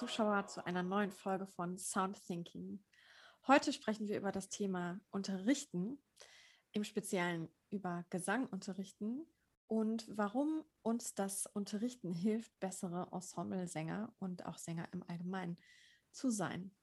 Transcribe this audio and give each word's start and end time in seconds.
Zuschauer 0.00 0.46
zu 0.46 0.64
einer 0.64 0.82
neuen 0.82 1.12
Folge 1.12 1.46
von 1.46 1.76
Sound 1.76 2.18
Thinking. 2.26 2.82
Heute 3.46 3.70
sprechen 3.70 4.08
wir 4.08 4.16
über 4.16 4.32
das 4.32 4.48
Thema 4.48 4.98
Unterrichten, 5.10 6.02
im 6.72 6.84
Speziellen 6.84 7.50
über 7.68 8.06
Gesang 8.08 8.46
unterrichten 8.46 9.26
und 9.66 10.06
warum 10.08 10.64
uns 10.80 11.14
das 11.14 11.44
Unterrichten 11.44 12.14
hilft, 12.14 12.58
bessere 12.60 13.08
Ensemblesänger 13.12 14.10
und 14.18 14.46
auch 14.46 14.56
Sänger 14.56 14.88
im 14.92 15.02
Allgemeinen 15.06 15.58
zu 16.12 16.30
sein. 16.30 16.74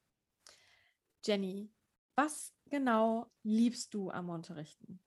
Jenny, 1.25 1.73
was 2.13 2.53
genau 2.65 3.31
liebst 3.41 3.95
du 3.95 4.11
am 4.11 4.29
Unterrichten? 4.29 4.99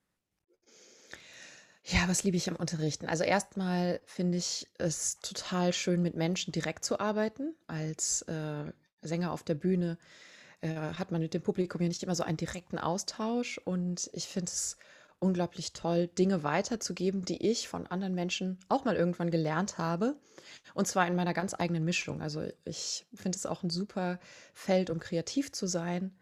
Ja, 1.84 2.08
was 2.08 2.24
liebe 2.24 2.36
ich 2.36 2.48
am 2.48 2.56
Unterrichten? 2.56 3.06
Also 3.06 3.24
erstmal 3.24 4.00
finde 4.04 4.38
ich 4.38 4.68
es 4.78 5.18
total 5.20 5.72
schön, 5.72 6.02
mit 6.02 6.14
Menschen 6.14 6.52
direkt 6.52 6.84
zu 6.84 7.00
arbeiten. 7.00 7.54
Als 7.66 8.22
äh, 8.22 8.72
Sänger 9.02 9.32
auf 9.32 9.42
der 9.42 9.54
Bühne 9.54 9.96
äh, 10.60 10.68
hat 10.74 11.10
man 11.10 11.22
mit 11.22 11.32
dem 11.32 11.42
Publikum 11.42 11.80
ja 11.80 11.88
nicht 11.88 12.02
immer 12.02 12.14
so 12.14 12.22
einen 12.22 12.36
direkten 12.36 12.78
Austausch. 12.78 13.58
Und 13.64 14.10
ich 14.12 14.26
finde 14.28 14.50
es 14.50 14.76
unglaublich 15.20 15.72
toll, 15.72 16.06
Dinge 16.06 16.42
weiterzugeben, 16.42 17.24
die 17.24 17.46
ich 17.50 17.68
von 17.68 17.86
anderen 17.86 18.14
Menschen 18.14 18.58
auch 18.68 18.84
mal 18.84 18.96
irgendwann 18.96 19.30
gelernt 19.30 19.78
habe. 19.78 20.16
Und 20.74 20.86
zwar 20.86 21.06
in 21.06 21.16
meiner 21.16 21.34
ganz 21.34 21.54
eigenen 21.54 21.84
Mischung. 21.84 22.20
Also 22.20 22.46
ich 22.64 23.06
finde 23.14 23.36
es 23.36 23.46
auch 23.46 23.62
ein 23.62 23.70
super 23.70 24.18
Feld, 24.52 24.90
um 24.90 24.98
kreativ 24.98 25.50
zu 25.52 25.66
sein, 25.66 26.14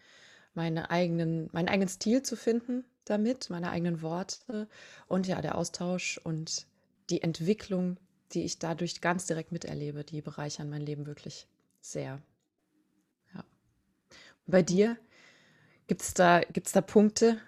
meine 0.55 0.91
eigenen, 0.91 1.49
meinen 1.53 1.69
eigenen 1.69 1.89
Stil 1.89 2.23
zu 2.23 2.37
finden 2.37 2.85
damit, 3.11 3.51
meine 3.51 3.71
eigenen 3.71 4.03
Worte 4.03 4.69
und 5.07 5.27
ja, 5.27 5.41
der 5.41 5.57
Austausch 5.57 6.19
und 6.19 6.67
die 7.11 7.23
Entwicklung, 7.23 7.99
die 8.33 8.45
ich 8.45 8.59
dadurch 8.59 9.01
ganz 9.01 9.27
direkt 9.27 9.53
miterlebe, 9.53 10.05
die 10.05 10.21
bereichern 10.21 10.69
mein 10.69 10.83
Leben 10.83 11.07
wirklich 11.07 11.47
sehr. 11.81 12.21
Ja. 13.35 13.45
bei 14.47 14.63
dir 14.63 14.97
gibt 15.87 16.03
es 16.03 16.15
da, 16.15 16.41
gibt's 16.41 16.73
da 16.73 16.81
Punkte, 16.81 17.41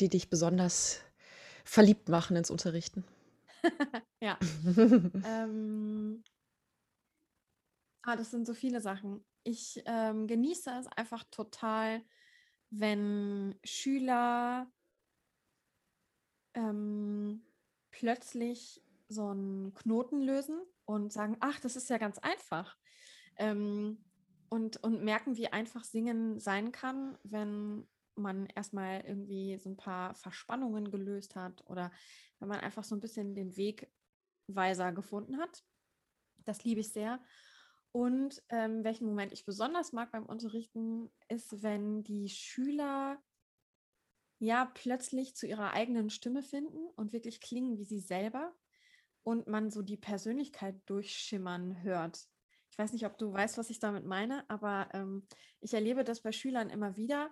die 0.00 0.08
dich 0.08 0.30
besonders 0.30 1.00
verliebt 1.64 2.08
machen 2.08 2.36
ins 2.36 2.50
Unterrichten? 2.50 3.04
ja. 4.20 4.38
ähm, 4.76 6.22
ah, 8.02 8.16
das 8.16 8.30
sind 8.30 8.46
so 8.46 8.54
viele 8.54 8.80
Sachen. 8.80 9.24
Ich 9.42 9.82
ähm, 9.86 10.26
genieße 10.26 10.70
es 10.78 10.86
einfach 10.96 11.24
total, 11.30 12.02
wenn 12.70 13.58
Schüler 13.64 14.70
ähm, 16.58 17.42
plötzlich 17.90 18.82
so 19.08 19.28
einen 19.28 19.72
Knoten 19.74 20.20
lösen 20.20 20.60
und 20.84 21.12
sagen, 21.12 21.36
ach, 21.40 21.60
das 21.60 21.76
ist 21.76 21.88
ja 21.88 21.98
ganz 21.98 22.18
einfach. 22.18 22.76
Ähm, 23.36 24.04
und, 24.50 24.82
und 24.82 25.02
merken, 25.02 25.36
wie 25.36 25.48
einfach 25.48 25.84
Singen 25.84 26.40
sein 26.40 26.72
kann, 26.72 27.16
wenn 27.22 27.86
man 28.16 28.46
erstmal 28.46 29.02
irgendwie 29.02 29.58
so 29.58 29.70
ein 29.70 29.76
paar 29.76 30.14
Verspannungen 30.14 30.90
gelöst 30.90 31.36
hat 31.36 31.64
oder 31.66 31.92
wenn 32.40 32.48
man 32.48 32.60
einfach 32.60 32.82
so 32.82 32.96
ein 32.96 33.00
bisschen 33.00 33.34
den 33.34 33.56
Wegweiser 33.56 34.92
gefunden 34.92 35.38
hat. 35.38 35.62
Das 36.44 36.64
liebe 36.64 36.80
ich 36.80 36.92
sehr. 36.92 37.20
Und 37.92 38.42
ähm, 38.48 38.84
welchen 38.84 39.06
Moment 39.06 39.32
ich 39.32 39.44
besonders 39.44 39.92
mag 39.92 40.10
beim 40.10 40.26
Unterrichten, 40.26 41.10
ist, 41.28 41.62
wenn 41.62 42.02
die 42.02 42.28
Schüler 42.28 43.22
ja 44.38 44.70
plötzlich 44.74 45.34
zu 45.34 45.46
ihrer 45.46 45.72
eigenen 45.72 46.10
Stimme 46.10 46.42
finden 46.42 46.88
und 46.96 47.12
wirklich 47.12 47.40
klingen 47.40 47.78
wie 47.78 47.84
sie 47.84 48.00
selber 48.00 48.54
und 49.22 49.46
man 49.46 49.70
so 49.70 49.82
die 49.82 49.96
Persönlichkeit 49.96 50.76
durchschimmern 50.86 51.82
hört. 51.82 52.26
Ich 52.70 52.78
weiß 52.78 52.92
nicht, 52.92 53.06
ob 53.06 53.18
du 53.18 53.32
weißt, 53.32 53.58
was 53.58 53.70
ich 53.70 53.80
damit 53.80 54.04
meine, 54.04 54.48
aber 54.48 54.88
ähm, 54.92 55.26
ich 55.60 55.74
erlebe 55.74 56.04
das 56.04 56.22
bei 56.22 56.32
Schülern 56.32 56.70
immer 56.70 56.96
wieder, 56.96 57.30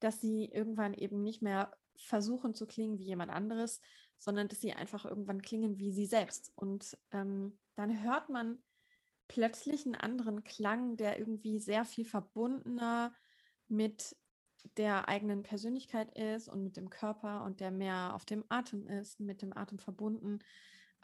dass 0.00 0.20
sie 0.20 0.46
irgendwann 0.46 0.94
eben 0.94 1.22
nicht 1.22 1.42
mehr 1.42 1.76
versuchen 1.96 2.54
zu 2.54 2.66
klingen 2.66 2.98
wie 2.98 3.04
jemand 3.04 3.30
anderes, 3.30 3.80
sondern 4.18 4.48
dass 4.48 4.60
sie 4.60 4.72
einfach 4.72 5.04
irgendwann 5.04 5.42
klingen 5.42 5.78
wie 5.78 5.92
sie 5.92 6.06
selbst. 6.06 6.52
Und 6.56 6.98
ähm, 7.12 7.58
dann 7.76 8.02
hört 8.02 8.28
man 8.28 8.62
plötzlich 9.28 9.86
einen 9.86 9.94
anderen 9.94 10.42
Klang, 10.42 10.96
der 10.96 11.18
irgendwie 11.18 11.60
sehr 11.60 11.84
viel 11.84 12.04
verbundener 12.04 13.14
mit 13.68 14.16
der 14.76 15.08
eigenen 15.08 15.42
Persönlichkeit 15.42 16.16
ist 16.16 16.48
und 16.48 16.62
mit 16.62 16.76
dem 16.76 16.90
Körper 16.90 17.44
und 17.44 17.60
der 17.60 17.70
mehr 17.70 18.14
auf 18.14 18.24
dem 18.24 18.44
Atem 18.48 18.86
ist, 18.86 19.20
mit 19.20 19.42
dem 19.42 19.56
Atem 19.56 19.78
verbunden 19.78 20.40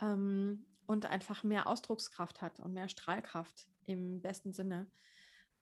ähm, 0.00 0.66
und 0.86 1.06
einfach 1.06 1.42
mehr 1.42 1.66
Ausdruckskraft 1.66 2.42
hat 2.42 2.60
und 2.60 2.72
mehr 2.72 2.88
Strahlkraft 2.88 3.66
im 3.86 4.20
besten 4.20 4.52
Sinne. 4.52 4.86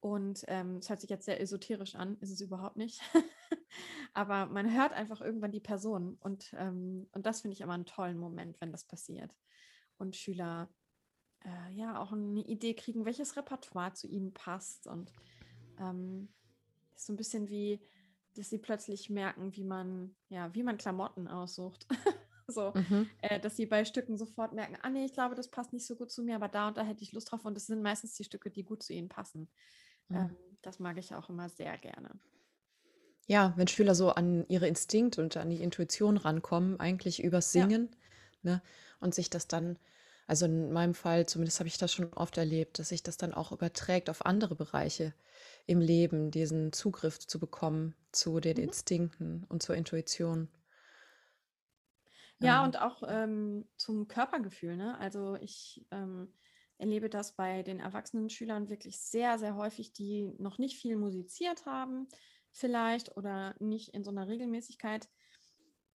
Und 0.01 0.45
ähm, 0.49 0.79
es 0.79 0.87
ähm, 0.87 0.91
hört 0.91 1.01
sich 1.01 1.11
jetzt 1.11 1.27
sehr 1.27 1.41
esoterisch 1.41 1.95
an, 1.95 2.17
ist 2.21 2.31
es 2.31 2.41
überhaupt 2.41 2.77
nicht. 2.77 3.01
Aber 4.15 4.47
man 4.47 4.75
hört 4.75 4.93
einfach 4.93 5.21
irgendwann 5.21 5.53
die 5.53 5.61
Person 5.61 6.17
und, 6.21 6.53
ähm, 6.59 7.09
und 7.13 7.25
das 7.25 7.43
finde 7.43 7.55
ich 7.55 7.61
immer 7.61 7.75
einen 7.75 7.87
tollen 7.87 8.19
Moment, 8.19 8.61
wenn 8.61 8.73
das 8.73 8.85
passiert. 8.85 9.33
Und 9.99 10.17
Schüler 10.17 10.69
äh, 11.45 11.73
ja 11.73 12.01
auch 12.01 12.13
eine 12.13 12.41
Idee 12.41 12.75
kriegen, 12.75 13.05
welches 13.05 13.37
Repertoire 13.37 13.95
zu 13.95 14.09
ihnen 14.09 14.35
passt 14.35 14.87
und 14.87 15.13
ähm, 15.79 16.29
so 17.07 17.13
ein 17.13 17.17
bisschen 17.17 17.49
wie, 17.49 17.81
dass 18.35 18.51
sie 18.51 18.59
plötzlich 18.59 19.11
merken, 19.11 19.55
wie 19.55 19.65
man, 19.65 20.15
ja, 20.29 20.55
wie 20.55 20.63
man 20.63 20.79
Klamotten 20.79 21.29
aussucht. 21.29 21.87
so, 22.47 22.73
mhm. 22.75 23.09
äh, 23.21 23.41
dass 23.41 23.57
sie 23.57 23.67
bei 23.67 23.85
Stücken 23.85 24.17
sofort 24.17 24.53
merken, 24.53 24.77
ah 24.83 24.91
nee, 24.91 25.05
ich 25.05 25.13
glaube, 25.13 25.35
das 25.35 25.49
passt 25.49 25.73
nicht 25.73 25.87
so 25.87 25.97
gut 25.97 26.11
zu 26.11 26.23
mir, 26.23 26.37
aber 26.37 26.49
da 26.49 26.69
und 26.69 26.77
da 26.77 26.85
hätte 26.85 27.03
ich 27.03 27.13
Lust 27.13 27.31
drauf. 27.31 27.45
Und 27.45 27.55
das 27.55 27.67
sind 27.67 27.83
meistens 27.83 28.15
die 28.15 28.25
Stücke, 28.25 28.51
die 28.51 28.65
gut 28.65 28.83
zu 28.83 28.93
ihnen 28.93 29.09
passen. 29.09 29.49
Mhm. 30.09 30.17
Ähm, 30.17 30.37
das 30.63 30.79
mag 30.79 30.99
ich 30.99 31.15
auch 31.15 31.29
immer 31.29 31.49
sehr 31.49 31.77
gerne. 31.79 32.11
Ja, 33.27 33.53
wenn 33.57 33.69
Schüler 33.69 33.95
so 33.95 34.11
an 34.11 34.45
ihre 34.49 34.67
Instinkte 34.67 35.23
und 35.23 35.37
an 35.37 35.51
die 35.51 35.63
Intuition 35.63 36.17
rankommen, 36.17 36.81
eigentlich 36.81 37.23
übers 37.23 37.53
Singen, 37.53 37.91
ja. 38.43 38.55
ne, 38.55 38.63
und 39.01 39.15
sich 39.15 39.31
das 39.31 39.47
dann 39.47 39.79
also 40.27 40.47
in 40.47 40.73
meinem 40.73 40.95
Fall, 40.95 41.27
zumindest 41.27 41.59
habe 41.61 41.69
ich 41.69 41.79
das 41.79 41.93
schon 41.93 42.13
oft 42.15 42.39
erlebt, 42.39 42.79
dass 42.79 42.89
sich 42.89 43.03
das 43.03 43.17
dann 43.17 43.35
auch 43.35 43.53
überträgt 43.53 44.09
auf 44.09 44.25
andere 44.25 44.55
Bereiche 44.55 45.13
im 45.67 45.81
Leben, 45.81 46.31
diesen 46.31 46.73
Zugriff 46.73 47.19
zu 47.21 47.39
bekommen 47.41 47.97
zu 48.13 48.41
den 48.41 48.57
Mhm. 48.57 48.63
Instinkten 48.63 49.45
und 49.49 49.63
zur 49.63 49.77
Intuition. 49.77 50.49
Ja, 52.39 52.65
und 52.65 52.81
auch 52.81 53.03
ähm, 53.07 53.69
zum 53.77 54.09
Körpergefühl. 54.09 54.77
Ne? 54.77 54.99
Also 54.99 55.37
ich 55.37 55.87
ähm, 55.91 56.35
erlebe 56.79 57.09
das 57.09 57.37
bei 57.37 57.63
den 57.63 57.79
erwachsenen 57.81 58.31
Schülern 58.31 58.69
wirklich 58.69 59.01
sehr, 59.01 59.39
sehr 59.39 59.55
häufig, 59.57 59.93
die 59.93 60.33
noch 60.39 60.59
nicht 60.59 60.77
viel 60.77 60.97
musiziert 60.97 61.67
haben, 61.67 62.09
vielleicht 62.51 63.17
oder 63.17 63.55
nicht 63.61 63.91
in 63.95 64.03
so 64.05 64.11
einer 64.11 64.27
Regelmäßigkeit, 64.29 65.09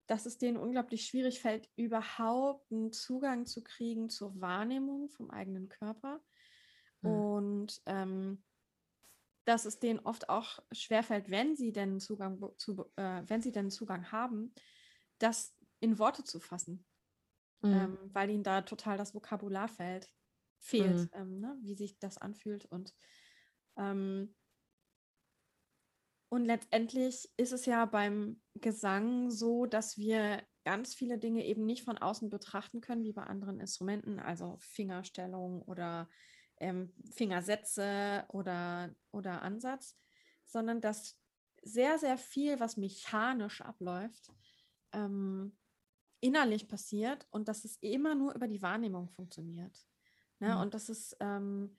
dass 0.07 0.25
es 0.25 0.37
denen 0.37 0.57
unglaublich 0.57 1.05
schwierig 1.05 1.41
fällt, 1.41 1.69
überhaupt 1.75 2.71
einen 2.71 2.93
Zugang 2.93 3.45
zu 3.45 3.63
kriegen 3.63 4.09
zur 4.09 4.39
Wahrnehmung 4.39 5.09
vom 5.09 5.29
eigenen 5.29 5.67
Körper. 5.67 6.21
Mhm. 7.03 7.23
Und 7.25 7.81
ähm, 7.85 8.43
dass 9.47 9.65
es 9.65 9.79
denen 9.79 9.99
oft 9.99 10.29
auch 10.29 10.59
schwerfällt, 10.71 11.29
wenn 11.29 11.55
sie 11.55 11.71
denn 11.71 11.99
Zugang 11.99 12.39
zu, 12.57 12.85
äh, 12.97 13.23
wenn 13.25 13.41
sie 13.41 13.51
denn 13.51 13.71
Zugang 13.71 14.11
haben, 14.11 14.53
das 15.19 15.55
in 15.79 15.99
Worte 15.99 16.23
zu 16.23 16.39
fassen. 16.39 16.85
Mhm. 17.61 17.71
Ähm, 17.71 17.97
weil 18.13 18.29
ihnen 18.29 18.43
da 18.43 18.61
total 18.61 18.97
das 18.97 19.15
Vokabular 19.15 19.67
fällt, 19.67 20.09
fehlt, 20.59 20.97
mhm. 20.97 21.09
ähm, 21.13 21.39
ne? 21.39 21.57
wie 21.61 21.75
sich 21.75 21.97
das 21.97 22.17
anfühlt. 22.17 22.65
Und 22.65 22.93
ähm, 23.77 24.35
Und 26.29 26.43
letztendlich 26.45 27.29
ist 27.37 27.53
es 27.53 27.65
ja 27.65 27.85
beim 27.85 28.41
Gesang 28.55 29.31
so, 29.31 29.65
dass 29.65 29.97
wir 29.97 30.43
ganz 30.65 30.93
viele 30.93 31.17
Dinge 31.17 31.45
eben 31.45 31.65
nicht 31.65 31.83
von 31.83 31.97
außen 31.97 32.29
betrachten 32.29 32.81
können, 32.81 33.05
wie 33.05 33.13
bei 33.13 33.23
anderen 33.23 33.61
Instrumenten, 33.61 34.19
also 34.19 34.57
Fingerstellung 34.59 35.61
oder 35.61 36.09
ähm, 36.59 36.93
Fingersätze 37.11 38.25
oder, 38.29 38.95
oder 39.11 39.41
Ansatz, 39.41 39.97
sondern 40.45 40.81
dass 40.81 41.17
sehr, 41.61 41.99
sehr 41.99 42.17
viel, 42.17 42.59
was 42.59 42.77
mechanisch 42.77 43.61
abläuft, 43.61 44.33
ähm, 44.93 45.55
innerlich 46.19 46.67
passiert 46.67 47.27
und 47.29 47.47
dass 47.47 47.63
es 47.65 47.75
immer 47.77 48.15
nur 48.15 48.33
über 48.33 48.47
die 48.47 48.61
Wahrnehmung 48.61 49.09
funktioniert. 49.09 49.85
Ne? 50.39 50.55
Mhm. 50.55 50.61
Und 50.61 50.73
das 50.73 50.89
ist, 50.89 51.15
ähm, 51.19 51.77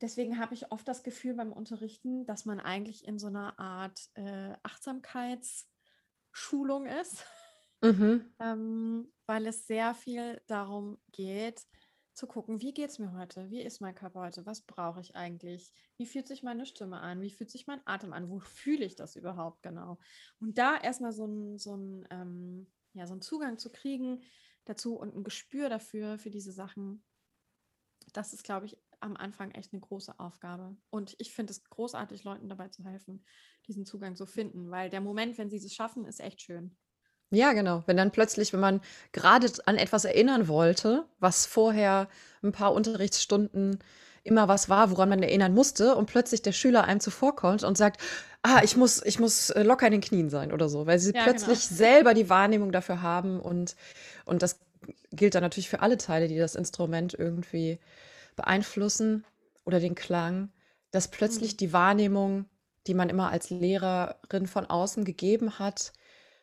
deswegen 0.00 0.38
habe 0.38 0.54
ich 0.54 0.70
oft 0.70 0.86
das 0.86 1.02
Gefühl 1.02 1.34
beim 1.34 1.52
Unterrichten, 1.52 2.24
dass 2.26 2.44
man 2.44 2.60
eigentlich 2.60 3.04
in 3.06 3.18
so 3.18 3.26
einer 3.26 3.58
Art 3.58 4.08
äh, 4.14 4.54
Achtsamkeitsschulung 4.62 6.86
ist, 6.86 7.24
mhm. 7.82 8.24
ähm, 8.38 9.12
weil 9.26 9.46
es 9.46 9.66
sehr 9.66 9.94
viel 9.94 10.40
darum 10.46 10.98
geht, 11.10 11.66
zu 12.20 12.26
gucken, 12.26 12.60
wie 12.60 12.74
geht 12.74 12.90
es 12.90 12.98
mir 12.98 13.12
heute? 13.14 13.50
Wie 13.50 13.62
ist 13.62 13.80
mein 13.80 13.94
Körper 13.94 14.20
heute? 14.20 14.44
Was 14.44 14.60
brauche 14.60 15.00
ich 15.00 15.16
eigentlich? 15.16 15.72
Wie 15.96 16.04
fühlt 16.04 16.28
sich 16.28 16.42
meine 16.42 16.66
Stimme 16.66 17.00
an? 17.00 17.22
Wie 17.22 17.30
fühlt 17.30 17.50
sich 17.50 17.66
mein 17.66 17.80
Atem 17.86 18.12
an? 18.12 18.28
Wo 18.28 18.40
fühle 18.40 18.84
ich 18.84 18.94
das 18.94 19.16
überhaupt 19.16 19.62
genau? 19.62 19.98
Und 20.38 20.58
da 20.58 20.76
erstmal 20.76 21.12
so 21.12 21.26
ein, 21.26 21.58
so 21.58 21.74
ähm, 22.10 22.70
ja, 22.92 23.06
so 23.06 23.16
Zugang 23.16 23.58
zu 23.58 23.72
kriegen 23.72 24.22
dazu 24.66 24.96
und 24.96 25.16
ein 25.16 25.24
Gespür 25.24 25.70
dafür, 25.70 26.18
für 26.18 26.28
diese 26.28 26.52
Sachen, 26.52 27.02
das 28.12 28.34
ist, 28.34 28.44
glaube 28.44 28.66
ich, 28.66 28.76
am 29.00 29.16
Anfang 29.16 29.52
echt 29.52 29.72
eine 29.72 29.80
große 29.80 30.20
Aufgabe. 30.20 30.76
Und 30.90 31.16
ich 31.18 31.32
finde 31.32 31.52
es 31.52 31.64
großartig, 31.64 32.24
Leuten 32.24 32.50
dabei 32.50 32.68
zu 32.68 32.84
helfen, 32.84 33.24
diesen 33.66 33.86
Zugang 33.86 34.14
zu 34.14 34.26
finden, 34.26 34.70
weil 34.70 34.90
der 34.90 35.00
Moment, 35.00 35.38
wenn 35.38 35.48
sie 35.48 35.56
es 35.56 35.74
schaffen, 35.74 36.04
ist 36.04 36.20
echt 36.20 36.42
schön. 36.42 36.76
Ja, 37.30 37.52
genau. 37.52 37.82
Wenn 37.86 37.96
dann 37.96 38.10
plötzlich, 38.10 38.52
wenn 38.52 38.60
man 38.60 38.80
gerade 39.12 39.48
an 39.66 39.76
etwas 39.76 40.04
erinnern 40.04 40.48
wollte, 40.48 41.04
was 41.20 41.46
vorher 41.46 42.08
ein 42.42 42.52
paar 42.52 42.72
Unterrichtsstunden 42.72 43.78
immer 44.22 44.48
was 44.48 44.68
war, 44.68 44.90
woran 44.90 45.08
man 45.08 45.22
erinnern 45.22 45.54
musste, 45.54 45.94
und 45.94 46.06
plötzlich 46.06 46.42
der 46.42 46.52
Schüler 46.52 46.84
einem 46.84 47.00
zuvorkommt 47.00 47.62
und 47.62 47.78
sagt, 47.78 48.00
ah, 48.42 48.60
ich 48.62 48.76
muss, 48.76 49.02
ich 49.04 49.18
muss 49.18 49.50
äh, 49.50 49.62
locker 49.62 49.86
in 49.86 49.92
den 49.92 50.00
Knien 50.00 50.30
sein 50.30 50.52
oder 50.52 50.68
so, 50.68 50.86
weil 50.86 50.98
sie 50.98 51.12
ja, 51.12 51.22
plötzlich 51.22 51.68
genau. 51.68 51.78
selber 51.78 52.14
die 52.14 52.28
Wahrnehmung 52.28 52.72
dafür 52.72 53.02
haben 53.02 53.40
und, 53.40 53.76
und 54.24 54.42
das 54.42 54.60
gilt 55.12 55.34
dann 55.34 55.42
natürlich 55.42 55.68
für 55.68 55.80
alle 55.80 55.98
Teile, 55.98 56.28
die 56.28 56.38
das 56.38 56.54
Instrument 56.54 57.14
irgendwie 57.14 57.78
beeinflussen 58.36 59.24
oder 59.64 59.80
den 59.80 59.94
Klang, 59.94 60.50
dass 60.90 61.08
plötzlich 61.08 61.54
mhm. 61.54 61.56
die 61.58 61.72
Wahrnehmung, 61.72 62.46
die 62.86 62.94
man 62.94 63.08
immer 63.08 63.30
als 63.30 63.50
Lehrerin 63.50 64.46
von 64.46 64.66
außen 64.66 65.04
gegeben 65.04 65.58
hat, 65.58 65.92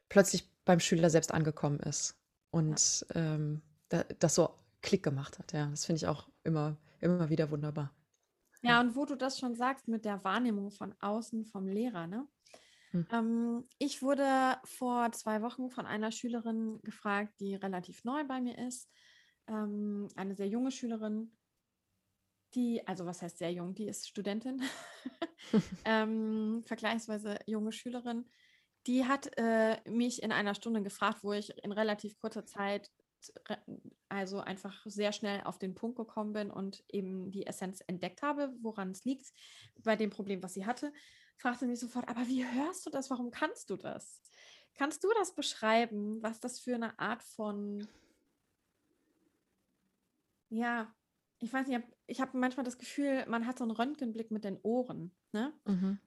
plötzlich 0.10 0.50
beim 0.68 0.80
Schüler 0.80 1.10
selbst 1.10 1.34
angekommen 1.34 1.80
ist 1.80 2.16
und 2.52 3.06
ähm, 3.16 3.62
da, 3.90 4.04
das 4.19 4.36
so 4.36 4.54
Klick 4.81 5.02
gemacht 5.02 5.40
hat. 5.40 5.54
Ja, 5.54 5.68
das 5.68 5.86
finde 5.86 5.98
ich 5.98 6.08
auch 6.08 6.28
immer, 6.44 6.78
immer 7.00 7.30
wieder 7.30 7.50
wunderbar. 7.50 7.96
Ja, 8.62 8.81
und 8.81 8.96
wo 8.96 9.06
du 9.06 9.16
das 9.16 9.40
schon 9.40 9.56
sagst 9.56 9.88
mit 9.88 10.04
der 10.06 10.24
Wahrnehmung 10.24 10.72
von 10.72 10.94
außen 11.00 11.46
vom 11.46 11.68
Lehrer, 11.68 12.08
ne? 12.08 12.28
Hm. 12.92 13.08
Ähm, 13.12 13.69
ich 13.80 14.02
wurde 14.02 14.58
vor 14.64 15.12
zwei 15.12 15.42
Wochen 15.42 15.69
von 15.69 15.86
einer 15.86 16.12
Schülerin 16.12 16.80
gefragt, 16.84 17.34
die 17.40 17.56
relativ 17.56 18.04
neu 18.04 18.24
bei 18.25 18.42
mir 18.42 18.58
ist, 18.58 18.90
ähm, 19.48 20.08
eine 20.16 20.36
sehr 20.36 20.48
junge 20.48 20.72
Schülerin, 20.72 21.31
die, 22.56 22.86
also 22.88 23.06
was 23.06 23.22
heißt 23.22 23.38
sehr 23.38 23.52
jung, 23.52 23.74
die 23.74 23.88
ist 23.88 24.08
Studentin, 24.08 24.62
ähm, 25.86 26.63
vergleichsweise 26.66 27.40
junge 27.46 27.72
Schülerin, 27.72 28.25
die 28.88 29.06
hat 29.06 29.30
äh, 29.38 29.78
mich 29.89 30.24
in 30.24 30.31
einer 30.31 30.56
Stunde 30.56 30.81
gefragt, 30.81 31.24
wo 31.24 31.34
ich 31.34 31.63
in 31.63 31.72
relativ 31.72 32.18
kurzer 32.18 32.45
Zeit 32.45 32.89
also 34.10 34.39
einfach 34.39 34.86
sehr 34.86 35.12
schnell 35.12 35.42
auf 35.44 35.57
den 35.57 35.75
Punkt 35.75 35.98
gekommen 35.98 36.34
bin 36.34 36.51
und 36.51 36.84
eben 36.89 37.31
die 37.31 37.45
Essenz 37.45 37.81
entdeckt 37.88 38.22
habe, 38.22 38.54
woran 38.62 38.92
es 38.92 39.04
liegt 39.06 39.34
bei 39.84 39.95
dem 39.95 40.10
Problem, 40.10 40.42
was 40.44 40.54
sie 40.54 40.66
hatte, 40.66 40.94
fragte 41.36 41.66
mich 41.66 41.80
sofort, 41.80 42.07
aber 42.07 42.28
wie 42.28 42.45
hörst 42.45 42.86
du 42.86 42.89
das? 42.89 43.10
Warum 43.10 43.31
kannst 43.31 43.69
du 43.69 43.75
das? 43.75 44.22
Kannst 44.75 45.04
du 45.04 45.10
das 45.18 45.34
beschreiben, 45.34 46.22
was 46.22 46.39
das 46.39 46.60
für 46.60 46.75
eine 46.75 46.98
Art 47.00 47.24
von, 47.24 47.88
ja, 50.50 50.94
ich 51.39 51.51
weiß 51.51 51.68
nicht, 51.68 51.81
ich 52.07 52.22
habe 52.22 52.38
manchmal 52.38 52.63
das 52.63 52.78
Gefühl, 52.78 53.25
man 53.28 53.45
hat 53.45 53.57
so 53.57 53.63
einen 53.63 53.72
Röntgenblick 53.72 54.31
mit 54.31 54.44
den 54.44 54.60
Ohren. 54.62 55.12
Ne? 55.34 55.54
Mhm. 55.66 56.00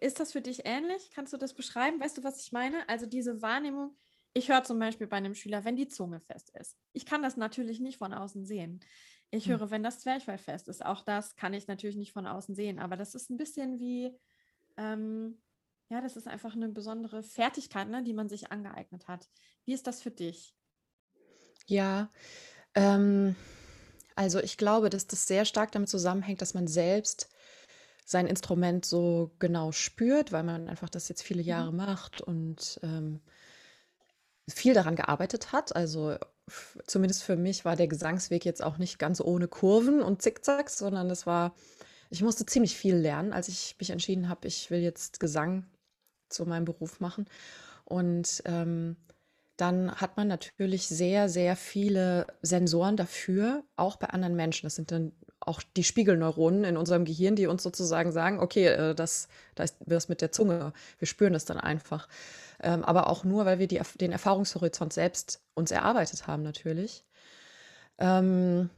Ist 0.00 0.18
das 0.18 0.32
für 0.32 0.40
dich 0.40 0.62
ähnlich? 0.64 1.10
Kannst 1.14 1.32
du 1.32 1.36
das 1.36 1.54
beschreiben? 1.54 2.00
Weißt 2.00 2.18
du, 2.18 2.24
was 2.24 2.40
ich 2.40 2.52
meine? 2.52 2.88
Also 2.88 3.06
diese 3.06 3.42
Wahrnehmung, 3.42 3.96
ich 4.32 4.48
höre 4.48 4.64
zum 4.64 4.78
Beispiel 4.78 5.06
bei 5.06 5.18
einem 5.18 5.34
Schüler, 5.34 5.64
wenn 5.64 5.76
die 5.76 5.88
Zunge 5.88 6.20
fest 6.20 6.50
ist. 6.58 6.78
Ich 6.92 7.04
kann 7.04 7.22
das 7.22 7.36
natürlich 7.36 7.80
nicht 7.80 7.98
von 7.98 8.14
außen 8.14 8.46
sehen. 8.46 8.80
Ich 9.30 9.46
hm. 9.46 9.52
höre, 9.52 9.70
wenn 9.70 9.82
das 9.82 10.00
Zwerchfell 10.00 10.38
fest 10.38 10.68
ist. 10.68 10.84
Auch 10.84 11.02
das 11.02 11.36
kann 11.36 11.52
ich 11.52 11.66
natürlich 11.66 11.96
nicht 11.96 12.12
von 12.12 12.26
außen 12.26 12.54
sehen. 12.54 12.78
Aber 12.78 12.96
das 12.96 13.14
ist 13.14 13.30
ein 13.30 13.36
bisschen 13.36 13.78
wie, 13.78 14.16
ähm, 14.76 15.42
ja, 15.90 16.00
das 16.00 16.16
ist 16.16 16.26
einfach 16.26 16.54
eine 16.54 16.68
besondere 16.68 17.22
Fertigkeit, 17.22 17.88
ne, 17.88 18.02
die 18.02 18.14
man 18.14 18.28
sich 18.28 18.50
angeeignet 18.50 19.06
hat. 19.06 19.28
Wie 19.66 19.74
ist 19.74 19.86
das 19.86 20.00
für 20.00 20.10
dich? 20.10 20.54
Ja, 21.66 22.10
ähm, 22.74 23.36
also 24.14 24.40
ich 24.40 24.56
glaube, 24.56 24.90
dass 24.90 25.06
das 25.06 25.26
sehr 25.26 25.44
stark 25.44 25.72
damit 25.72 25.88
zusammenhängt, 25.88 26.40
dass 26.40 26.54
man 26.54 26.66
selbst 26.66 27.28
sein 28.10 28.26
Instrument 28.26 28.84
so 28.84 29.30
genau 29.38 29.70
spürt, 29.70 30.32
weil 30.32 30.42
man 30.42 30.68
einfach 30.68 30.90
das 30.90 31.08
jetzt 31.08 31.22
viele 31.22 31.42
Jahre 31.42 31.70
mhm. 31.70 31.76
macht 31.76 32.20
und 32.20 32.80
ähm, 32.82 33.20
viel 34.48 34.74
daran 34.74 34.96
gearbeitet 34.96 35.52
hat. 35.52 35.76
Also 35.76 36.16
zumindest 36.88 37.22
für 37.22 37.36
mich 37.36 37.64
war 37.64 37.76
der 37.76 37.86
Gesangsweg 37.86 38.44
jetzt 38.44 38.64
auch 38.64 38.78
nicht 38.78 38.98
ganz 38.98 39.20
ohne 39.20 39.46
Kurven 39.46 40.02
und 40.02 40.22
Zickzacks, 40.22 40.76
sondern 40.76 41.08
es 41.08 41.24
war, 41.24 41.54
ich 42.10 42.20
musste 42.20 42.44
ziemlich 42.44 42.76
viel 42.76 42.96
lernen, 42.96 43.32
als 43.32 43.46
ich 43.46 43.76
mich 43.78 43.90
entschieden 43.90 44.28
habe, 44.28 44.48
ich 44.48 44.72
will 44.72 44.80
jetzt 44.80 45.20
Gesang 45.20 45.66
zu 46.28 46.44
meinem 46.46 46.64
Beruf 46.64 46.98
machen. 46.98 47.26
Und 47.84 48.42
ähm, 48.44 48.96
dann 49.56 49.94
hat 49.94 50.16
man 50.16 50.26
natürlich 50.26 50.88
sehr, 50.88 51.28
sehr 51.28 51.54
viele 51.54 52.26
Sensoren 52.42 52.96
dafür, 52.96 53.62
auch 53.76 53.96
bei 53.96 54.08
anderen 54.08 54.34
Menschen. 54.34 54.66
Das 54.66 54.74
sind 54.74 54.90
dann 54.90 55.12
auch 55.40 55.62
die 55.62 55.84
Spiegelneuronen 55.84 56.64
in 56.64 56.76
unserem 56.76 57.04
Gehirn, 57.04 57.34
die 57.34 57.46
uns 57.46 57.62
sozusagen 57.62 58.12
sagen, 58.12 58.40
okay, 58.40 58.66
äh, 58.66 58.94
das, 58.94 59.28
da 59.54 59.64
ist 59.64 59.76
das 59.80 60.08
mit 60.08 60.20
der 60.20 60.32
Zunge. 60.32 60.72
Wir 60.98 61.08
spüren 61.08 61.32
das 61.32 61.46
dann 61.46 61.58
einfach. 61.58 62.08
Ähm, 62.62 62.84
aber 62.84 63.08
auch 63.08 63.24
nur, 63.24 63.46
weil 63.46 63.58
wir 63.58 63.66
die, 63.66 63.80
den 63.98 64.12
Erfahrungshorizont 64.12 64.92
selbst 64.92 65.40
uns 65.54 65.70
erarbeitet 65.70 66.26
haben, 66.26 66.42
natürlich. 66.42 67.04
Ähm, 67.98 68.68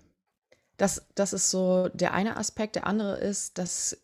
das, 0.76 1.04
das 1.16 1.32
ist 1.32 1.50
so 1.50 1.88
der 1.88 2.14
eine 2.14 2.36
Aspekt. 2.36 2.76
Der 2.76 2.86
andere 2.86 3.18
ist, 3.18 3.58
dass 3.58 3.98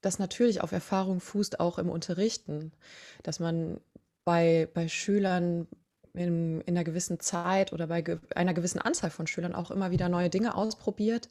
das 0.00 0.18
natürlich 0.18 0.62
auf 0.62 0.72
Erfahrung 0.72 1.20
fußt, 1.20 1.60
auch 1.60 1.78
im 1.78 1.88
Unterrichten. 1.88 2.72
Dass 3.22 3.38
man 3.38 3.80
bei, 4.24 4.68
bei 4.74 4.88
Schülern 4.88 5.68
in, 6.12 6.60
in 6.62 6.76
einer 6.76 6.84
gewissen 6.84 7.20
Zeit 7.20 7.72
oder 7.72 7.86
bei 7.86 8.02
ge 8.02 8.18
einer 8.34 8.54
gewissen 8.54 8.80
Anzahl 8.80 9.10
von 9.10 9.28
Schülern 9.28 9.54
auch 9.54 9.70
immer 9.70 9.92
wieder 9.92 10.08
neue 10.08 10.28
Dinge 10.28 10.56
ausprobiert 10.56 11.28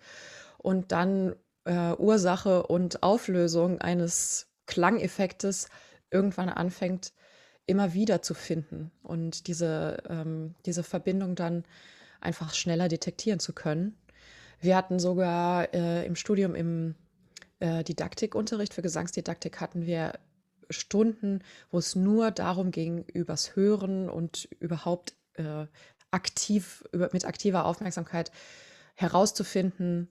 und 0.59 0.91
dann 0.91 1.35
äh, 1.65 1.93
Ursache 1.93 2.63
und 2.67 3.03
Auflösung 3.03 3.79
eines 3.79 4.47
Klangeffektes 4.65 5.69
irgendwann 6.11 6.49
anfängt, 6.49 7.13
immer 7.65 7.93
wieder 7.93 8.21
zu 8.21 8.33
finden 8.33 8.91
und 9.03 9.47
diese, 9.47 9.97
ähm, 10.09 10.55
diese 10.65 10.83
Verbindung 10.83 11.35
dann 11.35 11.65
einfach 12.19 12.53
schneller 12.53 12.87
detektieren 12.87 13.39
zu 13.39 13.53
können. 13.53 13.95
Wir 14.59 14.75
hatten 14.75 14.99
sogar 14.99 15.73
äh, 15.73 16.05
im 16.05 16.15
Studium 16.15 16.55
im 16.55 16.95
äh, 17.59 17.83
Didaktikunterricht 17.83 18.73
für 18.73 18.81
Gesangsdidaktik 18.81 19.59
hatten 19.61 19.85
wir 19.85 20.13
Stunden, 20.69 21.41
wo 21.71 21.77
es 21.77 21.95
nur 21.95 22.31
darum 22.31 22.71
ging, 22.71 23.05
übers 23.05 23.55
Hören 23.55 24.09
und 24.09 24.47
überhaupt 24.59 25.15
äh, 25.33 25.65
aktiv, 26.11 26.83
über, 26.91 27.09
mit 27.13 27.25
aktiver 27.25 27.65
Aufmerksamkeit 27.65 28.31
herauszufinden, 28.95 30.09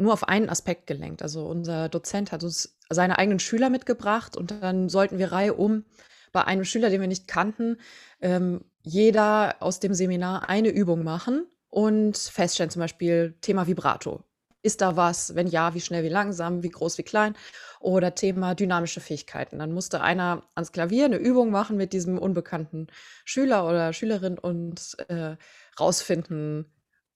nur 0.00 0.12
auf 0.12 0.28
einen 0.28 0.48
Aspekt 0.48 0.86
gelenkt. 0.86 1.22
Also 1.22 1.46
unser 1.46 1.88
Dozent 1.88 2.32
hat 2.32 2.42
uns 2.42 2.76
seine 2.88 3.18
eigenen 3.18 3.38
Schüler 3.38 3.70
mitgebracht 3.70 4.36
und 4.36 4.50
dann 4.50 4.88
sollten 4.88 5.18
wir 5.18 5.32
Reihe 5.32 5.54
um 5.54 5.84
bei 6.32 6.44
einem 6.44 6.64
Schüler, 6.64 6.90
den 6.90 7.00
wir 7.00 7.08
nicht 7.08 7.28
kannten, 7.28 7.78
ähm, 8.20 8.64
jeder 8.82 9.56
aus 9.60 9.80
dem 9.80 9.94
Seminar 9.94 10.48
eine 10.48 10.70
Übung 10.70 11.04
machen 11.04 11.46
und 11.68 12.16
feststellen, 12.16 12.70
zum 12.70 12.80
Beispiel 12.80 13.36
Thema 13.40 13.66
Vibrato. 13.66 14.24
Ist 14.62 14.82
da 14.82 14.96
was? 14.96 15.34
Wenn 15.34 15.46
ja, 15.46 15.74
wie 15.74 15.80
schnell, 15.80 16.04
wie 16.04 16.08
langsam, 16.08 16.62
wie 16.62 16.68
groß, 16.68 16.98
wie 16.98 17.02
klein? 17.02 17.34
Oder 17.80 18.14
Thema 18.14 18.54
dynamische 18.54 19.00
Fähigkeiten. 19.00 19.58
Dann 19.58 19.72
musste 19.72 20.02
einer 20.02 20.42
ans 20.54 20.72
Klavier 20.72 21.06
eine 21.06 21.16
Übung 21.16 21.50
machen 21.50 21.78
mit 21.78 21.94
diesem 21.94 22.18
unbekannten 22.18 22.88
Schüler 23.24 23.66
oder 23.66 23.94
Schülerin 23.94 24.38
und 24.38 24.96
äh, 25.08 25.36
rausfinden, 25.78 26.66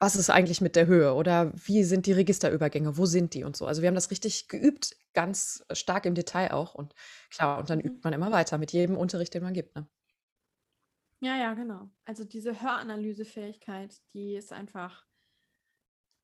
was 0.01 0.17
ist 0.17 0.31
eigentlich 0.31 0.61
mit 0.61 0.77
der 0.77 0.87
Höhe 0.87 1.15
oder 1.15 1.53
wie 1.55 1.85
sind 1.85 2.07
die 2.07 2.13
Registerübergänge, 2.13 2.99
wo 2.99 3.07
sind 3.07 3.35
die 3.35 3.45
und 3.45 3.57
so. 3.57 3.67
Also 3.67 3.83
wir 3.83 3.89
haben 3.89 3.95
das 3.95 4.11
richtig 4.11 4.49
geübt, 4.49 4.97
ganz 5.15 5.65
stark 5.73 6.07
im 6.07 6.15
Detail 6.15 6.53
auch 6.53 6.75
und 6.75 6.95
klar, 7.31 7.59
und 7.59 7.71
dann 7.71 7.81
Mhm. 7.81 7.81
übt 7.81 8.01
man 8.05 8.13
immer 8.13 8.33
weiter 8.33 8.59
mit 8.59 8.73
jedem 8.73 8.97
Unterricht, 8.97 9.35
den 9.35 9.43
man 9.43 9.55
gibt, 9.55 9.77
ne? 9.77 9.89
Ja, 11.21 11.37
ja, 11.37 11.55
genau. 11.55 11.91
Also 12.05 12.25
diese 12.25 12.61
Höranalysefähigkeit, 12.63 14.01
die 14.15 14.37
ist 14.37 14.53
einfach, 14.53 15.07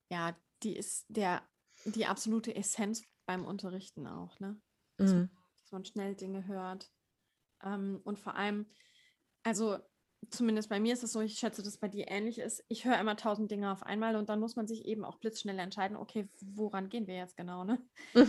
ja, 0.09 0.35
die 0.63 0.75
ist 0.75 1.05
der, 1.09 1.47
die 1.85 2.05
absolute 2.05 2.55
Essenz 2.55 3.03
beim 3.25 3.45
Unterrichten 3.45 4.07
auch, 4.07 4.39
ne? 4.39 4.61
Dass, 4.97 5.13
Mhm. 5.13 5.29
dass 5.63 5.71
man 5.71 5.85
schnell 5.85 6.15
Dinge 6.15 6.45
hört. 6.47 6.91
Ähm, 7.63 8.01
und 8.05 8.19
vor 8.19 8.35
allem, 8.35 8.67
also 9.43 9.79
zumindest 10.29 10.69
bei 10.69 10.79
mir 10.79 10.93
ist 10.93 11.03
es 11.03 11.11
so, 11.13 11.21
ich 11.21 11.37
schätze, 11.39 11.61
dass 11.61 11.73
es 11.73 11.79
bei 11.79 11.87
dir 11.87 12.07
ähnlich 12.09 12.39
ist. 12.39 12.63
Ich 12.67 12.85
höre 12.85 12.99
immer 12.99 13.15
tausend 13.15 13.49
Dinge 13.51 13.71
auf 13.71 13.83
einmal 13.83 14.15
und 14.15 14.29
dann 14.29 14.39
muss 14.39 14.55
man 14.55 14.67
sich 14.67 14.85
eben 14.85 15.03
auch 15.03 15.17
blitzschnell 15.17 15.57
entscheiden, 15.59 15.97
okay, 15.97 16.29
woran 16.41 16.89
gehen 16.89 17.07
wir 17.07 17.15
jetzt 17.15 17.35
genau, 17.37 17.63
ne? 17.63 17.79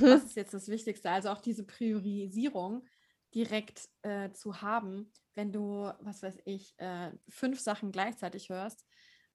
Was 0.07 0.25
Mhm. 0.25 0.25
ist 0.25 0.37
jetzt 0.37 0.55
das 0.55 0.69
Wichtigste? 0.69 1.11
Also 1.11 1.31
auch 1.31 1.41
diese 1.41 1.65
Priorisierung 1.65 2.87
direkt 3.35 3.89
äh, 4.03 4.31
zu 4.33 4.63
haben, 4.63 5.13
wenn 5.35 5.53
du, 5.53 5.93
was 6.01 6.23
weiß 6.23 6.39
ich, 6.45 6.75
äh, 6.79 7.13
fünf 7.29 7.61
Sachen 7.61 7.93
gleichzeitig 7.93 8.49
hörst 8.49 8.85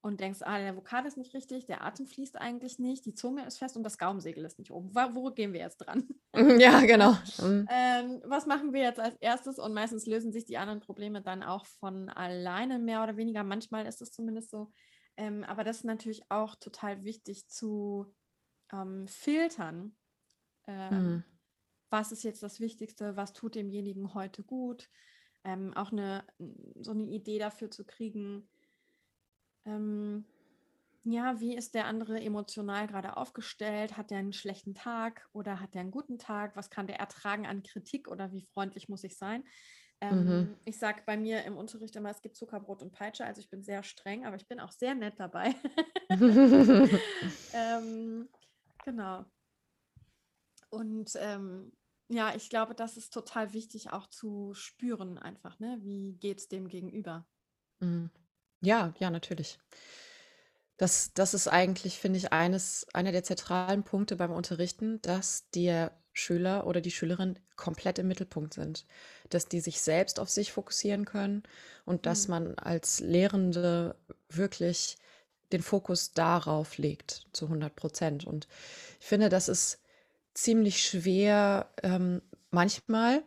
und 0.02 0.20
denkst, 0.22 0.42
ah, 0.44 0.58
der 0.60 0.76
Vokal 0.76 1.06
ist 1.06 1.18
nicht 1.18 1.34
richtig, 1.34 1.66
der 1.66 1.84
Atem 1.84 2.08
fließt 2.08 2.38
eigentlich 2.38 2.80
nicht, 2.80 3.06
die 3.06 3.14
Zunge 3.16 3.46
ist 3.46 3.58
fest 3.58 3.78
und 3.78 3.84
das 3.84 3.98
Gaumensegel 3.98 4.46
ist 4.46 4.60
nicht 4.60 4.72
oben. 4.72 4.96
Wo, 4.96 5.16
wo 5.16 5.32
gehen 5.32 5.54
wir 5.54 5.62
jetzt 5.62 5.78
dran? 5.80 6.08
Ja, 6.60 6.82
genau. 6.86 7.16
Mhm. 7.40 7.70
Ähm, 7.70 8.22
was 8.26 8.46
machen 8.46 8.72
wir 8.74 8.82
jetzt 8.82 9.00
als 9.00 9.16
erstes? 9.20 9.60
Und 9.60 9.74
meistens 9.74 10.06
lösen 10.06 10.32
sich 10.32 10.46
die 10.46 10.58
anderen 10.58 10.80
Probleme 10.80 11.22
dann 11.22 11.44
auch 11.44 11.66
von 11.66 12.10
alleine, 12.10 12.80
mehr 12.80 13.04
oder 13.04 13.18
weniger. 13.18 13.44
Manchmal 13.44 13.86
ist 13.86 14.02
es 14.02 14.12
zumindest 14.12 14.52
so. 14.52 14.72
Ähm, 15.18 15.44
aber 15.44 15.64
das 15.64 15.78
ist 15.78 15.84
natürlich 15.84 16.24
auch 16.30 16.56
total 16.56 17.04
wichtig 17.04 17.48
zu 17.50 18.14
ähm, 18.74 19.08
filtern. 19.08 19.98
Ähm, 20.68 21.18
Mhm. 21.18 21.24
was 21.90 22.12
ist 22.12 22.24
jetzt 22.24 22.44
das 22.44 22.60
Wichtigste? 22.60 23.18
Was 23.18 23.34
tut 23.34 23.56
demjenigen 23.56 24.14
heute 24.14 24.44
gut? 24.44 24.90
Ähm, 25.46 25.74
auch 25.76 25.92
eine, 25.92 26.26
so 26.82 26.92
eine 26.92 27.06
Idee 27.06 27.40
dafür 27.40 27.72
zu 27.72 27.86
kriegen, 27.86 28.50
ähm, 29.68 30.26
ja, 31.04 31.40
wie 31.40 31.56
ist 31.56 31.74
der 31.74 31.86
andere 31.86 32.20
emotional 32.20 32.88
gerade 32.88 33.16
aufgestellt? 33.16 33.96
Hat 33.96 34.12
er 34.12 34.18
einen 34.18 34.34
schlechten 34.34 34.74
Tag 34.74 35.30
oder 35.32 35.60
hat 35.62 35.76
er 35.76 35.82
einen 35.82 35.92
guten 35.92 36.18
Tag? 36.18 36.56
Was 36.56 36.70
kann 36.70 36.88
der 36.88 37.00
ertragen 37.00 37.46
an 37.46 37.64
Kritik 37.64 38.08
oder 38.08 38.32
wie 38.34 38.42
freundlich 38.42 38.90
muss 38.90 39.04
ich 39.04 39.18
sein? 39.18 39.42
Mhm. 39.42 39.48
Ähm, 40.02 40.56
ich 40.66 40.78
sage 40.78 41.04
bei 41.06 41.16
mir 41.18 41.44
im 41.46 41.58
Unterricht 41.58 41.96
immer, 41.96 42.10
es 42.10 42.22
gibt 42.22 42.36
Zuckerbrot 42.36 42.82
und 42.84 42.92
Peitsche, 42.92 43.26
also 43.26 43.40
ich 43.40 43.50
bin 43.50 43.64
sehr 43.64 43.84
streng, 43.84 44.26
aber 44.26 44.36
ich 44.36 44.48
bin 44.48 44.60
auch 44.60 44.72
sehr 44.72 44.96
nett 44.96 45.20
dabei. 45.20 45.56
ähm, 47.54 48.28
genau. 48.84 49.26
Und 50.70 51.12
ähm, 51.16 51.72
ja, 52.10 52.36
ich 52.36 52.50
glaube, 52.50 52.76
das 52.76 52.98
ist 52.98 53.14
total 53.14 53.54
wichtig 53.54 53.92
auch 53.92 54.08
zu 54.08 54.54
spüren 54.54 55.18
einfach, 55.18 55.60
ne? 55.60 55.78
Wie 55.82 56.14
geht 56.20 56.40
es 56.40 56.48
dem 56.48 56.68
gegenüber? 56.68 57.28
Mhm. 57.80 58.10
Ja, 58.62 58.94
ja, 59.00 59.10
natürlich. 59.10 59.58
Das 60.78 61.12
das 61.14 61.34
ist 61.34 61.48
eigentlich, 61.48 61.98
finde 62.00 62.18
ich, 62.20 62.32
eines 62.34 62.86
einer 62.94 63.12
der 63.12 63.24
zentralen 63.24 63.84
Punkte 63.84 64.16
beim 64.16 64.32
Unterrichten, 64.32 65.02
dass 65.02 65.50
der 65.52 65.92
Schüler 66.14 66.68
oder 66.68 66.82
die 66.82 66.92
Schülerin 66.92 67.40
komplett 67.56 68.00
im 68.00 68.08
Mittelpunkt 68.08 68.54
sind. 68.54 68.86
Dass 69.30 69.48
die 69.48 69.60
sich 69.60 69.82
selbst 69.82 70.20
auf 70.20 70.30
sich 70.30 70.52
fokussieren 70.52 71.06
können 71.06 71.44
und 71.86 72.06
dass 72.06 72.28
Mhm. 72.28 72.32
man 72.32 72.56
als 72.60 73.00
Lehrende 73.00 73.96
wirklich 74.30 74.98
den 75.52 75.62
Fokus 75.64 76.12
darauf 76.12 76.78
legt 76.78 77.28
zu 77.34 77.50
100% 77.50 78.26
Und 78.28 78.48
ich 79.00 79.06
finde, 79.08 79.30
das 79.30 79.48
ist 79.50 79.80
ziemlich 80.34 80.84
schwer, 80.84 81.72
ähm, 81.84 82.22
manchmal, 82.52 83.24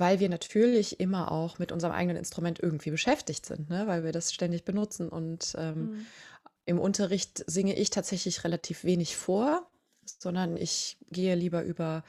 weil 0.00 0.20
wir 0.20 0.28
natürlich 0.28 0.98
immer 1.00 1.30
auch 1.30 1.58
mit 1.60 1.72
unserem 1.72 1.92
eigenen 1.94 2.16
Instrument 2.16 2.58
irgendwie 2.60 2.90
beschäftigt 2.90 3.46
sind, 3.46 3.70
ne? 3.70 3.86
Weil 3.86 4.04
wir 4.04 4.12
das 4.12 4.32
ständig 4.32 4.64
benutzen 4.64 5.08
und, 5.10 5.54
ähm, 5.58 5.90
Mhm. 5.90 6.12
im 6.66 6.78
Unterricht 6.78 7.44
singe 7.48 7.76
ich 7.76 7.90
tatsächlich 7.90 8.44
relativ 8.44 8.84
wenig 8.84 9.16
vor, 9.16 9.68
sondern 10.04 10.56
ich 10.56 10.98
gehe 11.10 11.34
lieber 11.34 11.62
über 11.62 12.04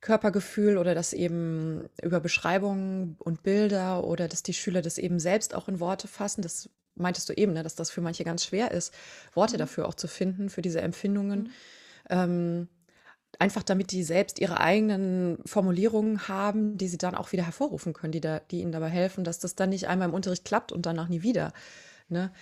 Körpergefühl 0.00 0.78
oder 0.78 0.94
das 0.94 1.12
eben 1.12 1.88
über 2.02 2.20
Beschreibungen 2.20 3.16
und 3.18 3.42
Bilder 3.42 4.04
oder 4.04 4.28
dass 4.28 4.42
die 4.44 4.54
Schüler 4.54 4.80
das 4.82 4.98
eben 4.98 5.18
selbst 5.18 5.54
auch 5.54 5.68
in 5.68 5.80
Worte 5.80 6.06
fassen. 6.08 6.42
Das 6.42 6.70
meintest 6.94 7.28
du 7.28 7.32
eben, 7.32 7.52
ne, 7.52 7.62
dass 7.64 7.74
das 7.74 7.90
für 7.90 8.00
manche 8.00 8.24
ganz 8.24 8.44
schwer 8.44 8.70
ist, 8.70 8.94
Worte 9.34 9.56
Mhm. 9.56 9.58
dafür 9.58 9.88
auch 9.88 9.94
zu 9.94 10.06
finden, 10.08 10.50
für 10.50 10.62
diese 10.62 10.80
Empfindungen. 10.82 11.48
Mhm. 11.48 11.54
Ähm, 12.10 12.68
einfach 13.38 13.62
damit 13.62 13.92
die 13.92 14.02
selbst 14.02 14.38
ihre 14.38 14.60
eigenen 14.60 15.38
Formulierungen 15.44 16.28
haben, 16.28 16.76
die 16.76 16.88
sie 16.88 16.98
dann 16.98 17.14
auch 17.14 17.32
wieder 17.32 17.44
hervorrufen 17.44 17.92
können, 17.92 18.12
die, 18.12 18.20
da, 18.20 18.40
die 18.40 18.60
ihnen 18.60 18.72
dabei 18.72 18.88
helfen, 18.88 19.24
dass 19.24 19.38
das 19.38 19.54
dann 19.54 19.70
nicht 19.70 19.88
einmal 19.88 20.08
im 20.08 20.14
Unterricht 20.14 20.44
klappt 20.44 20.72
und 20.72 20.86
danach 20.86 21.08
nie 21.08 21.22
wieder. 21.22 21.52
Ne? 22.08 22.32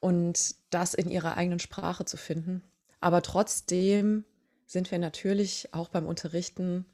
Und 0.00 0.54
das 0.70 0.94
in 0.94 1.10
ihrer 1.10 1.36
eigenen 1.36 1.58
Sprache 1.58 2.04
zu 2.04 2.16
finden. 2.16 2.62
Aber 3.00 3.22
trotzdem 3.22 4.24
sind 4.66 4.90
wir 4.90 4.98
natürlich 4.98 5.68
auch 5.72 5.88
beim 5.88 6.06
Unterrichten 6.06 6.86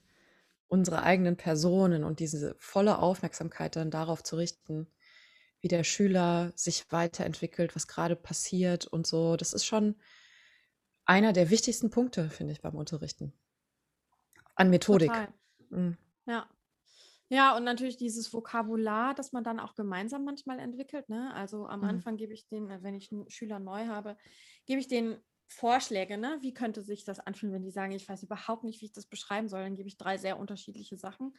unsere 0.69 1.03
eigenen 1.03 1.37
Personen 1.37 2.05
und 2.05 2.19
diese 2.19 2.57
volle 2.59 2.99
Aufmerksamkeit 2.99 3.76
dann 3.76 3.91
darauf 3.91 4.23
zu 4.25 4.37
richten, 4.37 4.88
wie 5.61 5.69
der 5.69 5.85
Schüler 5.85 6.53
sich 6.57 6.91
weiterentwickelt, 6.91 7.76
was 7.76 7.87
gerade 7.87 8.17
passiert 8.17 8.87
und 8.87 9.07
so. 9.07 9.37
Das 9.37 9.53
ist 9.53 9.65
schon 9.65 9.95
einer 11.07 11.33
der 11.33 11.51
wichtigsten 11.51 11.91
Punkte, 11.91 12.29
finde 12.31 12.53
ich, 12.53 12.61
beim 12.61 12.75
Unterrichten. 12.77 13.33
An 14.57 14.71
Methodik. 14.71 15.13
Mhm. 15.71 15.97
Ja. 16.27 16.49
Ja, 17.29 17.57
und 17.57 17.65
natürlich 17.65 17.97
dieses 17.97 18.33
Vokabular, 18.33 19.15
das 19.15 19.33
man 19.33 19.45
dann 19.45 19.61
auch 19.61 19.75
gemeinsam 19.75 20.25
manchmal 20.25 20.61
entwickelt. 20.61 21.09
Ne? 21.09 21.35
Also 21.35 21.67
am 21.67 21.83
Mhm. 21.83 21.87
Anfang 21.89 22.17
gebe 22.17 22.35
ich 22.35 22.49
den, 22.49 22.69
wenn 22.83 22.95
ich 22.95 23.13
einen 23.13 23.31
Schüler 23.31 23.59
neu 23.61 23.87
habe, 23.89 24.17
gebe 24.67 24.81
ich 24.81 24.89
denen 24.89 25.19
Vorschläge, 25.49 26.19
ne? 26.19 26.39
Wie 26.43 26.55
könnte 26.55 26.83
sich 26.83 27.05
das 27.05 27.21
anfühlen, 27.21 27.55
wenn 27.55 27.63
die 27.65 27.71
sagen, 27.73 27.93
ich 27.93 28.09
weiß 28.09 28.23
überhaupt 28.25 28.65
nicht, 28.65 28.81
wie 28.83 28.87
ich 28.87 28.93
das 28.93 29.07
beschreiben 29.07 29.49
soll, 29.49 29.63
dann 29.63 29.77
gebe 29.77 29.89
ich 29.89 29.97
drei 29.99 30.19
sehr 30.19 30.39
unterschiedliche 30.39 30.97
Sachen. 30.99 31.37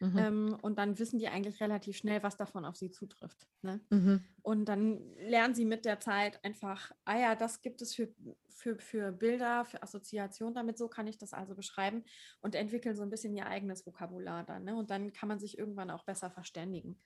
Mhm. 0.00 0.18
Ähm, 0.18 0.58
und 0.62 0.78
dann 0.78 0.98
wissen 0.98 1.18
die 1.18 1.28
eigentlich 1.28 1.60
relativ 1.60 1.96
schnell, 1.96 2.22
was 2.22 2.36
davon 2.36 2.64
auf 2.64 2.76
sie 2.76 2.90
zutrifft. 2.90 3.46
Ne? 3.62 3.80
Mhm. 3.90 4.24
Und 4.42 4.64
dann 4.66 5.14
lernen 5.16 5.54
sie 5.54 5.66
mit 5.66 5.84
der 5.84 6.00
Zeit 6.00 6.42
einfach, 6.44 6.92
ah 7.04 7.18
ja, 7.18 7.34
das 7.34 7.60
gibt 7.62 7.82
es 7.82 7.94
für, 7.94 8.14
für, 8.48 8.78
für 8.78 9.12
Bilder, 9.12 9.64
für 9.66 9.82
Assoziationen 9.82 10.54
damit, 10.54 10.78
so 10.78 10.88
kann 10.88 11.06
ich 11.06 11.18
das 11.18 11.34
also 11.34 11.54
beschreiben 11.54 12.04
und 12.40 12.54
entwickeln 12.54 12.96
so 12.96 13.02
ein 13.02 13.10
bisschen 13.10 13.34
ihr 13.34 13.46
eigenes 13.46 13.86
Vokabular 13.86 14.44
dann. 14.44 14.64
Ne? 14.64 14.74
Und 14.76 14.90
dann 14.90 15.12
kann 15.12 15.28
man 15.28 15.38
sich 15.38 15.58
irgendwann 15.58 15.90
auch 15.90 16.04
besser 16.04 16.30
verständigen. 16.30 17.02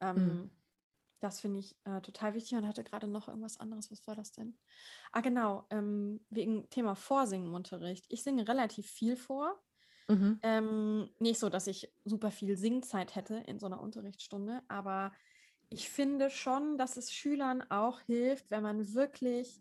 Ähm, 0.00 0.42
Mhm. 0.42 0.50
Das 1.20 1.40
finde 1.40 1.60
ich 1.60 1.76
äh, 1.84 2.00
total 2.00 2.34
wichtig 2.34 2.56
und 2.56 2.66
hatte 2.66 2.82
gerade 2.84 3.06
noch 3.06 3.28
irgendwas 3.28 3.60
anderes. 3.60 3.90
Was 3.90 4.06
war 4.06 4.14
das 4.16 4.32
denn? 4.32 4.58
Ah, 5.12 5.20
genau, 5.20 5.66
ähm, 5.70 6.24
wegen 6.30 6.70
Thema 6.70 6.94
Vorsingen 6.94 7.48
im 7.48 7.54
Unterricht. 7.54 8.06
Ich 8.08 8.22
singe 8.22 8.48
relativ 8.48 8.86
viel 8.90 9.16
vor. 9.16 9.62
Mhm. 10.10 10.40
Ähm, 10.42 11.10
nicht 11.18 11.38
so, 11.38 11.50
dass 11.50 11.66
ich 11.66 11.94
super 12.04 12.30
viel 12.30 12.56
Singzeit 12.56 13.14
hätte 13.14 13.36
in 13.36 13.58
so 13.58 13.66
einer 13.66 13.80
Unterrichtsstunde, 13.80 14.62
aber 14.68 15.12
ich 15.68 15.90
finde 15.90 16.30
schon, 16.30 16.78
dass 16.78 16.96
es 16.96 17.12
Schülern 17.12 17.62
auch 17.70 18.00
hilft, 18.02 18.50
wenn 18.50 18.62
man 18.62 18.94
wirklich 18.94 19.60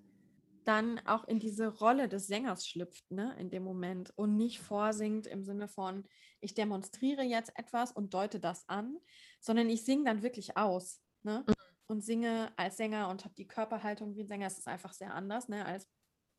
dann 0.65 0.99
auch 1.05 1.23
in 1.25 1.39
diese 1.39 1.67
Rolle 1.67 2.07
des 2.09 2.27
Sängers 2.27 2.67
schlüpft, 2.67 3.11
ne, 3.11 3.35
in 3.39 3.49
dem 3.49 3.63
Moment 3.63 4.11
und 4.17 4.35
nicht 4.37 4.59
vorsingt 4.59 5.25
im 5.27 5.43
Sinne 5.43 5.67
von, 5.67 6.07
ich 6.41 6.53
demonstriere 6.53 7.23
jetzt 7.23 7.51
etwas 7.55 7.91
und 7.91 8.13
deute 8.13 8.39
das 8.39 8.67
an, 8.69 8.97
sondern 9.41 9.69
ich 9.69 9.83
singe 9.85 10.05
dann 10.05 10.21
wirklich 10.21 10.57
aus, 10.57 11.01
ne, 11.23 11.49
und 11.87 12.01
singe 12.03 12.53
als 12.57 12.77
Sänger 12.77 13.09
und 13.09 13.25
habe 13.25 13.33
die 13.35 13.47
Körperhaltung 13.47 14.15
wie 14.15 14.21
ein 14.21 14.27
Sänger. 14.27 14.47
Es 14.47 14.59
ist 14.59 14.67
einfach 14.67 14.93
sehr 14.93 15.13
anders, 15.15 15.47
ne, 15.49 15.65
als, 15.65 15.89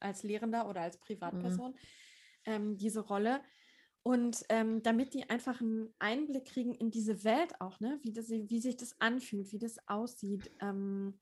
als 0.01 0.23
Lehrender 0.23 0.69
oder 0.69 0.83
als 0.83 0.99
Privatperson, 1.01 1.77
ähm, 2.45 2.77
diese 2.79 3.01
Rolle. 3.01 3.43
Und 4.03 4.45
ähm, 4.49 4.83
damit 4.83 5.13
die 5.13 5.29
einfach 5.29 5.61
einen 5.61 5.95
Einblick 5.99 6.47
kriegen 6.47 6.75
in 6.75 6.91
diese 6.91 7.23
Welt 7.23 7.61
auch, 7.61 7.81
ne? 7.81 7.99
wie, 8.03 8.13
das, 8.13 8.31
wie 8.31 8.61
sich 8.61 8.77
das 8.77 8.99
anfühlt, 9.01 9.53
wie 9.53 9.59
das 9.59 9.77
aussieht. 9.89 10.51
Ähm, 10.61 11.21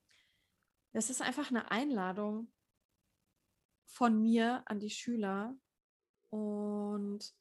das 0.92 1.10
ist 1.10 1.20
einfach 1.20 1.50
eine 1.50 1.70
Einladung 1.70 2.52
von 3.86 4.22
mir 4.22 4.62
an 4.66 4.78
die 4.78 4.90
Schüler. 4.90 5.58
Und 6.30 7.34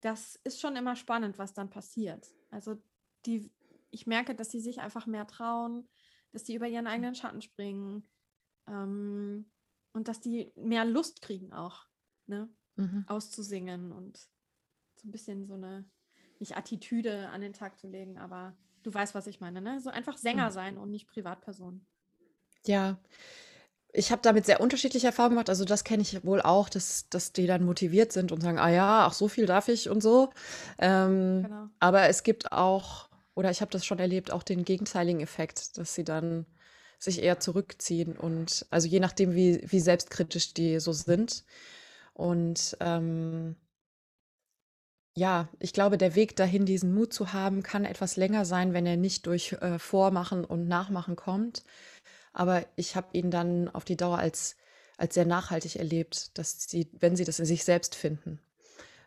das 0.00 0.36
ist 0.44 0.60
schon 0.60 0.76
immer 0.76 0.96
spannend, 0.96 1.38
was 1.38 1.52
dann 1.52 1.68
passiert. 1.68 2.32
Also 2.50 2.80
die, 3.26 3.52
ich 3.90 4.06
merke, 4.06 4.34
dass 4.34 4.50
sie 4.50 4.60
sich 4.60 4.80
einfach 4.80 5.06
mehr 5.06 5.26
trauen, 5.26 5.88
dass 6.32 6.44
die 6.44 6.54
über 6.54 6.68
ihren 6.68 6.86
eigenen 6.86 7.14
Schatten 7.14 7.42
springen 7.42 8.08
ähm, 8.68 9.50
und 9.92 10.08
dass 10.08 10.20
die 10.20 10.52
mehr 10.54 10.84
Lust 10.84 11.22
kriegen 11.22 11.52
auch, 11.52 11.86
ne? 12.26 12.48
Mhm. 12.76 13.04
auszusingen 13.08 13.90
und 13.90 14.28
so 15.06 15.10
ein 15.10 15.12
bisschen 15.12 15.46
so 15.46 15.54
eine, 15.54 15.84
nicht 16.40 16.56
Attitüde 16.56 17.28
an 17.30 17.40
den 17.40 17.52
Tag 17.52 17.78
zu 17.78 17.88
legen, 17.88 18.18
aber 18.18 18.56
du 18.82 18.92
weißt, 18.92 19.14
was 19.14 19.26
ich 19.26 19.40
meine, 19.40 19.60
ne? 19.60 19.80
So 19.80 19.90
einfach 19.90 20.16
Sänger 20.18 20.50
Mhm. 20.50 20.52
sein 20.52 20.78
und 20.78 20.90
nicht 20.90 21.08
Privatperson. 21.08 21.86
Ja, 22.66 22.98
ich 23.92 24.12
habe 24.12 24.22
damit 24.22 24.46
sehr 24.46 24.60
unterschiedliche 24.60 25.08
Erfahrungen 25.08 25.36
gemacht. 25.36 25.50
Also 25.50 25.64
das 25.64 25.84
kenne 25.84 26.02
ich 26.02 26.24
wohl 26.24 26.42
auch, 26.42 26.68
dass, 26.68 27.08
dass 27.10 27.32
die 27.32 27.46
dann 27.46 27.64
motiviert 27.64 28.12
sind 28.12 28.32
und 28.32 28.42
sagen, 28.42 28.58
ah 28.58 28.70
ja, 28.70 29.06
ach 29.06 29.14
so 29.14 29.28
viel 29.28 29.46
darf 29.46 29.68
ich 29.68 29.90
und 29.90 30.02
so. 30.02 30.30
Ähm, 30.78 31.48
Genau. 31.48 31.70
aber 31.80 32.08
es 32.08 32.22
gibt 32.22 32.52
auch, 32.52 33.08
oder 33.34 33.50
ich 33.50 33.60
habe 33.62 33.72
das 33.72 33.86
schon 33.86 33.98
erlebt, 34.00 34.32
auch 34.32 34.42
den 34.42 34.64
gegenteiligen 34.64 35.20
Effekt, 35.22 35.78
dass 35.78 35.94
sie 35.94 36.04
dann 36.04 36.46
sich 36.98 37.22
eher 37.22 37.40
zurückziehen 37.40 38.16
und 38.16 38.66
also 38.70 38.88
je 38.88 39.00
nachdem, 39.00 39.34
wie, 39.34 39.62
wie 39.70 39.80
selbstkritisch 39.80 40.54
die 40.54 40.80
so 40.80 40.92
sind. 40.92 41.44
Und 42.14 42.76
ähm, 42.80 43.56
ja, 45.16 45.48
ich 45.60 45.72
glaube, 45.72 45.98
der 45.98 46.14
Weg 46.14 46.36
dahin, 46.36 46.66
diesen 46.66 46.94
Mut 46.94 47.12
zu 47.12 47.32
haben, 47.32 47.62
kann 47.62 47.84
etwas 47.84 48.16
länger 48.16 48.44
sein, 48.44 48.72
wenn 48.74 48.86
er 48.86 48.96
nicht 48.96 49.26
durch 49.26 49.52
äh, 49.54 49.78
Vormachen 49.78 50.44
und 50.44 50.68
Nachmachen 50.68 51.16
kommt. 51.16 51.64
Aber 52.32 52.66
ich 52.76 52.96
habe 52.96 53.08
ihn 53.12 53.30
dann 53.30 53.68
auf 53.70 53.84
die 53.84 53.96
Dauer 53.96 54.18
als, 54.18 54.56
als 54.98 55.14
sehr 55.14 55.26
nachhaltig 55.26 55.76
erlebt, 55.76 56.38
dass 56.38 56.68
sie, 56.68 56.90
wenn 57.00 57.16
sie 57.16 57.24
das 57.24 57.40
in 57.40 57.46
sich 57.46 57.64
selbst 57.64 57.94
finden. 57.96 58.40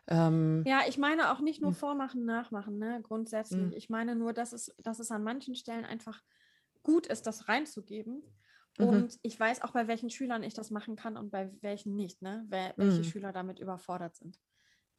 Ähm, 0.08 0.66
Ja, 0.66 0.82
ich 0.86 0.98
meine 0.98 1.32
auch 1.32 1.40
nicht 1.40 1.62
nur 1.62 1.72
hm, 1.72 1.72
vormachen, 1.72 2.24
nachmachen, 2.26 2.78
ne? 2.78 3.00
Grundsätzlich. 3.02 3.64
hm, 3.64 3.72
Ich 3.74 3.88
meine 3.88 4.14
nur, 4.14 4.32
dass 4.34 4.52
es, 4.52 4.74
dass 4.78 4.98
es 4.98 5.10
an 5.10 5.22
manchen 5.24 5.54
Stellen 5.54 5.84
einfach 5.86 6.22
gut 6.82 7.06
ist, 7.06 7.26
das 7.26 7.48
reinzugeben. 7.48 8.22
mhm, 8.78 9.00
Und 9.00 9.18
ich 9.22 9.38
weiß 9.40 9.62
auch, 9.62 9.72
bei 9.72 9.88
welchen 9.88 10.10
Schülern 10.10 10.42
ich 10.42 10.54
das 10.54 10.70
machen 10.70 10.96
kann 10.96 11.16
und 11.16 11.30
bei 11.30 11.50
welchen 11.62 11.96
nicht, 11.96 12.20
ne? 12.22 12.44
Wer, 12.48 12.74
welche 12.78 13.04
mhm. 13.04 13.04
Schüler 13.04 13.32
damit 13.32 13.58
überfordert 13.58 14.16
sind. 14.16 14.38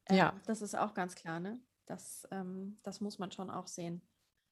Ja, 0.10 0.30
Ähm, 0.30 0.42
das 0.46 0.62
ist 0.62 0.76
auch 0.78 0.94
ganz 0.94 1.16
klar, 1.16 1.40
ne? 1.40 1.60
Das, 1.86 2.28
ähm, 2.32 2.80
das 2.84 3.02
muss 3.02 3.20
man 3.20 3.32
schon 3.32 3.50
auch 3.50 3.68
sehen, 3.68 4.02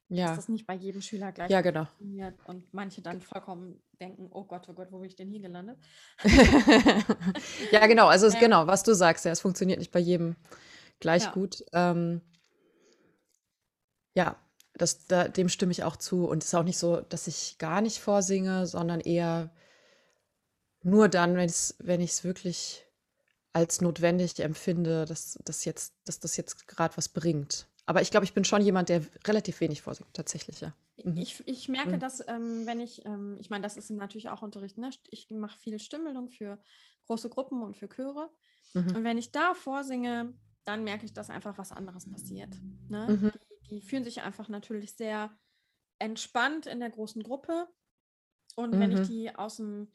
dass 0.09 0.17
ja, 0.17 0.35
das 0.35 0.49
nicht 0.49 0.65
bei 0.65 0.73
jedem 0.73 1.01
Schüler 1.01 1.31
gleich 1.31 1.51
ja, 1.51 1.61
genau. 1.61 1.85
funktioniert 1.85 2.39
und 2.45 2.73
manche 2.73 3.01
dann 3.01 3.21
vollkommen 3.21 3.81
denken, 3.99 4.29
oh 4.31 4.43
Gott, 4.45 4.67
oh 4.69 4.73
Gott, 4.73 4.91
wo 4.91 4.99
bin 4.99 5.07
ich 5.07 5.15
denn 5.15 5.29
hier 5.29 5.41
gelandet? 5.41 5.77
Ja, 7.71 7.85
genau. 7.87 8.07
Also 8.07 8.27
es, 8.27 8.35
Ähm, 8.35 8.39
genau, 8.41 8.67
was 8.67 8.83
du 8.83 8.93
sagst, 8.93 9.25
ja, 9.25 9.31
es 9.31 9.41
funktioniert 9.41 9.79
nicht 9.79 9.91
bei 9.91 9.99
jedem 9.99 10.35
gleich 10.99 11.25
ja, 11.25 11.31
gut. 11.31 11.63
Ähm, 11.73 12.21
ja, 14.15 14.35
das, 14.73 15.05
da, 15.05 15.27
dem 15.27 15.49
stimme 15.49 15.71
ich 15.71 15.83
auch 15.83 15.97
zu. 15.97 16.27
Und 16.27 16.43
es 16.43 16.49
ist 16.49 16.55
auch 16.55 16.63
nicht 16.63 16.77
so, 16.79 17.01
dass 17.01 17.27
ich 17.27 17.57
gar 17.57 17.81
nicht 17.81 17.99
vorsinge, 17.99 18.65
sondern 18.67 18.99
eher 19.01 19.51
nur 20.81 21.09
dann, 21.09 21.35
wenn 21.35 22.01
ich 22.01 22.11
es 22.11 22.23
wirklich 22.23 22.85
als 23.53 23.81
notwendig 23.81 24.39
empfinde, 24.39 25.05
dass, 25.05 25.37
dass 25.43 25.65
jetzt, 25.65 25.95
dass 26.05 26.19
das 26.19 26.37
jetzt 26.37 26.67
gerade 26.67 26.95
was 26.97 27.09
bringt. 27.09 27.67
Aber 27.85 28.01
ich 28.01 28.11
glaube, 28.11 28.23
ich 28.25 28.33
bin 28.33 28.45
schon 28.45 28.61
jemand, 28.61 28.89
der 28.89 29.03
relativ 29.25 29.61
wenig 29.61 29.81
vorsingt, 29.81 30.13
tatsächlich, 30.13 30.61
ja. 30.61 30.73
Ich, 30.97 31.41
ich 31.47 31.69
merke, 31.69 31.95
Mhm. 31.95 31.99
dass, 31.99 32.19
ähm, 32.27 32.65
wenn 32.65 32.79
ich, 32.81 33.05
ähm, 33.05 33.37
ich 33.39 33.49
meine, 33.49 33.63
das 33.63 33.77
ist 33.77 33.89
natürlich 33.89 34.29
auch 34.29 34.41
Unterricht, 34.41 34.77
ne? 34.77 34.89
Ich 35.09 35.29
mache 35.31 35.57
viel 35.57 35.79
Stimmbildung 35.79 36.29
für 36.29 36.61
große 37.07 37.29
Gruppen 37.29 37.63
und 37.63 37.77
für 37.77 37.87
Chöre. 37.87 38.29
Mhm. 38.73 38.97
Und 38.97 39.03
wenn 39.03 39.17
ich 39.17 39.31
da 39.31 39.53
vorsinge, 39.53 40.33
dann 40.65 40.83
merke 40.83 41.05
ich, 41.05 41.13
dass 41.13 41.29
einfach 41.29 41.57
was 41.57 41.71
anderes 41.71 42.05
passiert. 42.05 42.61
Ne? 42.89 43.07
Mhm. 43.07 43.31
Die, 43.69 43.75
die 43.75 43.81
fühlen 43.81 44.03
sich 44.03 44.21
einfach 44.21 44.49
natürlich 44.49 44.93
sehr 44.95 45.31
entspannt 45.99 46.65
in 46.67 46.79
der 46.81 46.89
großen 46.89 47.23
Gruppe. 47.23 47.67
Und 48.55 48.77
wenn 48.77 48.91
ich 48.91 48.99
Mhm. 48.99 49.03
die 49.03 49.33
aus 49.35 49.57
dem, 49.57 49.91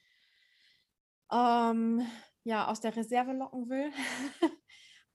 ähm, 1.30 2.06
ja, 2.44 2.68
aus 2.68 2.80
der 2.80 2.94
Reserve 2.94 3.32
locken 3.32 3.68
will, 3.68 3.90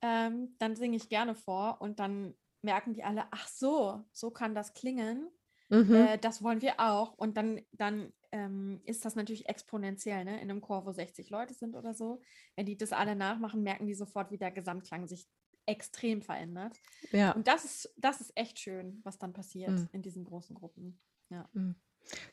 ähm, 0.01 0.55
dann 0.59 0.75
singe 0.75 0.97
ich 0.97 1.09
gerne 1.09 1.35
vor 1.35 1.81
und 1.81 1.99
dann 1.99 2.35
merken 2.61 2.93
die 2.93 3.03
alle, 3.03 3.25
ach 3.31 3.47
so, 3.47 4.03
so 4.11 4.31
kann 4.31 4.55
das 4.55 4.73
klingen. 4.73 5.29
Mhm. 5.69 5.93
Äh, 5.93 6.17
das 6.17 6.43
wollen 6.43 6.61
wir 6.61 6.79
auch. 6.79 7.13
Und 7.13 7.37
dann, 7.37 7.61
dann 7.71 8.11
ähm, 8.31 8.81
ist 8.85 9.05
das 9.05 9.15
natürlich 9.15 9.47
exponentiell, 9.47 10.25
ne? 10.25 10.41
In 10.41 10.49
einem 10.49 10.61
Chor, 10.61 10.85
wo 10.85 10.91
60 10.91 11.29
Leute 11.29 11.53
sind 11.53 11.75
oder 11.75 11.93
so. 11.93 12.21
Wenn 12.55 12.65
die 12.65 12.77
das 12.77 12.91
alle 12.91 13.15
nachmachen, 13.15 13.63
merken 13.63 13.85
die 13.87 13.93
sofort, 13.93 14.31
wie 14.31 14.37
der 14.37 14.51
Gesamtklang 14.51 15.07
sich 15.07 15.27
extrem 15.65 16.21
verändert. 16.23 16.75
Ja. 17.11 17.31
Und 17.33 17.47
das 17.47 17.63
ist, 17.63 17.93
das 17.97 18.21
ist 18.21 18.35
echt 18.35 18.59
schön, 18.59 19.01
was 19.03 19.19
dann 19.19 19.33
passiert 19.33 19.71
Mhm. 19.71 19.89
in 19.91 20.01
diesen 20.01 20.23
großen 20.23 20.55
Gruppen. 20.55 20.99
Ja. 21.29 21.47
Mhm. 21.53 21.75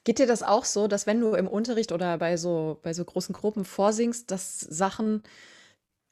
Geht 0.05 0.19
dir 0.19 0.27
das 0.27 0.43
auch 0.43 0.65
so, 0.65 0.89
dass 0.89 1.07
wenn 1.07 1.21
du 1.21 1.35
im 1.35 1.49
Unterricht 1.49 1.93
oder 1.93 2.19
bei 2.19 2.37
so, 2.37 2.79
bei 2.83 2.93
so 2.95 3.05
großen 3.05 3.35
Gruppen 3.35 3.65
vorsingst, 3.65 4.31
dass 4.31 4.61
Sachen, 4.61 5.23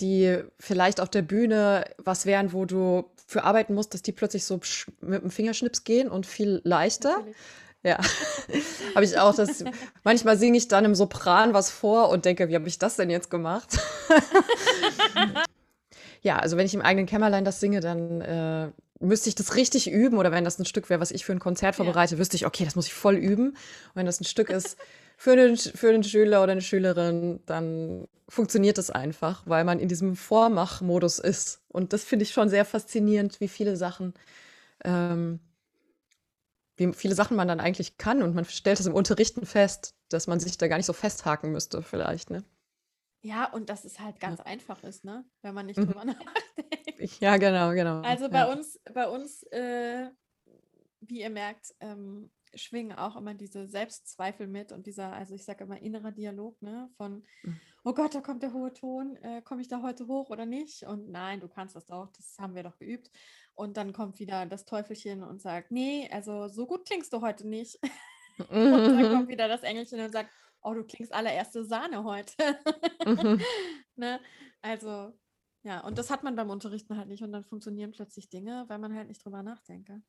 die 0.00 0.42
vielleicht 0.58 1.00
auf 1.00 1.08
der 1.08 1.22
Bühne 1.22 1.84
was 1.98 2.26
wären, 2.26 2.52
wo 2.52 2.64
du 2.64 3.04
für 3.26 3.44
arbeiten 3.44 3.74
musst, 3.74 3.94
dass 3.94 4.02
die 4.02 4.12
plötzlich 4.12 4.44
so 4.44 4.60
mit 5.00 5.22
dem 5.22 5.30
Fingerschnips 5.30 5.84
gehen 5.84 6.08
und 6.08 6.26
viel 6.26 6.60
leichter? 6.64 7.18
Natürlich. 7.18 7.36
Ja, 7.84 7.98
habe 8.94 9.04
ich 9.04 9.18
auch. 9.18 9.34
Das, 9.34 9.62
manchmal 10.02 10.38
singe 10.38 10.56
ich 10.56 10.68
dann 10.68 10.86
im 10.86 10.94
Sopran 10.94 11.52
was 11.52 11.70
vor 11.70 12.08
und 12.08 12.24
denke, 12.24 12.48
wie 12.48 12.54
habe 12.54 12.66
ich 12.66 12.78
das 12.78 12.96
denn 12.96 13.10
jetzt 13.10 13.30
gemacht? 13.30 13.78
Ja, 16.24 16.38
also 16.38 16.56
wenn 16.56 16.64
ich 16.64 16.72
im 16.72 16.80
eigenen 16.80 17.04
Kämmerlein 17.04 17.44
das 17.44 17.60
singe, 17.60 17.80
dann 17.80 18.22
äh, 18.22 18.70
müsste 19.00 19.28
ich 19.28 19.34
das 19.34 19.54
richtig 19.56 19.90
üben. 19.90 20.18
Oder 20.18 20.32
wenn 20.32 20.44
das 20.44 20.58
ein 20.58 20.64
Stück 20.64 20.88
wäre, 20.90 21.00
was 21.00 21.10
ich 21.10 21.24
für 21.24 21.32
ein 21.32 21.40
Konzert 21.40 21.74
Ja. 21.74 21.84
vorbereite, 21.84 22.18
wüsste 22.18 22.36
ich, 22.36 22.46
okay, 22.46 22.64
das 22.64 22.76
muss 22.76 22.86
ich 22.86 22.94
voll 22.94 23.16
üben. 23.16 23.48
Und 23.50 23.56
wenn 23.94 24.06
das 24.06 24.20
ein 24.20 24.24
Stück 24.24 24.50
ist 24.50 24.76
für 25.16 25.32
einen, 25.32 25.56
für 25.56 25.88
einen 25.90 26.04
Schüler 26.04 26.42
oder 26.42 26.52
eine 26.52 26.60
Schülerin, 26.62 27.40
dann 27.46 28.06
funktioniert 28.28 28.78
es 28.78 28.90
einfach, 28.90 29.42
weil 29.46 29.64
man 29.64 29.78
in 29.78 29.88
diesem 29.88 30.16
Vormachmodus 30.16 31.18
ist. 31.18 31.60
Und 31.68 31.92
das 31.92 32.04
finde 32.04 32.22
ich 32.24 32.32
schon 32.32 32.48
sehr 32.48 32.64
faszinierend, 32.64 33.40
wie 33.40 33.48
viele 33.48 33.76
Sachen, 33.76 34.14
ähm, 34.84 35.40
wie 36.76 36.92
viele 36.92 37.14
Sachen 37.14 37.36
man 37.36 37.48
dann 37.48 37.60
eigentlich 37.60 37.98
kann. 37.98 38.22
Und 38.22 38.34
man 38.34 38.44
stellt 38.44 38.80
es 38.80 38.86
im 38.86 38.94
Unterrichten 38.94 39.46
fest, 39.46 39.94
dass 40.08 40.26
man 40.26 40.40
sich 40.40 40.58
da 40.58 40.68
gar 40.68 40.76
nicht 40.76 40.86
so 40.86 40.92
festhaken 40.92 41.52
müsste, 41.52 41.82
vielleicht, 41.82 42.30
ne? 42.30 42.44
Ja, 43.24 43.50
und 43.50 43.70
dass 43.70 43.84
es 43.86 43.98
halt 44.00 44.20
ganz 44.20 44.40
einfach 44.40 44.82
ist, 44.84 45.02
ne? 45.04 45.24
Wenn 45.40 45.54
man 45.54 45.64
nicht 45.66 45.78
Mhm. 45.78 45.86
drüber 45.86 46.04
nachdenkt. 46.04 47.20
Ja, 47.20 47.38
genau, 47.38 47.72
genau. 47.72 48.02
Also 48.02 48.28
bei 48.28 48.40
Ja. 48.40 48.52
uns, 48.52 48.78
bei 48.92 49.08
uns, 49.08 49.42
äh, 49.44 50.10
wie 51.00 51.20
ihr 51.22 51.30
merkt, 51.30 51.74
ähm, 51.80 52.30
schwingen 52.54 52.92
auch 52.96 53.16
immer 53.16 53.34
diese 53.34 53.66
Selbstzweifel 53.66 54.46
mit 54.46 54.72
und 54.72 54.86
dieser, 54.86 55.12
also 55.12 55.34
ich 55.34 55.44
sage 55.44 55.64
immer 55.64 55.80
innerer 55.80 56.12
Dialog, 56.12 56.60
ne? 56.62 56.90
Von, 56.98 57.24
Mhm. 57.42 57.60
oh 57.84 57.94
Gott, 57.94 58.14
da 58.14 58.20
kommt 58.20 58.42
der 58.42 58.52
hohe 58.52 58.74
Ton, 58.74 59.16
äh, 59.16 59.40
komme 59.42 59.62
ich 59.62 59.68
da 59.68 59.80
heute 59.82 60.06
hoch 60.06 60.28
oder 60.30 60.44
nicht? 60.46 60.82
Und 60.82 61.10
nein, 61.10 61.40
du 61.40 61.48
kannst 61.48 61.76
das 61.76 61.86
doch, 61.86 62.10
das 62.12 62.36
haben 62.38 62.54
wir 62.54 62.62
doch 62.62 62.76
geübt. 62.78 63.10
Und 63.54 63.76
dann 63.78 63.92
kommt 63.94 64.18
wieder 64.18 64.44
das 64.46 64.66
Teufelchen 64.66 65.22
und 65.22 65.40
sagt, 65.40 65.70
nee, 65.70 66.08
also 66.12 66.48
so 66.48 66.66
gut 66.66 66.86
klingst 66.86 67.12
du 67.14 67.22
heute 67.22 67.48
nicht. 67.48 67.78
Und 68.50 68.50
dann 68.50 69.10
kommt 69.12 69.28
wieder 69.28 69.46
das 69.48 69.62
Engelchen 69.62 70.00
und 70.00 70.10
sagt, 70.12 70.28
oh, 70.64 70.74
du 70.74 70.84
klingst 70.84 71.12
allererste 71.12 71.64
Sahne 71.64 72.04
heute. 72.04 72.34
Mhm. 73.06 73.40
ne? 73.96 74.20
Also, 74.62 75.12
ja, 75.62 75.80
und 75.80 75.98
das 75.98 76.10
hat 76.10 76.24
man 76.24 76.36
beim 76.36 76.50
Unterrichten 76.50 76.96
halt 76.96 77.08
nicht 77.08 77.22
und 77.22 77.32
dann 77.32 77.44
funktionieren 77.44 77.92
plötzlich 77.92 78.28
Dinge, 78.28 78.64
weil 78.68 78.78
man 78.78 78.94
halt 78.94 79.08
nicht 79.08 79.24
drüber 79.24 79.42
nachdenke. 79.42 80.02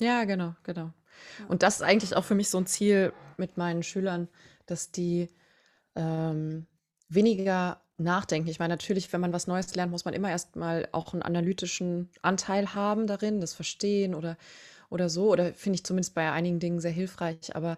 Ja, 0.00 0.24
genau, 0.24 0.54
genau. 0.62 0.92
Ja. 1.40 1.46
Und 1.48 1.62
das 1.62 1.76
ist 1.76 1.82
eigentlich 1.82 2.14
auch 2.14 2.24
für 2.24 2.34
mich 2.34 2.50
so 2.50 2.58
ein 2.58 2.66
Ziel 2.66 3.12
mit 3.36 3.56
meinen 3.56 3.82
Schülern, 3.82 4.28
dass 4.66 4.92
die 4.92 5.28
ähm, 5.96 6.66
weniger 7.08 7.82
nachdenken. 7.96 8.48
Ich 8.48 8.60
meine, 8.60 8.74
natürlich, 8.74 9.12
wenn 9.12 9.20
man 9.20 9.32
was 9.32 9.48
Neues 9.48 9.74
lernt, 9.74 9.90
muss 9.90 10.04
man 10.04 10.14
immer 10.14 10.30
erstmal 10.30 10.88
auch 10.92 11.12
einen 11.12 11.22
analytischen 11.22 12.10
Anteil 12.22 12.74
haben 12.74 13.06
darin, 13.06 13.40
das 13.40 13.54
Verstehen 13.54 14.14
oder, 14.14 14.36
oder 14.88 15.08
so. 15.08 15.32
Oder 15.32 15.52
finde 15.52 15.76
ich 15.76 15.84
zumindest 15.84 16.14
bei 16.14 16.30
einigen 16.30 16.60
Dingen 16.60 16.80
sehr 16.80 16.92
hilfreich, 16.92 17.56
aber 17.56 17.76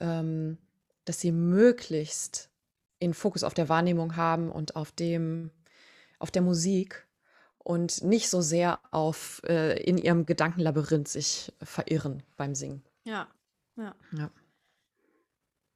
ähm, 0.00 0.56
dass 1.04 1.20
sie 1.20 1.32
möglichst 1.32 2.50
den 3.00 3.14
Fokus 3.14 3.44
auf 3.44 3.54
der 3.54 3.68
Wahrnehmung 3.68 4.16
haben 4.16 4.50
und 4.50 4.76
auf 4.76 4.92
dem, 4.92 5.50
auf 6.18 6.30
der 6.30 6.42
Musik 6.42 7.06
und 7.58 8.02
nicht 8.02 8.28
so 8.28 8.40
sehr 8.40 8.80
auf 8.92 9.42
äh, 9.44 9.80
in 9.82 9.98
ihrem 9.98 10.26
Gedankenlabyrinth 10.26 11.08
sich 11.08 11.52
verirren 11.62 12.22
beim 12.36 12.54
Singen. 12.54 12.82
Ja, 13.04 13.28
ja. 13.76 13.94
Ja. 14.12 14.30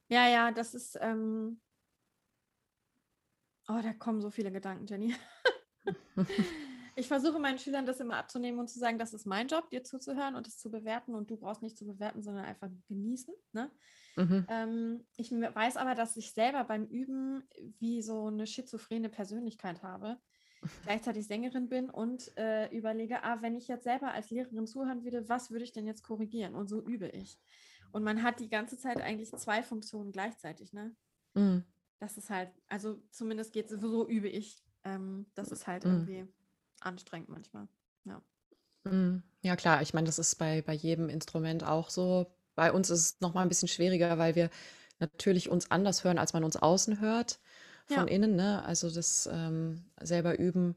Ja, 0.08 0.28
ja, 0.28 0.52
das 0.52 0.74
ist, 0.74 0.96
ähm, 1.00 1.60
oh, 3.68 3.80
da 3.82 3.92
kommen 3.92 4.20
so 4.20 4.30
viele 4.30 4.52
Gedanken, 4.52 4.86
Jenny. 4.86 5.14
Ich 6.98 7.08
versuche 7.08 7.38
meinen 7.38 7.58
Schülern 7.58 7.84
das 7.84 8.00
immer 8.00 8.16
abzunehmen 8.16 8.58
und 8.58 8.68
zu 8.68 8.78
sagen, 8.78 8.98
das 8.98 9.12
ist 9.12 9.26
mein 9.26 9.48
Job, 9.48 9.68
dir 9.68 9.84
zuzuhören 9.84 10.34
und 10.34 10.46
es 10.48 10.56
zu 10.56 10.70
bewerten 10.70 11.14
und 11.14 11.30
du 11.30 11.36
brauchst 11.36 11.60
nicht 11.60 11.76
zu 11.76 11.84
bewerten, 11.84 12.22
sondern 12.22 12.46
einfach 12.46 12.70
genießen. 12.88 13.34
Ne? 13.52 13.70
Mhm. 14.16 14.46
Ähm, 14.48 15.06
ich 15.16 15.30
weiß 15.32 15.76
aber, 15.76 15.94
dass 15.94 16.16
ich 16.16 16.32
selber 16.32 16.64
beim 16.64 16.86
Üben 16.86 17.44
wie 17.78 18.02
so 18.02 18.26
eine 18.26 18.46
schizophrene 18.46 19.08
Persönlichkeit 19.08 19.82
habe, 19.82 20.18
gleichzeitig 20.82 21.26
Sängerin 21.26 21.68
bin 21.68 21.90
und 21.90 22.36
äh, 22.36 22.68
überlege, 22.76 23.22
ah, 23.22 23.42
wenn 23.42 23.56
ich 23.56 23.68
jetzt 23.68 23.84
selber 23.84 24.12
als 24.12 24.30
Lehrerin 24.30 24.66
zuhören 24.66 25.04
würde, 25.04 25.28
was 25.28 25.50
würde 25.50 25.64
ich 25.64 25.72
denn 25.72 25.86
jetzt 25.86 26.02
korrigieren? 26.02 26.54
Und 26.54 26.68
so 26.68 26.82
übe 26.82 27.08
ich. 27.08 27.38
Und 27.92 28.04
man 28.04 28.22
hat 28.22 28.40
die 28.40 28.48
ganze 28.48 28.78
Zeit 28.78 29.00
eigentlich 29.00 29.30
zwei 29.32 29.62
Funktionen 29.62 30.12
gleichzeitig, 30.12 30.72
ne? 30.72 30.94
Mhm. 31.34 31.64
Das 31.98 32.18
ist 32.18 32.30
halt, 32.30 32.50
also 32.68 33.02
zumindest 33.10 33.52
geht 33.52 33.70
es, 33.70 33.80
so 33.80 34.06
übe 34.08 34.28
ich. 34.28 34.62
Ähm, 34.84 35.30
das 35.34 35.50
ist 35.50 35.66
halt 35.66 35.84
Mhm. 35.84 35.90
irgendwie 35.90 36.26
anstrengend 36.80 37.28
manchmal. 37.30 37.68
Ja. 38.04 38.22
Mhm. 38.84 39.22
Ja, 39.42 39.56
klar, 39.56 39.82
ich 39.82 39.94
meine, 39.94 40.06
das 40.06 40.18
ist 40.18 40.36
bei, 40.36 40.62
bei 40.62 40.72
jedem 40.72 41.08
Instrument 41.08 41.64
auch 41.64 41.90
so. 41.90 42.35
Bei 42.56 42.72
uns 42.72 42.90
ist 42.90 43.00
es 43.00 43.20
nochmal 43.22 43.44
ein 43.44 43.50
bisschen 43.50 43.68
schwieriger, 43.68 44.18
weil 44.18 44.36
wir 44.36 44.50
natürlich 45.00 45.50
uns 45.50 45.70
anders 45.70 46.04
hören, 46.04 46.18
als 46.18 46.34
man 46.34 46.44
uns 46.44 46.56
außen 46.56 47.00
hört 47.00 47.40
von 47.86 48.08
Ja. 48.08 48.14
innen, 48.14 48.36
ne? 48.36 48.64
Also 48.66 48.90
das 48.90 49.28
ähm, 49.32 49.84
selber 50.02 50.38
üben, 50.38 50.76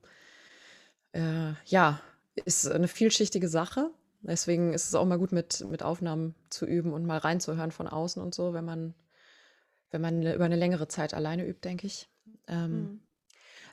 äh, 1.14 1.54
ja, 1.66 2.02
ist 2.46 2.68
eine 2.70 2.88
vielschichtige 2.88 3.48
Sache. 3.48 3.92
Deswegen 4.22 4.74
ist 4.74 4.88
es 4.88 4.96
auch 4.96 5.06
mal 5.06 5.18
gut, 5.18 5.32
mit, 5.32 5.66
mit 5.70 5.82
Aufnahmen 5.84 6.36
zu 6.50 6.66
üben 6.66 6.94
und 6.94 7.06
mal 7.06 7.18
reinzuhören 7.18 7.72
von 7.72 7.88
außen 7.88 8.22
und 8.22 8.36
so, 8.36 8.54
wenn 8.54 8.66
man, 8.66 8.94
wenn 9.92 10.02
man 10.02 10.24
über 10.24 10.46
eine 10.46 10.56
längere 10.58 10.88
Zeit 10.88 11.14
alleine 11.14 11.46
übt, 11.48 11.62
denke 11.64 11.88
ich. 11.88 12.10
Ähm, 12.48 12.92
Mhm. 12.94 13.00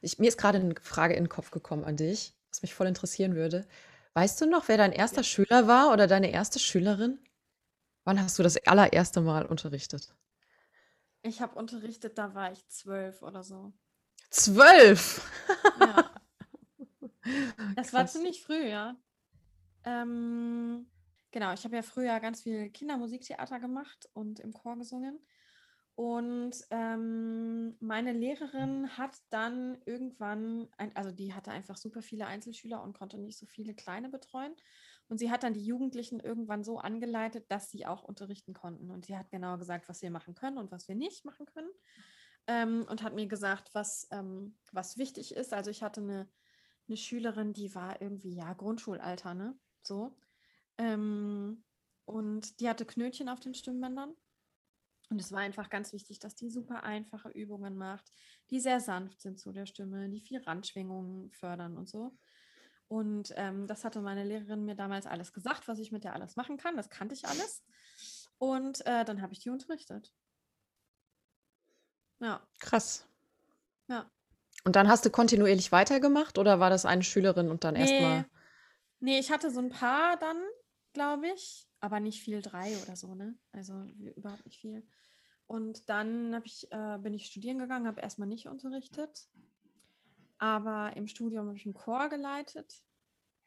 ich, 0.02 0.18
mir 0.18 0.28
ist 0.28 0.38
gerade 0.38 0.58
eine 0.58 0.74
Frage 0.82 1.14
in 1.14 1.24
den 1.24 1.30
Kopf 1.30 1.50
gekommen 1.52 1.84
an 1.84 1.96
dich, 1.96 2.34
was 2.50 2.62
mich 2.62 2.74
voll 2.74 2.86
interessieren 2.88 3.36
würde. 3.36 3.66
Weißt 4.14 4.40
du 4.40 4.46
noch, 4.46 4.68
wer 4.68 4.78
dein 4.78 4.92
erster 4.92 5.22
Ja. 5.22 5.24
Schüler 5.24 5.68
war 5.68 5.92
oder 5.92 6.06
deine 6.06 6.32
erste 6.32 6.58
Schülerin? 6.60 7.18
Wann 8.06 8.22
hast 8.22 8.38
du 8.38 8.42
das 8.42 8.56
allererste 8.66 9.20
Mal 9.20 9.44
unterrichtet? 9.44 10.14
Ich 11.20 11.42
habe 11.42 11.58
unterrichtet, 11.58 12.16
da 12.16 12.34
war 12.34 12.52
ich 12.52 12.66
zwölf 12.68 13.20
oder 13.20 13.42
so. 13.42 13.74
Zwölf! 14.30 15.20
Ja, 15.74 16.10
das 17.76 17.92
war 17.92 18.06
Krass. 18.06 18.08
ziemlich 18.08 18.42
früh, 18.42 18.68
ja. 18.68 18.96
Ähm, 19.84 20.90
genau, 21.32 21.52
ich 21.54 21.64
habe 21.64 21.76
ja 21.76 21.82
früher 21.82 22.20
ganz 22.20 22.42
viel 22.42 22.70
Kindermusiktheater 22.70 23.60
gemacht 23.60 24.08
und 24.14 24.40
im 24.40 24.52
Chor 24.52 24.76
gesungen. 24.78 25.20
Und 25.96 26.56
ähm, 26.70 27.76
meine 27.80 28.12
Lehrerin 28.12 28.98
hat 28.98 29.18
dann 29.30 29.78
irgendwann, 29.86 30.68
ein, 30.78 30.94
also 30.96 31.12
die 31.12 31.34
hatte 31.34 31.52
einfach 31.52 31.76
super 31.78 32.02
viele 32.02 32.26
Einzelschüler 32.26 32.82
und 32.82 32.94
konnte 32.98 33.18
nicht 33.18 33.38
so 33.38 33.46
viele 33.46 33.74
kleine 33.74 34.10
betreuen. 34.10 34.54
Und 35.08 35.18
sie 35.18 35.30
hat 35.30 35.42
dann 35.42 35.54
die 35.54 35.64
Jugendlichen 35.64 36.20
irgendwann 36.20 36.64
so 36.64 36.78
angeleitet, 36.78 37.50
dass 37.50 37.70
sie 37.70 37.86
auch 37.86 38.02
unterrichten 38.02 38.54
konnten. 38.54 38.90
Und 38.90 39.06
sie 39.06 39.16
hat 39.16 39.30
genau 39.30 39.56
gesagt, 39.56 39.88
was 39.88 40.02
wir 40.02 40.10
machen 40.10 40.34
können 40.34 40.58
und 40.58 40.72
was 40.72 40.88
wir 40.88 40.96
nicht 40.96 41.24
machen 41.24 41.46
können. 41.46 41.70
Ähm, 42.48 42.86
und 42.88 43.02
hat 43.02 43.14
mir 43.14 43.26
gesagt, 43.26 43.70
was, 43.72 44.08
ähm, 44.10 44.58
was 44.72 44.98
wichtig 44.98 45.34
ist. 45.34 45.52
Also 45.52 45.70
ich 45.70 45.82
hatte 45.82 46.00
eine, 46.00 46.28
eine 46.88 46.96
Schülerin, 46.96 47.52
die 47.52 47.74
war 47.74 48.00
irgendwie, 48.00 48.34
ja, 48.34 48.52
Grundschulalter, 48.52 49.34
ne? 49.34 49.58
So. 49.82 50.16
Ähm, 50.78 51.64
und 52.04 52.60
die 52.60 52.68
hatte 52.68 52.84
Knötchen 52.84 53.28
auf 53.28 53.40
den 53.40 53.54
Stimmbändern. 53.54 54.14
Und 55.08 55.20
es 55.20 55.30
war 55.30 55.40
einfach 55.40 55.70
ganz 55.70 55.92
wichtig, 55.92 56.18
dass 56.18 56.34
die 56.34 56.50
super 56.50 56.82
einfache 56.82 57.28
Übungen 57.28 57.76
macht, 57.76 58.12
die 58.50 58.58
sehr 58.60 58.80
sanft 58.80 59.20
sind 59.20 59.38
zu 59.38 59.52
der 59.52 59.66
Stimme, 59.66 60.08
die 60.08 60.20
viel 60.20 60.42
Randschwingungen 60.42 61.30
fördern 61.30 61.76
und 61.76 61.88
so. 61.88 62.16
Und 62.88 63.32
ähm, 63.36 63.66
das 63.66 63.84
hatte 63.84 64.00
meine 64.00 64.24
Lehrerin 64.24 64.64
mir 64.64 64.76
damals 64.76 65.06
alles 65.06 65.32
gesagt, 65.32 65.66
was 65.66 65.78
ich 65.78 65.90
mit 65.90 66.04
der 66.04 66.14
alles 66.14 66.36
machen 66.36 66.56
kann. 66.56 66.76
Das 66.76 66.88
kannte 66.88 67.14
ich 67.14 67.26
alles. 67.26 67.64
Und 68.38 68.86
äh, 68.86 69.04
dann 69.04 69.22
habe 69.22 69.32
ich 69.32 69.40
die 69.40 69.50
unterrichtet. 69.50 70.12
Ja, 72.20 72.46
Krass. 72.60 73.06
ja. 73.88 74.10
Und 74.64 74.76
dann 74.76 74.88
hast 74.88 75.04
du 75.04 75.10
kontinuierlich 75.10 75.70
weitergemacht 75.72 76.38
oder 76.38 76.60
war 76.60 76.70
das 76.70 76.86
eine 76.86 77.02
Schülerin 77.02 77.50
und 77.50 77.64
dann 77.64 77.74
Nee, 77.74 77.80
erstmal? 77.80 78.24
nee, 79.00 79.18
ich 79.18 79.30
hatte 79.30 79.50
so 79.50 79.60
ein 79.60 79.68
paar 79.68 80.16
dann, 80.16 80.42
glaube 80.92 81.28
ich, 81.28 81.68
aber 81.80 82.00
nicht 82.00 82.22
viel, 82.22 82.40
drei 82.42 82.76
oder 82.82 82.96
so, 82.96 83.14
ne? 83.14 83.38
Also 83.52 83.82
überhaupt 84.16 84.44
nicht 84.46 84.58
viel. 84.58 84.86
Und 85.46 85.88
dann 85.88 86.40
ich, 86.44 86.70
äh, 86.72 86.98
bin 86.98 87.14
ich 87.14 87.26
studieren 87.26 87.58
gegangen, 87.58 87.86
habe 87.86 88.00
erstmal 88.00 88.28
nicht 88.28 88.48
unterrichtet, 88.48 89.28
aber 90.38 90.96
im 90.96 91.06
Studium 91.06 91.46
habe 91.46 91.56
ich 91.56 91.64
einen 91.66 91.74
Chor 91.74 92.08
geleitet, 92.08 92.82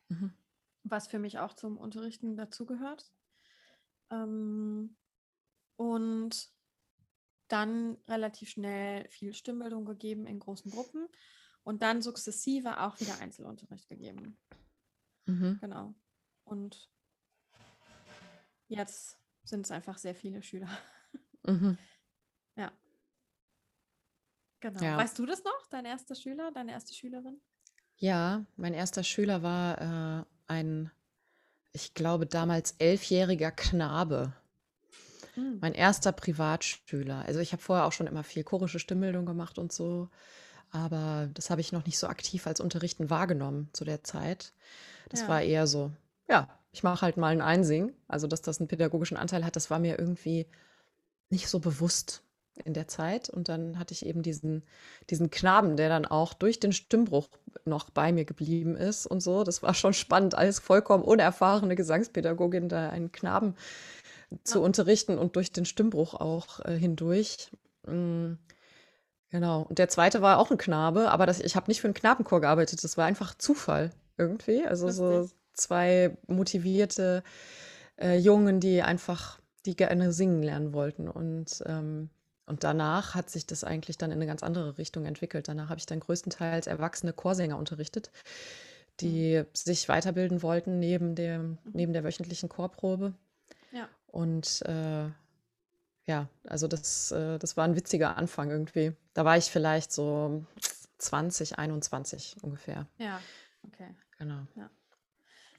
Mhm. 0.10 0.34
was 0.84 1.08
für 1.08 1.20
mich 1.20 1.38
auch 1.40 1.54
zum 1.54 1.78
Unterrichten 1.78 2.36
dazugehört. 2.36 3.12
Ähm, 4.10 4.98
und 5.76 6.52
dann 7.48 7.98
relativ 8.08 8.50
schnell 8.50 9.08
viel 9.10 9.34
Stimmbildung 9.34 9.86
gegeben 9.86 10.26
in 10.28 10.40
großen 10.40 10.72
Gruppen 10.72 11.08
und 11.64 11.82
dann 11.82 12.02
sukzessive 12.02 12.80
auch 12.80 13.00
wieder 13.00 13.20
Einzelunterricht 13.20 13.88
gegeben. 13.90 14.40
Mhm. 15.26 15.60
Genau. 15.62 15.96
Und 16.44 16.90
jetzt 18.68 19.18
sind 19.44 19.66
es 19.66 19.72
einfach 19.72 19.98
sehr 19.98 20.16
viele 20.16 20.42
Schüler. 20.44 20.70
Mhm. 21.44 21.78
Ja, 22.56 22.72
genau. 24.60 24.84
Ja. 24.84 24.98
Weißt 24.98 25.18
du 25.20 25.26
das 25.26 25.44
noch, 25.44 25.68
dein 25.70 25.86
erster 25.86 26.16
Schüler, 26.16 26.52
deine 26.54 26.72
erste 26.72 26.94
Schülerin? 26.94 27.40
Ja, 27.98 28.46
mein 28.56 28.74
erster 28.74 29.04
Schüler 29.04 29.44
war 29.44 30.22
äh, 30.22 30.26
ein, 30.48 30.92
ich 31.74 31.94
glaube, 31.94 32.26
damals 32.26 32.76
elfjähriger 32.80 33.52
Knabe. 33.52 34.34
Hm. 35.36 35.60
Mein 35.62 35.74
erster 35.74 36.12
Privatschüler. 36.12 37.26
Also 37.26 37.40
ich 37.40 37.52
habe 37.52 37.62
vorher 37.62 37.86
auch 37.86 37.92
schon 37.92 38.08
immer 38.08 38.24
viel 38.24 38.44
chorische 38.44 38.80
Stimmbildung 38.80 39.26
gemacht 39.26 39.58
und 39.60 39.72
so, 39.74 40.10
aber 40.72 41.30
das 41.34 41.50
habe 41.50 41.62
ich 41.62 41.72
noch 41.72 41.86
nicht 41.86 41.98
so 41.98 42.08
aktiv 42.08 42.48
als 42.48 42.60
Unterrichten 42.60 43.10
wahrgenommen 43.10 43.70
zu 43.74 43.86
der 43.86 44.04
Zeit. 44.04 44.54
Das 45.10 45.22
Ja. 45.22 45.28
war 45.28 45.42
eher 45.42 45.68
so, 45.68 45.92
ja, 46.30 46.48
ich 46.72 46.84
mache 46.84 47.02
halt 47.02 47.18
mal 47.18 47.32
ein 47.34 47.42
Einsingen. 47.42 47.94
Also 48.08 48.28
dass 48.28 48.42
das 48.42 48.60
einen 48.60 48.68
pädagogischen 48.68 49.18
Anteil 49.18 49.44
hat, 49.46 49.56
das 49.56 49.70
war 49.70 49.80
mir 49.80 49.98
irgendwie 50.00 50.48
nicht 51.30 51.48
so 51.50 51.60
bewusst 51.60 52.24
in 52.66 52.74
der 52.74 52.88
Zeit. 52.88 53.30
Und 53.30 53.50
dann 53.50 53.80
hatte 53.80 53.94
ich 53.94 54.06
eben 54.06 54.22
diesen, 54.22 54.64
diesen 55.10 55.30
Knaben, 55.30 55.78
der 55.78 55.90
dann 55.90 56.06
auch 56.06 56.34
durch 56.34 56.60
den 56.60 56.74
Stimmbruch 56.74 57.30
noch 57.66 57.90
bei 57.90 58.12
mir 58.12 58.26
geblieben 58.26 58.76
ist 58.76 59.06
und 59.08 59.22
so. 59.22 59.44
Das 59.44 59.64
war 59.64 59.74
schon 59.74 59.94
spannend, 59.94 60.36
als 60.36 60.60
vollkommen 60.60 61.04
unerfahrene 61.04 61.76
Gesangspädagogin 61.76 62.70
da 62.70 62.90
einen 62.90 63.12
Knaben 63.12 63.56
zu 64.44 64.60
Ja. 64.60 64.66
unterrichten 64.66 65.18
und 65.18 65.36
durch 65.36 65.52
den 65.52 65.66
Stimmbruch 65.66 66.14
auch 66.14 66.60
äh, 66.66 66.78
hindurch. 66.78 67.52
Mm, 67.88 68.34
genau. 69.30 69.64
Und 69.64 69.80
der 69.80 69.90
zweite 69.90 70.22
war 70.22 70.38
auch 70.38 70.52
ein 70.52 70.58
Knabe, 70.58 71.10
aber 71.12 71.26
das, 71.26 71.40
ich 71.40 71.56
habe 71.56 71.70
nicht 71.70 71.82
für 71.82 71.88
einen 71.88 71.94
Knabenchor 71.96 72.42
gearbeitet. 72.42 72.84
Das 72.84 72.98
war 72.98 73.06
einfach 73.06 73.36
Zufall 73.36 73.92
irgendwie. 74.18 74.66
Also 74.66 74.90
so 74.92 75.30
zwei 75.54 76.18
motivierte 76.28 77.24
äh, 78.00 78.18
Jungen, 78.18 78.60
die 78.60 78.82
einfach, 78.82 79.40
die 79.66 79.76
gerne 79.76 80.12
singen 80.12 80.44
lernen 80.44 80.74
wollten. 80.74 81.08
Und, 81.10 81.64
ähm, 81.66 82.10
und 82.50 82.64
danach 82.66 83.16
hat 83.16 83.30
sich 83.30 83.46
das 83.46 83.64
eigentlich 83.64 83.98
dann 83.98 84.12
in 84.12 84.18
eine 84.18 84.26
ganz 84.28 84.44
andere 84.44 84.78
Richtung 84.78 85.06
entwickelt. 85.06 85.48
Danach 85.48 85.70
habe 85.70 85.80
ich 85.80 85.86
dann 85.86 86.00
größtenteils 86.02 86.68
erwachsene 86.68 87.14
Chorsänger 87.14 87.58
unterrichtet, 87.58 88.12
die 89.00 89.44
sich 89.54 89.88
weiterbilden 89.88 90.42
wollten 90.44 90.80
neben 90.80 91.16
dem, 91.16 91.52
Mhm. 91.52 91.72
neben 91.74 91.94
der 91.94 92.04
wöchentlichen 92.04 92.50
Chorprobe. 92.50 93.14
Ja. 93.72 93.88
Und 94.08 94.62
äh, 94.66 95.10
ja, 96.08 96.28
also 96.48 96.68
das, 96.68 97.12
äh, 97.12 97.38
das 97.38 97.56
war 97.56 97.66
ein 97.66 97.76
witziger 97.76 98.18
Anfang 98.18 98.50
irgendwie. 98.50 98.94
Da 99.14 99.24
war 99.26 99.38
ich 99.38 99.46
vielleicht 99.46 99.92
so 99.92 100.44
20, 100.98 101.60
21 101.60 102.38
ungefähr. 102.42 102.88
Ja, 102.98 103.22
okay. 103.66 103.96
Genau. 104.18 104.48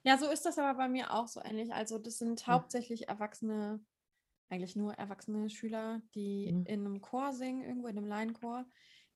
Ja, 0.03 0.17
so 0.19 0.31
ist 0.31 0.47
das 0.47 0.59
aber 0.59 0.77
bei 0.77 0.89
mir 0.89 1.13
auch 1.13 1.29
so 1.29 1.41
ähnlich. 1.45 1.73
Also 1.73 1.99
das 1.99 2.19
sind 2.19 2.47
Hm. 2.47 2.55
hauptsächlich 2.55 3.09
erwachsene, 3.09 3.81
eigentlich 4.51 4.77
nur 4.77 4.95
erwachsene 4.95 5.49
Schüler, 5.51 6.03
die 6.15 6.49
Mhm. 6.49 6.65
in 6.65 6.81
einem 6.81 7.01
Chor 7.01 7.33
singen, 7.33 7.63
irgendwo 7.65 7.89
in 7.89 7.97
einem 7.99 8.07
Laienchor, 8.07 8.67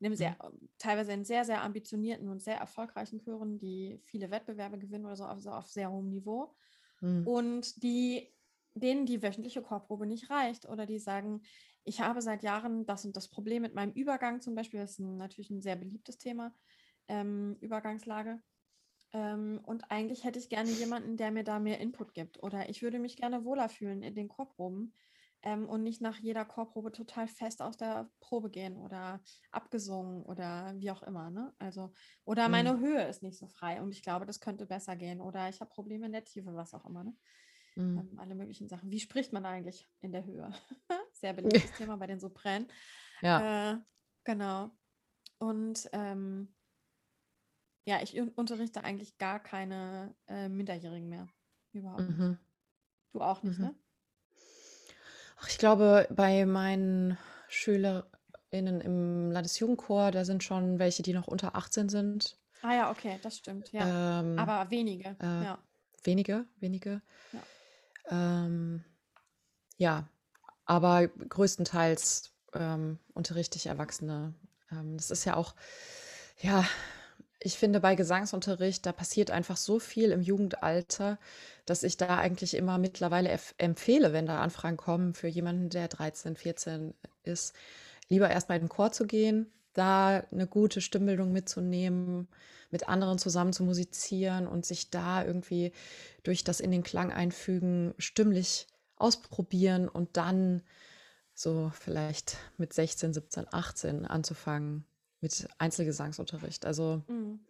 in 0.00 0.06
einem 0.06 0.16
Mhm. 0.16 0.16
sehr, 0.16 0.36
teilweise 0.78 1.12
in 1.12 1.24
sehr, 1.24 1.44
sehr 1.44 1.62
ambitionierten 1.62 2.28
und 2.28 2.42
sehr 2.42 2.56
erfolgreichen 2.58 3.20
Chören, 3.20 3.58
die 3.58 3.98
viele 4.02 4.30
Wettbewerbe 4.30 4.78
gewinnen 4.78 5.06
oder 5.06 5.16
so, 5.16 5.24
also 5.24 5.50
auf 5.50 5.68
sehr 5.68 5.90
hohem 5.90 6.10
Niveau. 6.10 6.56
Mhm. 7.02 7.24
und 7.24 7.82
die, 7.82 8.34
denen 8.74 9.06
die 9.06 9.22
wöchentliche 9.22 9.62
Chorprobe 9.62 10.06
nicht 10.06 10.30
reicht 10.30 10.68
oder 10.68 10.86
die 10.86 10.98
sagen, 10.98 11.42
ich 11.84 12.00
habe 12.00 12.22
seit 12.22 12.42
Jahren 12.42 12.86
das 12.86 13.04
und 13.04 13.16
das 13.16 13.28
Problem 13.28 13.62
mit 13.62 13.74
meinem 13.74 13.92
Übergang 13.92 14.40
zum 14.40 14.54
Beispiel, 14.54 14.80
das 14.80 14.92
ist 14.92 14.98
ein, 15.00 15.16
natürlich 15.16 15.50
ein 15.50 15.62
sehr 15.62 15.76
beliebtes 15.76 16.18
Thema, 16.18 16.54
ähm, 17.08 17.56
Übergangslage. 17.60 18.42
Ähm, 19.12 19.60
und 19.64 19.90
eigentlich 19.90 20.24
hätte 20.24 20.38
ich 20.38 20.48
gerne 20.50 20.70
jemanden, 20.72 21.16
der 21.16 21.30
mir 21.30 21.44
da 21.44 21.58
mehr 21.60 21.80
Input 21.80 22.14
gibt 22.14 22.42
oder 22.42 22.68
ich 22.68 22.82
würde 22.82 22.98
mich 22.98 23.16
gerne 23.16 23.44
wohler 23.44 23.68
fühlen 23.68 24.02
in 24.02 24.14
den 24.14 24.28
Chorproben 24.28 24.94
ähm, 25.44 25.68
und 25.68 25.82
nicht 25.84 26.00
nach 26.02 26.18
jeder 26.18 26.44
Chorprobe 26.46 26.92
total 26.92 27.28
fest 27.28 27.62
aus 27.62 27.76
der 27.76 28.10
Probe 28.20 28.50
gehen 28.50 28.76
oder 28.78 29.22
abgesungen 29.52 30.24
oder 30.24 30.74
wie 30.78 30.90
auch 30.90 31.02
immer. 31.04 31.30
Ne? 31.30 31.54
Also, 31.58 31.92
oder 32.24 32.48
Mhm. 32.48 32.50
meine 32.50 32.80
Höhe 32.80 33.04
ist 33.08 33.22
nicht 33.22 33.38
so 33.38 33.46
frei 33.48 33.82
und 33.82 33.92
ich 33.92 34.02
glaube, 34.02 34.26
das 34.26 34.40
könnte 34.40 34.66
besser 34.66 34.96
gehen 34.96 35.20
oder 35.20 35.48
ich 35.50 35.60
habe 35.60 35.70
Probleme 35.70 36.06
in 36.06 36.12
der 36.12 36.24
Tiefe, 36.24 36.54
was 36.54 36.74
auch 36.74 36.86
immer. 36.86 37.04
Ne? 37.04 37.14
Mhm. 37.76 38.08
Ähm, 38.10 38.18
alle 38.18 38.34
möglichen 38.34 38.68
Sachen. 38.68 38.90
Wie 38.90 39.00
spricht 39.00 39.32
man 39.32 39.46
eigentlich 39.46 39.88
in 40.00 40.12
der 40.12 40.24
Höhe? 40.26 40.52
Sehr 41.12 41.32
beliebtes 41.32 41.72
Thema 41.74 41.96
bei 41.96 42.06
den 42.06 42.20
Sopränen. 42.20 42.68
Ja. 43.20 43.44
Äh, 43.44 43.76
genau. 44.24 44.72
Und 45.38 45.88
ähm, 45.92 46.54
ja, 47.86 48.02
ich 48.02 48.14
un- 48.18 48.30
unterrichte 48.30 48.84
eigentlich 48.84 49.18
gar 49.18 49.40
keine 49.42 50.16
äh, 50.26 50.48
Minderjährigen 50.48 51.08
mehr. 51.08 51.28
Überhaupt. 51.72 52.08
Mhm. 52.08 52.38
Du 53.12 53.20
auch 53.22 53.42
nicht, 53.42 53.58
Mhm. 53.58 53.62
ne? 53.62 53.76
Ich 55.48 55.58
glaube, 55.58 56.06
bei 56.10 56.46
meinen 56.46 57.18
SchülerInnen 57.48 58.80
im 58.80 59.30
Landesjugendchor, 59.30 60.10
da 60.10 60.24
sind 60.24 60.42
schon 60.42 60.78
welche, 60.78 61.02
die 61.02 61.12
noch 61.12 61.26
unter 61.26 61.56
18 61.56 61.88
sind. 61.88 62.38
Ah 62.62 62.74
ja, 62.74 62.90
okay, 62.90 63.18
das 63.22 63.36
stimmt, 63.36 63.72
ja. 63.72 64.20
Ähm, 64.20 64.38
Aber 64.38 64.70
wenige, 64.70 65.16
äh, 65.20 65.44
ja. 65.44 65.58
wenige, 66.02 66.46
wenige. 66.60 67.02
Ja. 67.32 67.42
Ähm, 68.44 68.84
ja, 69.76 70.08
aber 70.64 71.08
größtenteils 71.08 72.32
ähm, 72.54 72.98
unterrichte 73.12 73.56
ich 73.58 73.66
Erwachsene. 73.66 74.34
Ähm, 74.70 74.96
das 74.96 75.10
ist 75.10 75.24
ja 75.24 75.36
auch, 75.36 75.54
ja, 76.40 76.64
ich 77.44 77.58
finde 77.58 77.78
bei 77.78 77.94
Gesangsunterricht, 77.94 78.86
da 78.86 78.92
passiert 78.92 79.30
einfach 79.30 79.58
so 79.58 79.78
viel 79.78 80.12
im 80.12 80.22
Jugendalter, 80.22 81.18
dass 81.66 81.82
ich 81.82 81.98
da 81.98 82.16
eigentlich 82.16 82.54
immer 82.54 82.78
mittlerweile 82.78 83.38
empfehle, 83.58 84.14
wenn 84.14 84.24
da 84.24 84.40
Anfragen 84.40 84.78
kommen 84.78 85.12
für 85.12 85.28
jemanden, 85.28 85.68
der 85.68 85.88
13, 85.88 86.36
14 86.36 86.94
ist, 87.22 87.54
lieber 88.08 88.30
erstmal 88.30 88.56
in 88.56 88.64
den 88.64 88.70
Chor 88.70 88.92
zu 88.92 89.06
gehen, 89.06 89.52
da 89.74 90.24
eine 90.32 90.46
gute 90.46 90.80
Stimmbildung 90.80 91.32
mitzunehmen, 91.32 92.28
mit 92.70 92.88
anderen 92.88 93.18
zusammen 93.18 93.52
zu 93.52 93.62
musizieren 93.62 94.46
und 94.46 94.64
sich 94.64 94.88
da 94.88 95.22
irgendwie 95.22 95.72
durch 96.22 96.44
das 96.44 96.60
in 96.60 96.70
den 96.70 96.82
Klang 96.82 97.12
einfügen 97.12 97.92
stimmlich 97.98 98.68
ausprobieren 98.96 99.86
und 99.90 100.16
dann 100.16 100.62
so 101.34 101.70
vielleicht 101.78 102.38
mit 102.56 102.72
16, 102.72 103.12
17, 103.12 103.52
18 103.52 104.06
anzufangen 104.06 104.86
mit 105.24 105.48
Einzelgesangsunterricht. 105.58 106.66
Also 106.66 107.02
Mhm. 107.08 107.40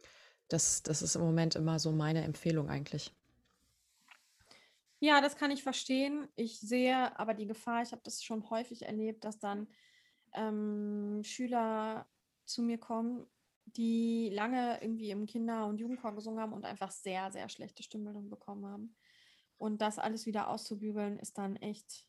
das, 0.49 0.83
das 0.85 1.03
ist 1.03 1.17
im 1.17 1.23
Moment 1.23 1.57
immer 1.57 1.81
so 1.81 1.91
meine 1.91 2.23
Empfehlung 2.23 2.71
eigentlich. 2.71 3.13
Ja, 5.01 5.21
das 5.21 5.37
kann 5.37 5.51
ich 5.51 5.63
verstehen. 5.65 6.29
Ich 6.37 6.61
sehe 6.61 7.19
aber 7.19 7.35
die 7.35 7.47
Gefahr, 7.47 7.83
ich 7.83 7.91
habe 7.91 8.01
das 8.05 8.23
schon 8.23 8.49
häufig 8.49 8.83
erlebt, 8.87 9.25
dass 9.25 9.41
dann 9.41 9.67
ähm, 10.33 11.21
Schüler 11.25 12.07
zu 12.45 12.63
mir 12.63 12.79
kommen, 12.79 13.27
die 13.67 14.31
lange 14.33 14.81
irgendwie 14.81 15.11
im 15.11 15.27
Kinder- 15.27 15.67
und 15.67 15.79
Jugendchor 15.79 16.15
gesungen 16.15 16.41
haben 16.41 16.53
und 16.53 16.65
einfach 16.65 16.93
sehr, 16.93 17.33
sehr 17.33 17.49
schlechte 17.49 17.83
Stimmbildung 17.83 18.31
bekommen 18.31 18.67
haben. 18.67 18.97
Und 19.59 19.81
das 19.81 19.99
alles 19.99 20.27
wieder 20.27 20.49
auszubügeln, 20.49 21.19
ist 21.19 21.39
dann 21.39 21.57
echt 21.57 22.07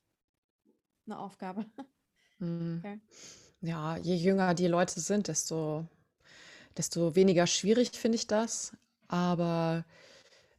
eine 1.08 1.17
Aufgabe. 1.17 1.65
Mhm. 2.39 2.80
Okay. 2.80 2.99
Ja, 3.65 3.97
je 3.97 4.15
jünger 4.15 4.54
die 4.54 4.67
Leute 4.67 4.99
sind, 4.99 5.28
desto, 5.28 5.86
desto 6.78 7.15
weniger 7.15 7.47
schwierig 7.47 7.91
finde 7.93 8.17
ich 8.17 8.28
das. 8.28 8.73
Aber 9.08 9.86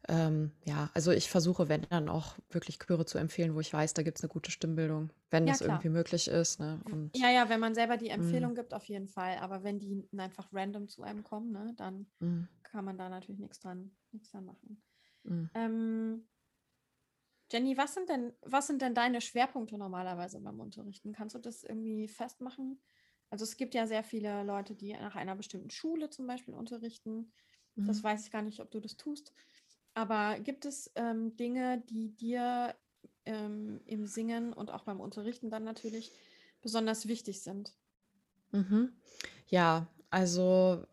ähm, 0.08 0.52
ja, 0.64 0.90
also 0.94 1.12
ich 1.12 1.30
versuche, 1.30 1.68
wenn 1.68 1.82
dann 1.90 2.08
auch 2.08 2.36
wirklich 2.50 2.78
Chöre 2.80 3.06
zu 3.06 3.18
empfehlen, 3.18 3.54
wo 3.54 3.60
ich 3.60 3.72
weiß, 3.72 3.94
da 3.94 4.02
gibt 4.02 4.18
es 4.18 4.24
eine 4.24 4.32
gute 4.32 4.50
Stimmbildung, 4.52 5.10
wenn 5.30 5.46
Ja, 5.46 5.48
das 5.48 5.60
klar. 5.60 5.62
irgendwie 5.62 5.90
möglich 5.90 6.28
ist. 6.28 6.60
Ne? 6.60 6.80
Und 6.90 7.12
Ja, 7.14 7.30
ja, 7.30 7.48
wenn 7.48 7.60
man 7.60 7.74
selber 7.74 7.96
die 7.96 8.10
mm, 8.16 8.50
Empfehlung 8.50 8.54
gibt, 8.54 8.74
auf 8.74 8.84
jeden 8.84 9.08
Fall. 9.08 9.38
Aber 9.38 9.64
wenn 9.64 9.78
die 9.78 10.06
einfach 10.16 10.52
random 10.52 10.88
zu 10.88 11.02
einem 11.02 11.24
kommen, 11.24 11.50
ne, 11.52 11.72
dann 11.76 12.06
mm, 12.20 12.48
kann 12.62 12.84
man 12.84 12.98
da 12.98 13.08
natürlich 13.08 13.40
nichts 13.40 13.60
dran, 13.60 13.96
nichts 14.12 14.30
dran 14.30 14.44
machen. 14.44 14.82
mm. 15.28 15.50
Ähm, 15.54 16.28
Jenny, 17.50 17.76
was 17.76 17.94
sind 17.94 18.08
denn, 18.08 18.32
was 18.42 18.66
sind 18.66 18.82
denn 18.82 18.94
deine 18.94 19.20
Schwerpunkte 19.20 19.78
normalerweise 19.78 20.40
beim 20.40 20.60
Unterrichten? 20.60 21.12
Kannst 21.12 21.34
du 21.34 21.38
das 21.38 21.62
irgendwie 21.62 22.08
festmachen? 22.08 22.80
Also 23.30 23.44
es 23.44 23.56
gibt 23.56 23.74
ja 23.74 23.86
sehr 23.86 24.04
viele 24.04 24.42
Leute, 24.44 24.74
die 24.74 24.92
nach 24.94 25.16
einer 25.16 25.36
bestimmten 25.36 25.70
Schule 25.70 26.10
zum 26.10 26.26
Beispiel 26.26 26.54
unterrichten. 26.54 27.32
Das 27.84 28.02
Mhm. 28.02 28.04
weiß 28.04 28.24
ich 28.26 28.32
gar 28.32 28.42
nicht, 28.42 28.60
ob 28.60 28.70
du 28.70 28.80
das 28.80 28.96
tust. 28.96 29.32
Aber 29.94 30.38
gibt 30.40 30.64
es 30.66 30.92
ähm, 30.96 31.36
Dinge, 31.36 31.82
die 31.88 32.14
dir 32.14 32.76
ähm, 33.24 33.80
im 33.86 34.06
Singen 34.06 34.52
und 34.52 34.70
auch 34.70 34.84
beim 34.84 35.00
Unterrichten 35.00 35.50
dann 35.50 35.64
natürlich 35.64 36.12
besonders 36.62 37.08
wichtig 37.08 37.42
sind? 37.42 37.76
Mhm. 38.52 38.92
Ja, 39.48 39.86
also 40.10 40.86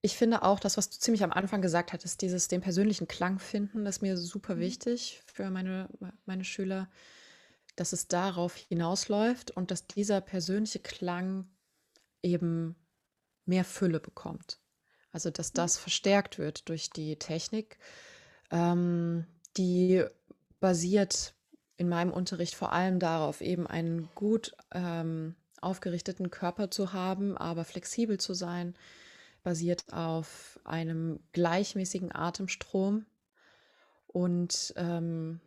ich 0.00 0.16
finde 0.16 0.42
auch 0.42 0.58
das, 0.58 0.76
was 0.76 0.90
du 0.90 0.98
ziemlich 0.98 1.22
am 1.22 1.32
Anfang 1.32 1.62
gesagt 1.62 1.92
hattest, 1.92 2.22
dieses 2.22 2.48
den 2.48 2.60
persönlichen 2.60 3.06
Klang 3.06 3.38
finden, 3.38 3.84
das 3.84 3.96
ist 3.98 4.02
mir 4.02 4.16
super 4.16 4.58
Mhm. 4.58 4.58
wichtig 4.58 5.20
für 5.26 5.48
meine, 5.50 5.88
meine 6.26 6.44
Schüler, 6.44 6.90
dass 7.76 7.92
es 7.92 8.08
darauf 8.08 8.54
hinausläuft 8.54 9.50
und 9.50 9.70
dass 9.70 9.86
dieser 9.86 10.20
persönliche 10.20 10.80
Klang 10.80 11.48
eben 12.22 12.76
mehr 13.44 13.64
Fülle 13.64 14.00
bekommt. 14.00 14.60
Also 15.10 15.30
dass 15.30 15.52
Mhm. 15.52 15.56
das 15.56 15.78
verstärkt 15.78 16.38
wird 16.38 16.68
durch 16.68 16.90
die 16.90 17.18
Technik, 17.18 17.78
ähm, 18.50 19.26
die 19.56 20.04
basiert 20.60 21.34
in 21.76 21.88
meinem 21.88 22.12
Unterricht 22.12 22.54
vor 22.54 22.72
allem 22.72 22.98
darauf, 22.98 23.40
eben 23.40 23.66
einen 23.66 24.08
gut 24.14 24.54
ähm, 24.70 25.34
aufgerichteten 25.60 26.30
Körper 26.30 26.70
zu 26.70 26.92
haben, 26.92 27.36
aber 27.36 27.64
flexibel 27.64 28.18
zu 28.18 28.34
sein, 28.34 28.74
basiert 29.42 29.92
auf 29.92 30.60
einem 30.64 31.20
gleichmäßigen 31.32 32.14
Atemstrom. 32.14 33.06
Und 34.06 34.72
ähm, 34.76 35.40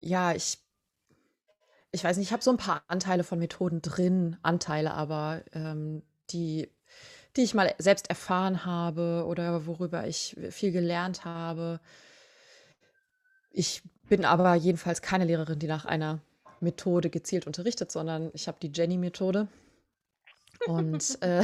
ja, 0.00 0.32
ich, 0.34 0.58
ich 1.92 2.04
weiß 2.04 2.16
nicht, 2.16 2.28
ich 2.28 2.32
habe 2.32 2.42
so 2.42 2.50
ein 2.50 2.56
paar 2.56 2.82
Anteile 2.88 3.24
von 3.24 3.38
Methoden 3.38 3.82
drin, 3.82 4.36
Anteile 4.42 4.92
aber, 4.92 5.42
ähm, 5.52 6.02
die, 6.30 6.70
die 7.36 7.42
ich 7.42 7.54
mal 7.54 7.74
selbst 7.78 8.08
erfahren 8.08 8.64
habe 8.64 9.24
oder 9.26 9.66
worüber 9.66 10.06
ich 10.06 10.36
viel 10.50 10.72
gelernt 10.72 11.24
habe. 11.24 11.80
Ich 13.50 13.82
bin 14.08 14.24
aber 14.24 14.54
jedenfalls 14.54 15.02
keine 15.02 15.24
Lehrerin, 15.24 15.58
die 15.58 15.66
nach 15.66 15.84
einer 15.84 16.20
Methode 16.60 17.10
gezielt 17.10 17.46
unterrichtet, 17.46 17.90
sondern 17.90 18.30
ich 18.34 18.48
habe 18.48 18.58
die 18.60 18.70
Jenny-Methode. 18.72 19.48
Und 20.66 21.18
äh, 21.22 21.42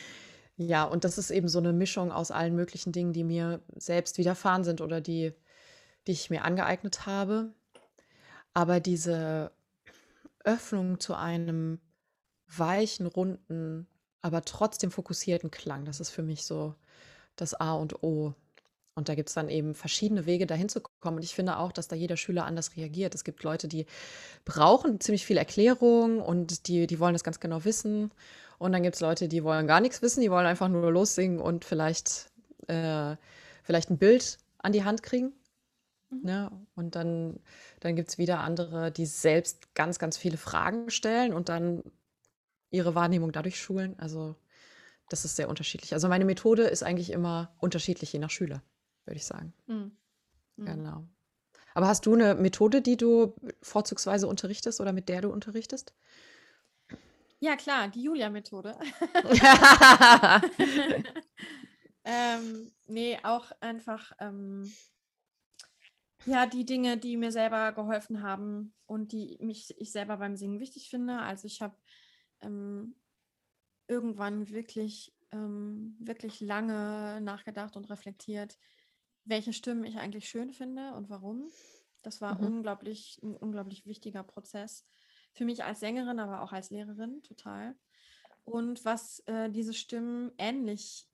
ja, 0.56 0.84
und 0.84 1.04
das 1.04 1.18
ist 1.18 1.30
eben 1.30 1.48
so 1.48 1.58
eine 1.58 1.72
Mischung 1.72 2.12
aus 2.12 2.30
allen 2.30 2.54
möglichen 2.54 2.92
Dingen, 2.92 3.12
die 3.12 3.24
mir 3.24 3.60
selbst 3.76 4.18
widerfahren 4.18 4.64
sind 4.64 4.80
oder 4.80 5.00
die, 5.00 5.32
die 6.06 6.12
ich 6.12 6.30
mir 6.30 6.44
angeeignet 6.44 7.06
habe. 7.06 7.52
Aber 8.56 8.80
diese 8.80 9.52
Öffnung 10.42 10.98
zu 10.98 11.12
einem 11.12 11.78
weichen, 12.46 13.06
runden, 13.06 13.86
aber 14.22 14.46
trotzdem 14.46 14.90
fokussierten 14.90 15.50
Klang, 15.50 15.84
das 15.84 16.00
ist 16.00 16.08
für 16.08 16.22
mich 16.22 16.46
so 16.46 16.74
das 17.36 17.52
A 17.52 17.74
und 17.74 18.02
O. 18.02 18.32
Und 18.94 19.10
da 19.10 19.14
gibt 19.14 19.28
es 19.28 19.34
dann 19.34 19.50
eben 19.50 19.74
verschiedene 19.74 20.24
Wege, 20.24 20.46
dahin 20.46 20.70
zu 20.70 20.80
kommen. 20.80 21.18
Und 21.18 21.22
ich 21.22 21.34
finde 21.34 21.58
auch, 21.58 21.70
dass 21.70 21.86
da 21.86 21.96
jeder 21.96 22.16
Schüler 22.16 22.46
anders 22.46 22.74
reagiert. 22.76 23.14
Es 23.14 23.24
gibt 23.24 23.42
Leute, 23.42 23.68
die 23.68 23.84
brauchen 24.46 25.00
ziemlich 25.00 25.26
viel 25.26 25.36
Erklärung 25.36 26.22
und 26.22 26.66
die, 26.66 26.86
die 26.86 26.98
wollen 26.98 27.12
das 27.12 27.24
ganz 27.24 27.40
genau 27.40 27.66
wissen. 27.66 28.10
Und 28.56 28.72
dann 28.72 28.82
gibt 28.82 28.94
es 28.94 29.02
Leute, 29.02 29.28
die 29.28 29.44
wollen 29.44 29.66
gar 29.66 29.82
nichts 29.82 30.00
wissen, 30.00 30.22
die 30.22 30.30
wollen 30.30 30.46
einfach 30.46 30.68
nur 30.68 30.90
lossingen 30.90 31.40
und 31.40 31.66
vielleicht, 31.66 32.30
äh, 32.68 33.16
vielleicht 33.64 33.90
ein 33.90 33.98
Bild 33.98 34.38
an 34.56 34.72
die 34.72 34.84
Hand 34.84 35.02
kriegen. 35.02 35.34
Ne? 36.22 36.50
Und 36.74 36.94
dann, 36.94 37.40
dann 37.80 37.96
gibt 37.96 38.08
es 38.08 38.18
wieder 38.18 38.40
andere, 38.40 38.90
die 38.90 39.06
selbst 39.06 39.74
ganz, 39.74 39.98
ganz 39.98 40.16
viele 40.16 40.36
Fragen 40.36 40.90
stellen 40.90 41.32
und 41.32 41.48
dann 41.48 41.82
ihre 42.70 42.94
Wahrnehmung 42.94 43.32
dadurch 43.32 43.60
schulen. 43.60 43.98
Also 43.98 44.36
das 45.08 45.24
ist 45.24 45.36
sehr 45.36 45.48
unterschiedlich. 45.48 45.92
Also 45.92 46.08
meine 46.08 46.24
Methode 46.24 46.64
ist 46.64 46.82
eigentlich 46.82 47.10
immer 47.10 47.54
unterschiedlich, 47.58 48.12
je 48.12 48.18
nach 48.18 48.30
Schüler, 48.30 48.62
würde 49.04 49.16
ich 49.16 49.26
sagen. 49.26 49.52
Mhm. 49.66 49.96
Genau. 50.56 51.06
Aber 51.74 51.88
hast 51.88 52.06
du 52.06 52.14
eine 52.14 52.34
Methode, 52.34 52.80
die 52.80 52.96
du 52.96 53.34
vorzugsweise 53.60 54.26
unterrichtest 54.26 54.80
oder 54.80 54.92
mit 54.92 55.08
der 55.08 55.20
du 55.20 55.30
unterrichtest? 55.30 55.94
Ja, 57.38 57.54
klar, 57.56 57.88
die 57.88 58.02
Julia-Methode. 58.02 58.76
ähm, 62.04 62.72
nee, 62.86 63.18
auch 63.22 63.52
einfach 63.60 64.12
ähm, 64.18 64.72
ja, 66.26 66.46
die 66.46 66.64
Dinge, 66.64 66.98
die 66.98 67.16
mir 67.16 67.32
selber 67.32 67.72
geholfen 67.72 68.22
haben 68.22 68.74
und 68.86 69.12
die 69.12 69.38
mich 69.40 69.74
ich 69.78 69.92
selber 69.92 70.16
beim 70.18 70.36
Singen 70.36 70.60
wichtig 70.60 70.90
finde. 70.90 71.20
Also 71.20 71.46
ich 71.46 71.62
habe 71.62 71.78
ähm, 72.40 72.96
irgendwann 73.88 74.50
wirklich, 74.50 75.16
ähm, 75.32 75.96
wirklich 76.00 76.40
lange 76.40 77.20
nachgedacht 77.22 77.76
und 77.76 77.90
reflektiert, 77.90 78.58
welche 79.24 79.52
Stimmen 79.52 79.84
ich 79.84 79.98
eigentlich 79.98 80.28
schön 80.28 80.52
finde 80.52 80.94
und 80.94 81.10
warum. 81.10 81.50
Das 82.02 82.20
war 82.20 82.40
Mhm. 82.40 82.42
unglaublich, 82.42 83.20
ein 83.22 83.36
unglaublich 83.36 83.86
wichtiger 83.86 84.24
Prozess 84.24 84.86
für 85.34 85.44
mich 85.44 85.64
als 85.64 85.80
Sängerin, 85.80 86.20
aber 86.20 86.42
auch 86.42 86.52
als 86.52 86.70
Lehrerin 86.70 87.22
total. 87.22 87.76
Und 88.44 88.84
was 88.84 89.20
äh, 89.26 89.50
diese 89.50 89.74
Stimmen 89.74 90.32
ähnlich 90.38 91.08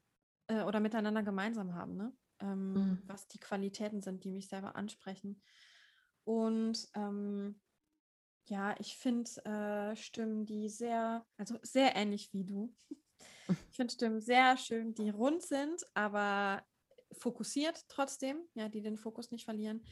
äh, 0.48 0.62
oder 0.62 0.80
miteinander 0.80 1.22
gemeinsam 1.22 1.74
haben, 1.74 1.96
ne? 1.96 2.16
Ähm, 2.42 2.74
Mhm. 2.74 3.02
was 3.06 3.28
die 3.28 3.38
Qualitäten 3.38 4.02
sind, 4.02 4.24
die 4.24 4.30
mich 4.30 4.48
selber 4.48 4.76
ansprechen. 4.76 5.42
Und 6.24 6.88
ähm, 6.94 7.60
ja, 8.46 8.74
ich 8.78 8.96
finde 8.96 9.30
äh, 9.44 9.96
Stimmen, 9.96 10.44
die 10.44 10.68
sehr, 10.68 11.24
also 11.36 11.58
sehr 11.62 11.94
ähnlich 11.96 12.32
wie 12.32 12.44
du. 12.44 12.74
Ich 13.70 13.76
finde 13.76 13.94
Stimmen 13.94 14.20
sehr 14.20 14.58
schön, 14.58 14.92
die 14.94 15.08
rund 15.08 15.42
sind, 15.42 15.82
aber 15.94 16.62
fokussiert 17.12 17.84
trotzdem, 17.88 18.36
ja, 18.54 18.68
die 18.68 18.82
den 18.82 18.98
Fokus 18.98 19.30
nicht 19.30 19.44
verlieren, 19.46 19.82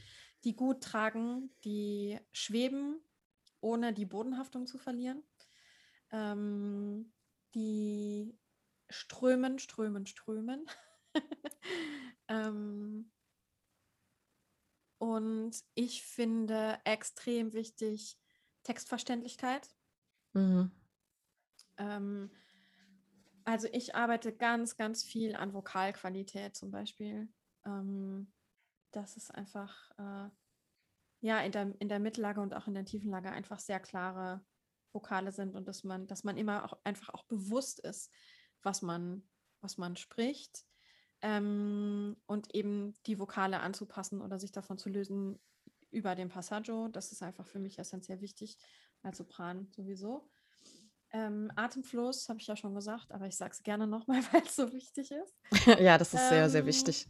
die 0.43 0.55
gut 0.55 0.83
tragen, 0.83 1.55
die 1.63 2.19
schweben, 2.31 3.01
ohne 3.59 3.91
die 3.93 4.05
Bodenhaftung 4.05 4.67
zu 4.67 4.77
verlieren, 4.77 5.23
ähm, 6.11 7.11
die 7.55 8.37
strömen, 8.89 9.57
strömen, 9.59 10.05
strömen. 10.05 10.65
ähm, 12.27 13.11
Und 15.01 15.63
ich 15.73 16.03
finde 16.03 16.79
extrem 16.83 17.53
wichtig 17.53 18.19
Textverständlichkeit. 18.61 19.67
Mhm. 20.33 20.69
Ähm, 21.77 22.29
also 23.43 23.67
ich 23.71 23.95
arbeite 23.95 24.31
ganz, 24.31 24.77
ganz 24.77 25.03
viel 25.03 25.35
an 25.35 25.55
Vokalqualität 25.55 26.55
zum 26.55 26.69
Beispiel. 26.69 27.33
Ähm, 27.65 28.31
das 28.91 29.17
ist 29.17 29.31
einfach 29.33 29.89
äh, 29.97 30.29
ja 31.21 31.39
in 31.39 31.51
der, 31.51 31.73
in 31.79 31.89
der 31.89 31.99
Mittellage 31.99 32.39
und 32.39 32.53
auch 32.53 32.67
in 32.67 32.75
der 32.75 32.85
Tiefenlage 32.85 33.31
einfach 33.31 33.57
sehr 33.57 33.79
klare 33.79 34.45
Vokale 34.93 35.31
sind 35.31 35.55
und 35.55 35.67
dass 35.67 35.83
man, 35.83 36.05
dass 36.05 36.23
man 36.23 36.37
immer 36.37 36.63
auch 36.63 36.77
einfach 36.83 37.09
auch 37.09 37.23
bewusst 37.23 37.79
ist, 37.79 38.11
was 38.61 38.83
man, 38.83 39.27
was 39.61 39.79
man 39.79 39.95
spricht. 39.95 40.63
Ähm, 41.21 42.17
und 42.25 42.53
eben 42.55 42.95
die 43.05 43.19
Vokale 43.19 43.59
anzupassen 43.59 44.21
oder 44.21 44.39
sich 44.39 44.51
davon 44.51 44.77
zu 44.77 44.89
lösen 44.89 45.39
über 45.91 46.15
den 46.15 46.29
Passaggio. 46.29 46.87
Das 46.87 47.11
ist 47.11 47.21
einfach 47.21 47.45
für 47.45 47.59
mich 47.59 47.77
essentiell 47.77 48.21
wichtig, 48.21 48.57
als 49.03 49.17
Sopran 49.17 49.67
sowieso. 49.75 50.29
Ähm, 51.13 51.51
Atemfluss 51.55 52.29
habe 52.29 52.39
ich 52.39 52.47
ja 52.47 52.55
schon 52.55 52.73
gesagt, 52.73 53.11
aber 53.11 53.27
ich 53.27 53.35
sage 53.35 53.51
es 53.51 53.63
gerne 53.63 53.85
nochmal, 53.85 54.21
weil 54.31 54.43
es 54.43 54.55
so 54.55 54.71
wichtig 54.71 55.11
ist. 55.11 55.35
ja, 55.79 55.97
das 55.97 56.13
ist 56.13 56.29
sehr, 56.29 56.49
sehr 56.49 56.61
Ähm, 56.61 56.67
wichtig. 56.67 57.07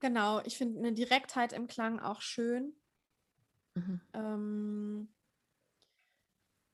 genau, 0.00 0.40
ich 0.44 0.56
finde 0.56 0.78
eine 0.78 0.92
Direktheit 0.92 1.52
im 1.52 1.66
Klang 1.66 1.98
auch 1.98 2.20
schön. 2.20 2.74
Mhm. 3.74 4.00
Ähm, 4.12 5.08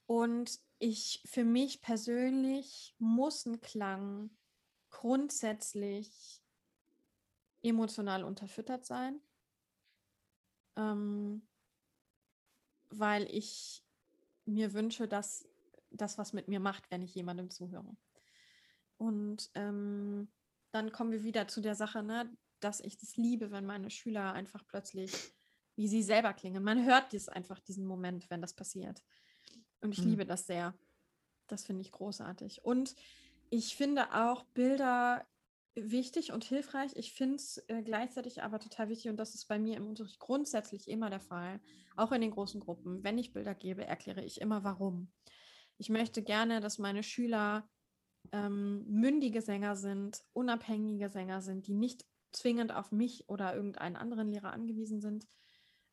und 0.07 0.59
ich, 0.79 1.23
für 1.25 1.45
mich 1.45 1.81
persönlich 1.81 2.95
muss 2.99 3.47
ein 3.47 3.61
Klang 3.61 4.31
grundsätzlich 4.91 6.43
emotional 7.63 8.25
unterfüttert 8.25 8.85
sein, 8.87 9.21
ähm, 10.77 11.47
weil 12.91 13.25
ich 13.31 13.85
mir 14.45 14.73
wünsche, 14.73 15.07
dass 15.07 15.47
das 15.91 16.19
was 16.19 16.33
mit 16.33 16.49
mir 16.49 16.61
macht, 16.61 16.91
wenn 16.91 17.03
ich 17.03 17.15
jemandem 17.15 17.51
zuhöre. 17.51 17.97
Und 18.97 19.51
ähm, 19.55 20.31
dann 20.73 20.93
kommen 20.93 21.13
wir 21.13 21.23
wieder 21.23 21.49
zu 21.49 21.61
der 21.61 21.75
Sache, 21.75 22.03
ne, 22.03 22.31
dass 22.61 22.81
ich 22.81 22.99
das 22.99 23.17
liebe, 23.17 23.51
wenn 23.51 23.67
meine 23.67 23.91
Schüler 23.91 24.33
einfach 24.33 24.67
plötzlich 24.67 25.13
wie 25.81 25.89
sie 25.89 26.03
selber 26.03 26.35
klingen. 26.35 26.63
Man 26.63 26.85
hört 26.85 27.15
das 27.15 27.31
einfach, 27.31 27.59
diesen 27.59 27.87
Moment, 27.87 28.29
wenn 28.29 28.43
das 28.43 28.53
passiert. 28.53 29.03
Und 29.81 29.93
ich 29.93 30.05
Mhm. 30.05 30.11
liebe 30.11 30.27
das 30.27 30.47
sehr. 30.47 30.75
Das 31.47 31.65
finde 31.65 31.81
ich 31.81 31.91
großartig. 31.91 32.65
Und 32.67 32.95
ich 33.51 33.77
finde 33.77 34.15
auch 34.15 34.45
Bilder 34.55 35.27
wichtig 35.75 36.33
und 36.33 36.45
hilfreich. 36.45 36.93
Ich 36.95 37.13
finde 37.13 37.37
es 37.37 37.63
äh, 37.69 37.83
gleichzeitig 37.83 38.43
aber 38.43 38.59
total 38.59 38.89
wichtig 38.89 39.11
und 39.11 39.17
das 39.17 39.35
ist 39.35 39.47
bei 39.47 39.59
mir 39.59 39.77
im 39.77 39.87
Unterricht 39.87 40.19
grundsätzlich 40.19 40.89
immer 40.89 41.11
der 41.11 41.21
Fall, 41.21 41.61
auch 41.97 42.13
in 42.13 42.21
den 42.21 42.31
großen 42.31 42.61
Gruppen. 42.61 43.03
Wenn 43.05 43.19
ich 43.19 43.33
Bilder 43.33 43.55
gebe, 43.55 43.85
erkläre 43.85 44.25
ich 44.25 44.41
immer 44.41 44.65
warum. 44.65 45.13
Ich 45.79 45.89
möchte 45.89 46.23
gerne, 46.23 46.61
dass 46.61 46.79
meine 46.79 47.03
Schüler 47.03 47.69
ähm, 48.33 48.85
mündige 48.87 49.43
Sänger 49.43 49.77
sind, 49.77 50.23
unabhängige 50.33 51.09
Sänger 51.09 51.41
sind, 51.41 51.67
die 51.67 51.75
nicht 51.75 52.05
zwingend 52.33 52.73
auf 52.73 52.93
mich 52.93 53.29
oder 53.29 53.55
irgendeinen 53.55 53.97
anderen 53.97 54.31
Lehrer 54.31 54.53
angewiesen 54.53 55.01
sind 55.01 55.27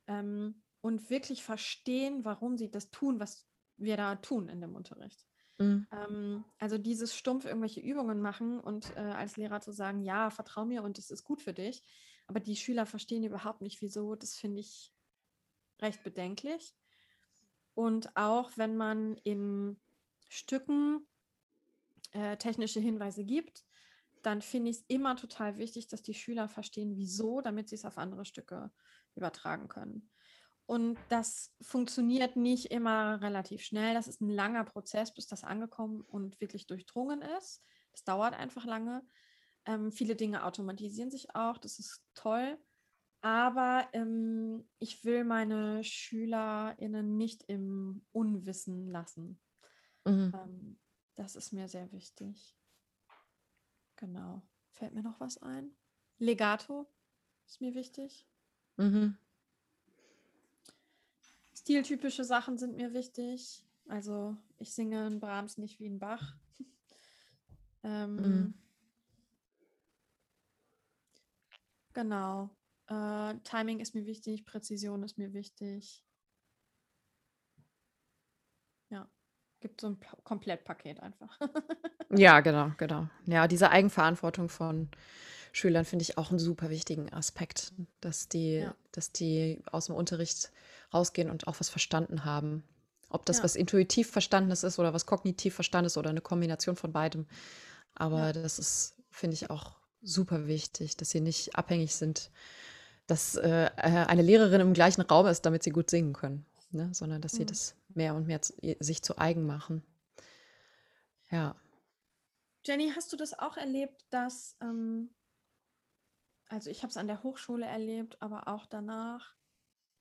ähm, 0.08 0.62
und 0.82 1.10
wirklich 1.10 1.44
verstehen, 1.44 2.26
warum 2.26 2.58
sie 2.58 2.70
das 2.70 2.92
tun, 2.92 3.20
was 3.20 3.48
wir 3.78 3.98
da 3.98 4.16
tun 4.16 4.50
in 4.50 4.62
dem 4.62 4.76
Unterricht. 4.76 5.26
Mhm. 5.60 5.88
Ähm, 5.92 6.46
also 6.60 6.78
dieses 6.78 7.16
stumpf 7.16 7.46
irgendwelche 7.46 7.80
Übungen 7.80 8.22
machen 8.22 8.60
und 8.60 8.96
äh, 8.96 9.00
als 9.00 9.38
Lehrer 9.38 9.62
zu 9.62 9.72
sagen, 9.72 10.02
ja, 10.02 10.30
vertrau 10.30 10.66
mir 10.66 10.84
und 10.84 10.98
es 10.98 11.12
ist 11.12 11.24
gut 11.24 11.42
für 11.42 11.54
dich, 11.54 11.84
aber 12.28 12.40
die 12.40 12.56
Schüler 12.56 12.86
verstehen 12.86 13.24
überhaupt 13.24 13.62
nicht, 13.62 13.82
wieso, 13.82 14.16
das 14.16 14.36
finde 14.36 14.60
ich 14.60 14.94
recht 15.82 16.04
bedenklich. 16.04 16.76
Und 17.74 18.16
auch 18.16 18.52
wenn 18.58 18.76
man 18.76 19.18
in 19.24 19.80
Stücken 20.30 21.08
äh, 22.12 22.38
technische 22.38 22.80
Hinweise 22.80 23.24
gibt, 23.24 23.66
dann 24.24 24.42
finde 24.42 24.72
ich 24.72 24.78
es 24.78 24.86
immer 24.88 25.16
total 25.16 25.58
wichtig, 25.58 25.88
dass 25.88 26.02
die 26.02 26.14
Schüler 26.14 26.50
verstehen, 26.50 26.98
wieso, 26.98 27.42
damit 27.42 27.70
sie 27.70 27.76
es 27.76 27.86
auf 27.86 27.98
andere 27.98 28.26
Stücke 28.26 28.72
übertragen 29.16 29.68
können. 29.68 30.10
Und 30.68 30.98
das 31.08 31.56
funktioniert 31.62 32.36
nicht 32.36 32.66
immer 32.72 33.22
relativ 33.22 33.62
schnell. 33.62 33.94
Das 33.94 34.08
ist 34.08 34.22
ein 34.22 34.30
langer 34.30 34.66
Prozess, 34.66 35.14
bis 35.14 35.26
das 35.26 35.46
angekommen 35.46 36.02
und 36.02 36.40
wirklich 36.42 36.68
durchdrungen 36.68 37.22
ist. 37.22 37.64
Das 37.94 38.04
dauert 38.04 38.34
einfach 38.34 38.66
lange. 38.66 39.02
Ähm, 39.66 39.94
viele 39.94 40.18
Dinge 40.18 40.44
automatisieren 40.44 41.10
sich 41.10 41.34
auch. 41.34 41.58
Das 41.58 41.80
ist 41.80 42.04
toll. 42.16 42.58
Aber 43.22 43.88
ähm, 43.94 44.70
ich 44.78 45.06
will 45.06 45.24
meine 45.24 45.86
SchülerInnen 45.86 47.16
nicht 47.18 47.44
im 47.48 48.06
Unwissen 48.12 48.90
lassen. 48.90 49.40
Mhm. 50.06 50.34
Ähm, 50.36 50.80
das 51.16 51.38
ist 51.38 51.54
mir 51.54 51.70
sehr 51.70 51.92
wichtig. 51.94 52.58
Genau. 53.96 54.42
Fällt 54.74 54.94
mir 54.94 55.02
noch 55.02 55.20
was 55.22 55.42
ein? 55.42 55.76
Legato 56.20 56.92
ist 57.48 57.62
mir 57.62 57.74
wichtig. 57.74 58.28
Mhm. 58.76 59.18
Stiltypische 61.68 62.24
Sachen 62.24 62.58
sind 62.58 62.78
mir 62.78 62.94
wichtig. 62.94 63.62
Also 63.90 64.38
ich 64.58 64.74
singe 64.74 65.06
in 65.06 65.20
Brahms 65.20 65.58
nicht 65.58 65.82
wie 65.82 65.88
in 65.88 66.00
Bach. 66.00 66.34
ähm, 67.84 68.16
Mhm. 68.16 68.54
Genau. 71.92 72.50
Äh, 72.88 73.34
Timing 73.44 73.82
ist 73.82 73.96
mir 73.96 74.06
wichtig, 74.06 74.46
Präzision 74.46 75.04
ist 75.04 75.18
mir 75.18 75.34
wichtig. 75.34 76.06
Ja, 78.90 79.10
gibt 79.60 79.82
so 79.82 79.88
ein 79.88 80.00
Pa- 80.00 80.18
Komplettpaket 80.24 81.02
einfach. 81.02 81.38
Ja, 82.10 82.40
genau, 82.40 82.72
genau. 82.78 83.10
Ja, 83.26 83.50
diese 83.50 83.70
Eigenverantwortung 83.72 84.48
von 84.48 84.90
Schülern 85.58 85.86
finde 85.86 86.04
ich 86.04 86.18
auch 86.20 86.30
einen 86.30 86.38
super 86.40 86.70
wichtigen 86.70 87.12
Aspekt, 87.12 87.74
dass 88.00 88.30
die, 88.30 88.58
Ja. 88.58 88.76
dass 88.92 89.12
die 89.12 89.62
aus 89.72 89.88
dem 89.88 89.96
Unterricht 89.96 90.52
rausgehen 90.94 91.32
und 91.32 91.48
auch 91.48 91.60
was 91.60 91.70
verstanden 91.70 92.26
haben. 92.26 92.64
Ob 93.10 93.26
das 93.26 93.38
Ja. 93.38 93.44
was 93.44 93.56
intuitiv 93.56 94.12
Verstandenes 94.12 94.64
ist 94.64 94.78
oder 94.78 94.94
was 94.94 95.08
kognitiv 95.08 95.56
Verstandenes 95.56 95.98
oder 95.98 96.12
eine 96.12 96.22
Kombination 96.22 96.76
von 96.76 96.92
beidem. 96.94 97.26
Aber 97.96 98.28
Ja. 98.28 98.34
das 98.34 98.60
ist, 98.60 98.96
finde 99.10 99.34
ich, 99.34 99.50
auch 99.50 99.78
super 100.04 100.46
wichtig, 100.46 100.96
dass 100.96 101.10
sie 101.10 101.22
nicht 101.22 101.56
abhängig 101.56 101.96
sind, 101.96 102.30
dass 103.08 103.36
äh, 103.36 103.66
äh, 103.78 104.06
eine 104.06 104.22
Lehrerin 104.22 104.62
im 104.62 104.74
gleichen 104.74 105.02
Raum 105.02 105.26
ist, 105.26 105.42
damit 105.46 105.64
sie 105.64 105.72
gut 105.72 105.90
singen 105.90 106.14
können, 106.14 106.46
ne? 106.70 106.94
Sondern 106.94 107.20
dass 107.22 107.32
sie 107.32 107.44
Mhm. 107.44 107.48
das 107.48 107.76
mehr 107.96 108.14
und 108.14 108.28
mehr 108.28 108.44
zu, 108.44 108.54
sich 108.80 109.02
zu 109.02 109.18
eigen 109.18 109.46
machen. 109.48 109.82
Ja. 111.32 111.56
Jenny, 112.66 112.92
hast 112.96 113.12
du 113.12 113.18
das 113.18 113.38
auch 113.40 113.58
erlebt, 113.58 114.06
dass, 114.12 114.56
ähm, 114.62 115.10
also 116.50 116.70
ich 116.70 116.84
habe 116.84 116.92
es 116.92 116.98
an 116.98 117.08
der 117.08 117.24
Hochschule 117.24 117.66
erlebt, 117.66 118.22
aber 118.22 118.48
auch 118.48 118.66
danach, 118.66 119.36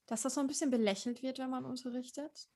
dass 0.07 0.23
das 0.23 0.35
so 0.35 0.41
ein 0.41 0.47
bisschen 0.49 0.71
belächelt 0.71 1.23
wird, 1.23 1.39
wenn 1.39 1.51
man 1.51 1.65
unterrichtet? 1.65 2.49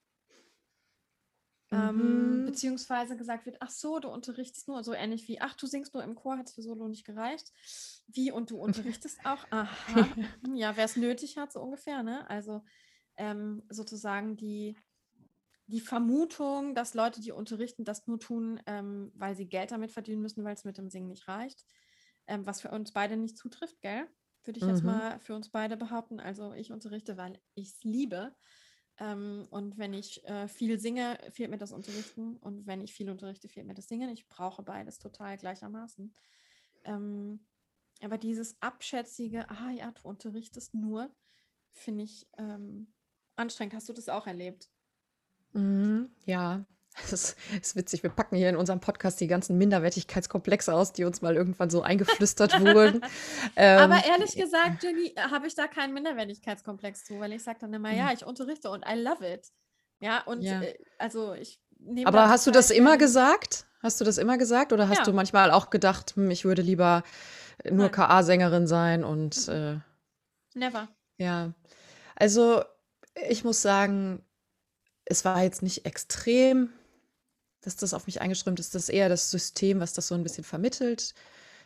Ähm, 1.72 2.42
Mhm. 2.42 2.44
beziehungsweise 2.44 3.16
gesagt 3.16 3.46
wird, 3.46 3.58
ach 3.60 3.70
so, 3.70 4.00
du 4.00 4.08
unterrichtest 4.08 4.66
nur, 4.66 4.82
so 4.82 4.92
ähnlich 4.92 5.28
wie, 5.28 5.40
ach, 5.40 5.54
du 5.54 5.66
singst 5.66 5.94
nur 5.94 6.02
im 6.02 6.16
Chor, 6.16 6.36
hat 6.36 6.48
es 6.48 6.54
für 6.54 6.62
Solo 6.62 6.88
nicht 6.88 7.04
gereicht. 7.04 7.52
Wie, 8.08 8.32
und 8.32 8.50
du 8.50 8.58
unterrichtest 8.58 9.20
auch? 9.24 9.46
Aha, 9.50 10.08
hm, 10.42 10.56
ja, 10.56 10.76
wer 10.76 10.84
es 10.84 10.96
nötig 10.96 11.36
hat, 11.38 11.52
so 11.52 11.60
ungefähr, 11.60 12.02
ne? 12.02 12.28
Also 12.28 12.62
ähm, 13.16 13.62
sozusagen 13.68 14.36
die, 14.36 14.76
die 15.66 15.80
Vermutung, 15.80 16.74
dass 16.74 16.94
Leute, 16.94 17.20
die 17.20 17.32
unterrichten, 17.32 17.84
das 17.84 18.06
nur 18.08 18.18
tun, 18.18 18.60
ähm, 18.66 19.12
weil 19.14 19.36
sie 19.36 19.48
Geld 19.48 19.70
damit 19.70 19.92
verdienen 19.92 20.22
müssen, 20.22 20.44
weil 20.44 20.54
es 20.54 20.64
mit 20.64 20.78
dem 20.78 20.90
Singen 20.90 21.08
nicht 21.08 21.28
reicht. 21.28 21.64
Ähm, 22.26 22.46
was 22.46 22.60
für 22.60 22.70
uns 22.70 22.92
beide 22.92 23.16
nicht 23.16 23.36
zutrifft, 23.38 23.80
gell? 23.80 24.08
Würde 24.44 24.58
ich 24.58 24.66
jetzt 24.66 24.82
Mhm. 24.82 24.84
mal 24.84 25.20
für 25.20 25.34
uns 25.34 25.50
beide 25.50 25.76
behaupten. 25.76 26.20
Also 26.20 26.52
ich 26.54 26.72
unterrichte, 26.72 27.16
weil 27.16 27.40
ich 27.54 27.68
es 27.68 27.84
liebe. 27.84 28.36
Ähm, 28.98 29.46
und 29.50 29.78
wenn 29.78 29.94
ich 29.94 30.24
äh, 30.26 30.48
viel 30.48 30.78
singe, 30.80 31.18
fehlt 31.32 31.50
mir 31.50 31.58
das 31.58 31.72
Unterrichten. 31.72 32.36
Und 32.36 32.66
wenn 32.66 32.80
ich 32.80 32.94
viel 32.94 33.10
unterrichte, 33.10 33.48
fehlt 33.48 33.66
mir 33.66 33.74
das 33.74 33.88
Singen. 33.88 34.10
Ich 34.10 34.28
brauche 34.28 34.62
beides 34.62 34.98
total 34.98 35.36
gleichermaßen. 35.38 36.14
Ähm, 36.84 37.46
aber 38.02 38.18
dieses 38.18 38.60
abschätzige, 38.62 39.50
ah 39.50 39.70
ja, 39.70 39.92
du 39.92 40.08
unterrichtest 40.08 40.74
nur, 40.74 41.14
finde 41.72 42.04
ich 42.04 42.28
ähm, 42.38 42.94
anstrengend. 43.36 43.74
Hast 43.74 43.88
du 43.88 43.92
das 43.92 44.08
auch 44.08 44.26
erlebt? 44.26 44.70
Mhm, 45.54 46.10
ja, 46.26 46.64
es 47.12 47.36
ist, 47.52 47.76
witzig. 47.76 48.02
Wir 48.02 48.10
packen 48.10 48.36
hier 48.36 48.48
in 48.48 48.56
unserem 48.56 48.80
Podcast 48.80 49.20
die 49.20 49.26
ganzen 49.26 49.56
Minderwertigkeitskomplexe 49.58 50.72
aus, 50.72 50.92
die 50.92 51.04
uns 51.04 51.22
mal 51.22 51.34
irgendwann 51.36 51.70
so 51.70 51.82
eingeflüstert 51.82 52.52
wurden. 52.60 53.02
Aber 53.56 53.96
Ähm, 53.96 54.02
ehrlich 54.08 54.34
gesagt, 54.36 54.82
Jenny, 54.82 55.14
habe 55.16 55.46
ich 55.46 55.54
da 55.54 55.66
keinen 55.66 55.94
Minderwertigkeitskomplex 55.94 57.04
zu, 57.04 57.18
weil 57.20 57.32
ich 57.32 57.42
sage 57.42 57.58
dann 57.60 57.72
immer, 57.74 57.90
Mhm. 57.90 57.96
ja, 57.96 58.12
ich 58.12 58.24
unterrichte 58.24 58.70
und 58.70 58.84
I 58.88 58.94
love 58.98 59.26
it. 59.26 59.48
Ja, 60.00 60.22
und 60.22 60.42
Ja. 60.42 60.62
äh, 60.62 60.78
also 60.98 61.34
ich 61.34 61.60
nehme 61.78 62.06
Aber 62.06 62.28
hast 62.28 62.46
du 62.46 62.50
das 62.50 62.70
immer 62.70 62.96
gesagt? 62.96 63.66
Hast 63.82 64.00
du 64.00 64.04
das 64.04 64.18
immer 64.18 64.36
gesagt? 64.38 64.72
Oder 64.72 64.88
hast 64.88 64.98
Ja. 64.98 65.04
du 65.04 65.12
manchmal 65.12 65.50
auch 65.50 65.70
gedacht, 65.70 66.12
hm, 66.16 66.30
ich 66.30 66.44
würde 66.44 66.62
lieber 66.62 67.02
nur. 67.70 67.90
KA-Sängerin 67.90 68.66
sein 68.66 69.04
und 69.04 69.48
äh, 69.48 69.78
Never. 70.54 70.88
Ja. 71.18 71.52
Also, 72.16 72.62
ich 73.28 73.44
muss 73.44 73.60
sagen, 73.62 74.24
es 75.04 75.24
war 75.24 75.42
jetzt 75.42 75.62
nicht 75.62 75.84
extrem, 75.86 76.72
dass 77.62 77.76
das 77.76 77.94
auf 77.94 78.06
mich 78.06 78.20
eingeströmt 78.20 78.60
ist. 78.60 78.74
Das 78.74 78.84
ist 78.84 78.88
eher 78.90 79.08
das 79.08 79.30
System, 79.30 79.80
was 79.80 79.92
das 79.94 80.08
so 80.08 80.14
ein 80.14 80.22
bisschen 80.22 80.44
vermittelt. 80.44 81.14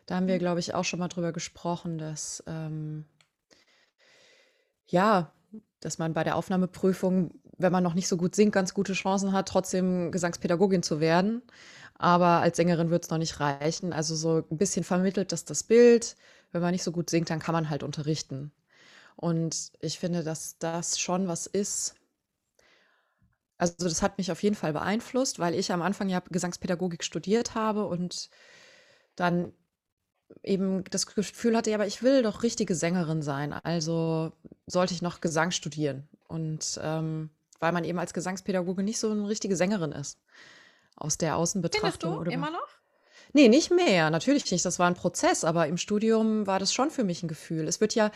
Da 0.06 0.16
haben 0.16 0.28
wir, 0.28 0.38
Mhm. 0.38 0.40
glaube 0.40 0.60
ich, 0.60 0.74
auch 0.74 0.84
schon 0.84 1.00
mal 1.00 1.08
drüber 1.08 1.32
gesprochen, 1.32 1.98
dass, 1.98 2.42
ähm 2.46 3.06
ja, 4.86 5.32
dass 5.80 5.98
man 5.98 6.14
bei 6.14 6.24
der 6.24 6.36
Aufnahmeprüfung, 6.36 7.32
wenn 7.58 7.72
man 7.72 7.82
noch 7.82 7.94
nicht 7.94 8.08
so 8.08 8.16
gut 8.16 8.34
singt, 8.34 8.52
ganz 8.52 8.74
gute 8.74 8.92
Chancen 8.94 9.32
hat, 9.32 9.48
trotzdem 9.48 10.10
Gesangspädagogin 10.12 10.82
zu 10.82 11.00
werden. 11.00 11.42
Aber 11.96 12.40
als 12.40 12.56
Sängerin 12.56 12.90
wird 12.90 13.04
es 13.04 13.10
noch 13.10 13.18
nicht 13.18 13.38
reichen. 13.40 13.92
Also 13.92 14.16
so 14.16 14.44
ein 14.50 14.58
bisschen 14.58 14.84
vermittelt 14.84 15.32
das 15.32 15.44
das 15.44 15.62
Bild. 15.62 16.16
Wenn 16.52 16.62
man 16.62 16.72
nicht 16.72 16.82
so 16.82 16.92
gut 16.92 17.10
singt, 17.10 17.30
dann 17.30 17.38
kann 17.40 17.52
man 17.54 17.70
halt 17.70 17.82
unterrichten. 17.82 18.52
Und 19.16 19.72
ich 19.80 19.98
finde, 19.98 20.24
dass 20.24 20.58
das 20.58 20.98
schon 20.98 21.28
was 21.28 21.46
ist. 21.46 21.94
Also 23.64 23.88
das 23.88 24.02
hat 24.02 24.18
mich 24.18 24.30
auf 24.30 24.42
jeden 24.42 24.56
Fall 24.56 24.74
beeinflusst, 24.74 25.38
weil 25.38 25.54
ich 25.54 25.72
am 25.72 25.80
Anfang 25.80 26.10
ja 26.10 26.20
Gesangspädagogik 26.20 27.02
studiert 27.02 27.54
habe 27.54 27.86
und 27.86 28.28
dann 29.16 29.52
eben 30.42 30.84
das 30.84 31.06
Gefühl 31.06 31.56
hatte, 31.56 31.70
ja, 31.70 31.76
aber 31.76 31.86
ich 31.86 32.02
will 32.02 32.22
doch 32.22 32.42
richtige 32.42 32.74
Sängerin 32.74 33.22
sein. 33.22 33.52
Also 33.52 34.32
sollte 34.66 34.92
ich 34.92 35.00
noch 35.00 35.22
Gesang 35.22 35.50
studieren. 35.50 36.08
Und 36.28 36.78
ähm, 36.82 37.30
weil 37.58 37.72
man 37.72 37.84
eben 37.84 37.98
als 37.98 38.12
Gesangspädagoge 38.12 38.82
nicht 38.82 38.98
so 38.98 39.10
eine 39.10 39.28
richtige 39.28 39.56
Sängerin 39.56 39.92
ist. 39.92 40.18
Aus 40.96 41.16
der 41.16 41.30
Findest 41.30 41.42
Außenbetrachtung 41.42 42.12
du 42.12 42.20
oder 42.20 42.32
immer 42.32 42.50
noch? 42.50 42.68
Nee, 43.32 43.48
nicht 43.48 43.70
mehr. 43.70 44.10
Natürlich 44.10 44.50
nicht. 44.50 44.64
Das 44.64 44.78
war 44.78 44.86
ein 44.86 44.94
Prozess, 44.94 45.44
aber 45.44 45.66
im 45.66 45.78
Studium 45.78 46.46
war 46.46 46.58
das 46.58 46.74
schon 46.74 46.90
für 46.90 47.04
mich 47.04 47.22
ein 47.22 47.28
Gefühl. 47.28 47.66
Es 47.66 47.80
wird 47.80 47.94
ja, 47.94 48.10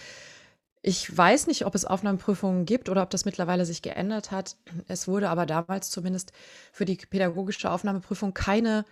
ich 0.83 1.17
weiß 1.17 1.47
nicht, 1.49 1.67
ob 1.67 1.75
es 1.75 1.85
Aufnahmeprüfungen 1.85 2.65
gibt 2.65 2.89
oder 2.89 3.03
ob 3.03 3.11
das 3.11 3.25
mittlerweile 3.25 3.65
sich 3.65 3.83
geändert 3.83 4.31
hat. 4.31 4.57
Es 4.87 5.09
wurde 5.09 5.29
aber 5.29 5.47
damals 5.47 5.91
zumindest 5.91 6.33
für 6.73 6.85
die 6.85 6.97
pädagogische 6.97 7.71
Aufnahmeprüfung 7.71 8.35
keine, 8.35 8.85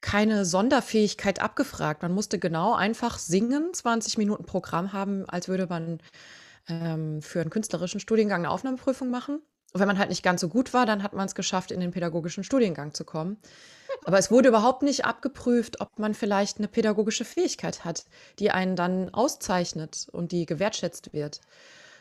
keine 0.00 0.44
Sonderfähigkeit 0.44 1.40
abgefragt. 1.40 2.02
Man 2.02 2.12
musste 2.12 2.38
genau 2.38 2.74
einfach 2.74 3.18
singen, 3.18 3.74
20 3.74 4.18
Minuten 4.18 4.44
Programm 4.44 4.92
haben, 4.92 5.28
als 5.28 5.48
würde 5.48 5.66
man 5.66 5.98
ähm, 6.68 7.20
für 7.22 7.40
einen 7.40 7.50
künstlerischen 7.50 8.00
Studiengang 8.00 8.42
eine 8.44 8.50
Aufnahmeprüfung 8.50 9.10
machen. 9.10 9.42
Und 9.72 9.80
wenn 9.80 9.88
man 9.88 9.98
halt 9.98 10.08
nicht 10.08 10.22
ganz 10.22 10.40
so 10.40 10.48
gut 10.48 10.72
war, 10.72 10.86
dann 10.86 11.02
hat 11.02 11.12
man 11.12 11.26
es 11.26 11.34
geschafft, 11.34 11.70
in 11.70 11.80
den 11.80 11.90
pädagogischen 11.90 12.42
Studiengang 12.44 12.94
zu 12.94 13.04
kommen. 13.04 13.38
Aber 14.04 14.18
es 14.18 14.30
wurde 14.30 14.48
überhaupt 14.48 14.82
nicht 14.82 15.04
abgeprüft, 15.04 15.80
ob 15.80 15.98
man 15.98 16.14
vielleicht 16.14 16.58
eine 16.58 16.68
pädagogische 16.68 17.24
Fähigkeit 17.24 17.84
hat, 17.84 18.06
die 18.38 18.50
einen 18.50 18.76
dann 18.76 19.12
auszeichnet 19.12 20.08
und 20.12 20.32
die 20.32 20.46
gewertschätzt 20.46 21.12
wird. 21.12 21.40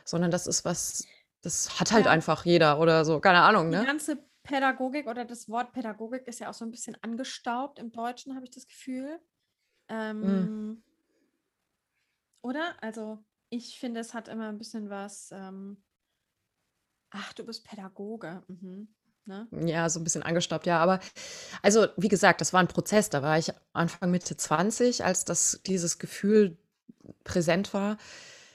Sondern 0.06 0.32
das 0.32 0.48
ist 0.48 0.64
was, 0.66 1.06
das 1.42 1.80
hat 1.80 1.92
halt 1.92 2.06
Ja. 2.06 2.12
einfach 2.12 2.46
jeder 2.46 2.80
oder 2.80 3.04
so, 3.06 3.20
keine 3.20 3.42
Ahnung, 3.42 3.70
Die 3.70 3.76
ne? 3.78 3.86
ganze 3.86 4.18
Pädagogik 4.44 5.08
oder 5.08 5.26
das 5.26 5.50
Wort 5.50 5.74
Pädagogik 5.74 6.26
ist 6.28 6.40
ja 6.40 6.50
auch 6.50 6.54
so 6.54 6.64
ein 6.64 6.72
bisschen 6.72 6.98
angestaubt 7.02 7.80
im 7.80 7.92
Deutschen, 7.92 8.36
habe 8.36 8.46
ich 8.46 8.52
das 8.52 8.68
Gefühl. 8.68 9.20
Mhm. 9.90 9.90
Ähm, 9.90 10.84
oder? 12.42 12.76
Also 12.82 13.20
ich 13.50 13.80
finde, 13.80 14.00
es 14.00 14.14
hat 14.14 14.28
immer 14.28 14.50
ein 14.50 14.58
bisschen 14.58 14.90
was, 14.90 15.32
ähm, 15.32 15.84
ach, 17.12 17.34
du 17.34 17.46
bist 17.46 17.66
Pädagoge. 17.66 18.44
Mhm. 18.48 18.88
Ne? 19.26 19.48
Ja, 19.66 19.90
so 19.90 20.00
ein 20.00 20.06
bisschen 20.06 20.24
angestaubt, 20.24 20.66
ja. 20.66 20.80
Aber 20.80 21.00
also, 21.62 21.88
wie 21.98 22.08
gesagt, 22.08 22.40
das 22.40 22.54
war 22.54 22.62
ein 22.62 22.70
Prozess. 22.70 23.10
Da 23.10 23.22
war 23.22 23.38
ich 23.38 23.52
Anfang 23.74 24.10
Mitte 24.10 24.38
20, 24.38 25.04
als 25.04 25.26
das, 25.26 25.60
dieses 25.66 26.00
Gefühl 26.00 26.58
präsent 27.26 27.74
war. 27.74 27.98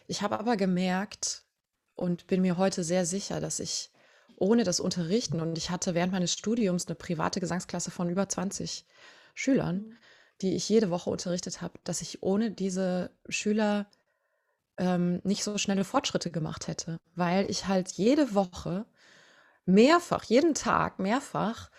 Ich 0.06 0.22
habe 0.22 0.38
aber 0.38 0.56
gemerkt 0.56 1.44
und 1.94 2.26
bin 2.26 2.40
mir 2.40 2.56
heute 2.56 2.84
sehr 2.84 3.04
sicher, 3.04 3.40
dass 3.40 3.60
ich 3.60 3.90
ohne 4.36 4.64
das 4.64 4.80
Unterrichten 4.80 5.40
und 5.40 5.56
ich 5.58 5.70
hatte 5.70 5.94
während 5.94 6.12
meines 6.12 6.32
Studiums 6.32 6.86
eine 6.86 6.96
private 6.96 7.38
Gesangsklasse 7.38 7.90
von 7.90 8.08
über 8.08 8.28
20 8.28 8.86
Schülern, 9.34 9.76
Mhm. 9.76 9.96
die 10.40 10.54
ich 10.56 10.68
jede 10.68 10.90
Woche 10.90 11.10
unterrichtet 11.10 11.60
habe, 11.60 11.78
dass 11.84 12.02
ich 12.02 12.22
ohne 12.22 12.50
diese 12.50 13.10
Schüler 13.28 13.90
ähm, 14.78 15.20
nicht 15.24 15.44
so 15.44 15.58
schnelle 15.58 15.84
Fortschritte 15.84 16.30
gemacht 16.30 16.68
hätte, 16.68 16.98
weil 17.14 17.50
ich 17.50 17.66
halt 17.66 17.92
jede 17.92 18.34
Woche 18.34 18.86
mehrfach, 19.66 20.24
jeden 20.24 20.54
Tag 20.54 20.98
mehrfach 20.98 21.70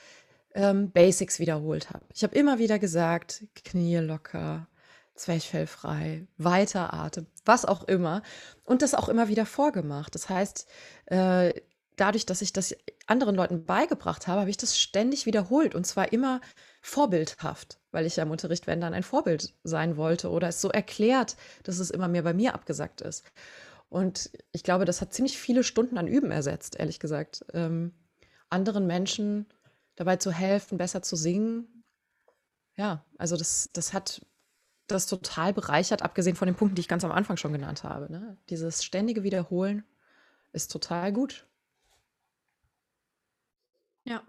ähm, 0.56 0.92
Basics 0.92 1.40
wiederholt 1.40 1.90
habe. 1.90 2.06
Ich 2.14 2.24
habe 2.24 2.36
immer 2.36 2.60
wieder 2.60 2.80
gesagt, 2.80 3.46
Knie 3.66 3.98
locker, 3.98 4.68
Zwerchfell 5.16 5.68
frei, 5.68 6.28
weiter 6.38 6.94
Atem, 6.94 7.28
was 7.46 7.66
auch 7.66 7.84
immer. 7.84 8.22
Und 8.64 8.82
das 8.82 8.96
auch 8.96 9.10
immer 9.10 9.28
wieder 9.28 9.46
vorgemacht. 9.46 10.16
Das 10.16 10.30
heißt, 10.30 10.68
äh, 11.08 11.54
dadurch, 11.96 12.26
dass 12.26 12.42
ich 12.42 12.54
das 12.54 12.76
anderen 13.06 13.36
Leuten 13.36 13.66
beigebracht 13.66 14.28
habe, 14.28 14.42
habe 14.42 14.50
ich 14.50 14.58
das 14.58 14.78
ständig 14.78 15.26
wiederholt 15.26 15.76
und 15.76 15.86
zwar 15.86 16.12
immer 16.14 16.42
vorbildhaft, 16.84 17.80
weil 17.92 18.06
ich 18.06 18.18
ja 18.18 18.24
im 18.24 18.32
Unterricht, 18.32 18.68
wenn 18.68 18.82
dann 18.82 18.94
ein 18.94 19.04
Vorbild 19.04 19.54
sein 19.64 19.96
wollte 19.96 20.30
oder 20.30 20.50
es 20.50 20.60
so 20.60 20.70
erklärt, 20.70 21.38
dass 21.64 21.80
es 21.80 21.90
immer 21.90 22.10
mehr 22.10 22.24
bei 22.24 22.34
mir 22.34 22.54
abgesagt 22.54 23.00
ist. 23.00 23.24
Und 23.88 24.32
ich 24.52 24.64
glaube, 24.64 24.84
das 24.84 25.00
hat 25.00 25.14
ziemlich 25.14 25.38
viele 25.38 25.64
Stunden 25.64 25.98
an 25.98 26.08
Üben 26.08 26.30
ersetzt, 26.30 26.76
ehrlich 26.76 27.00
gesagt. 27.00 27.46
Ähm, 27.54 27.94
anderen 28.50 28.86
Menschen 28.86 29.46
dabei 29.96 30.18
zu 30.18 30.32
helfen, 30.32 30.78
besser 30.78 31.02
zu 31.02 31.16
singen. 31.16 31.86
Ja, 32.76 33.06
also 33.18 33.38
das, 33.38 33.70
das 33.72 33.94
hat 33.94 34.26
das 34.88 35.08
total 35.08 35.54
bereichert, 35.54 36.02
abgesehen 36.02 36.36
von 36.36 36.48
den 36.48 36.56
Punkten, 36.56 36.76
die 36.76 36.82
ich 36.82 36.90
ganz 36.90 37.06
am 37.06 37.14
Anfang 37.14 37.38
schon 37.38 37.54
genannt 37.54 37.86
habe. 37.86 38.12
Ne? 38.12 38.38
Dieses 38.50 38.84
ständige 38.84 39.24
Wiederholen 39.24 39.86
ist 40.52 40.70
total 40.70 41.14
gut. 41.14 41.48
Ja, 44.04 44.22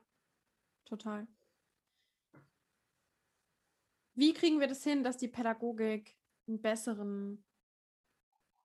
total. 0.84 1.26
Wie 4.14 4.32
kriegen 4.32 4.60
wir 4.60 4.68
das 4.68 4.82
hin, 4.84 5.02
dass 5.02 5.16
die 5.16 5.28
Pädagogik 5.28 6.16
einen 6.46 6.60
besseren 6.60 7.44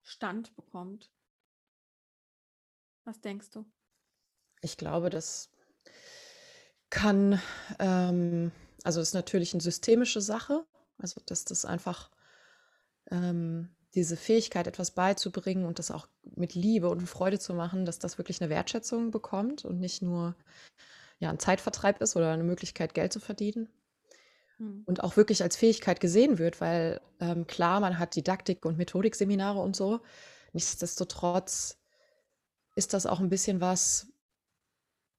Stand 0.02 0.56
bekommt? 0.56 1.12
Was 3.04 3.20
denkst 3.22 3.50
du? 3.52 3.66
Ich 4.62 4.78
glaube, 4.78 5.10
das 5.10 5.52
kann, 6.90 7.42
ähm, 7.80 8.52
also 8.84 9.02
ist 9.02 9.14
natürlich 9.14 9.54
eine 9.54 9.62
systemische 9.62 10.22
Sache, 10.22 10.66
also 10.98 11.22
dass 11.26 11.46
das 11.46 11.66
einfach 11.66 12.12
ähm, 13.10 13.70
diese 13.96 14.18
Fähigkeit, 14.18 14.68
etwas 14.68 14.92
beizubringen 14.92 15.66
und 15.66 15.80
das 15.80 15.90
auch 15.90 16.08
mit 16.36 16.54
Liebe 16.54 16.90
und 16.90 17.08
Freude 17.08 17.40
zu 17.40 17.54
machen, 17.54 17.86
dass 17.86 17.98
das 17.98 18.18
wirklich 18.18 18.42
eine 18.42 18.50
Wertschätzung 18.50 19.10
bekommt 19.10 19.66
und 19.66 19.80
nicht 19.80 20.02
nur 20.02 20.36
ja, 21.20 21.30
ein 21.30 21.40
Zeitvertreib 21.40 22.02
ist 22.02 22.16
oder 22.16 22.32
eine 22.32 22.44
Möglichkeit, 22.44 22.94
Geld 22.94 23.12
zu 23.12 23.20
verdienen. 23.20 23.70
Hm. 24.60 24.84
Und 24.86 25.04
auch 25.04 25.18
wirklich 25.18 25.42
als 25.42 25.56
Fähigkeit 25.56 26.00
gesehen 26.00 26.38
wird, 26.38 26.62
weil 26.62 27.02
ähm, 27.20 27.48
klar, 27.48 27.80
man 27.80 27.98
hat 27.98 28.16
Didaktik- 28.16 28.66
und 28.66 28.78
Methodikseminare 28.78 29.60
und 29.60 29.76
so. 29.76 30.02
Nichtsdestotrotz 30.54 31.80
ist 32.76 32.94
das 32.94 33.06
auch 33.06 33.20
ein 33.20 33.30
bisschen 33.30 33.62
was, 33.62 34.14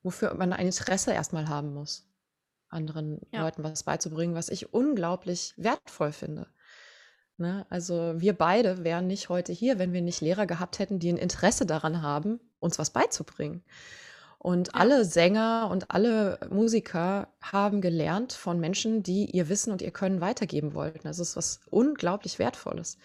wofür 0.03 0.35
man 0.35 0.53
ein 0.53 0.67
Interesse 0.67 1.13
erstmal 1.13 1.49
haben 1.49 1.75
muss, 1.75 2.09
anderen 2.69 3.21
Ja. 3.33 3.43
Leuten 3.43 3.63
was 3.63 3.83
beizubringen, 3.83 4.35
was 4.35 4.49
ich 4.49 4.73
unglaublich 4.73 5.55
wertvoll 5.57 6.13
finde. 6.13 6.49
Ne? 7.37 7.67
Also 7.71 8.15
wir 8.21 8.35
beide 8.35 8.85
wären 8.85 9.07
nicht 9.07 9.29
heute 9.29 9.53
hier, 9.53 9.79
wenn 9.79 9.93
wir 9.93 10.03
nicht 10.03 10.21
Lehrer 10.21 10.47
gehabt 10.47 10.79
hätten, 10.79 10.99
die 10.99 11.11
ein 11.11 11.17
Interesse 11.17 11.65
daran 11.65 12.03
haben, 12.03 12.39
uns 12.59 12.79
was 12.79 12.91
beizubringen. 12.91 13.65
Und 14.43 14.75
Ja. 14.75 14.81
alle 14.81 15.05
Sänger 15.05 15.69
und 15.71 15.91
alle 15.93 16.41
Musiker 16.51 17.29
haben 17.43 17.83
gelernt 17.83 18.33
von 18.33 18.59
Menschen, 18.61 19.03
die 19.03 19.27
ihr 19.27 19.51
Wissen 19.51 19.71
und 19.73 19.83
ihr 19.83 19.93
Können 19.93 20.23
weitergeben 20.23 20.75
wollten. 20.75 21.07
Das 21.09 21.19
ist 21.21 21.37
was 21.37 21.61
unglaublich 21.71 22.39
Wertvolles. 22.39 22.99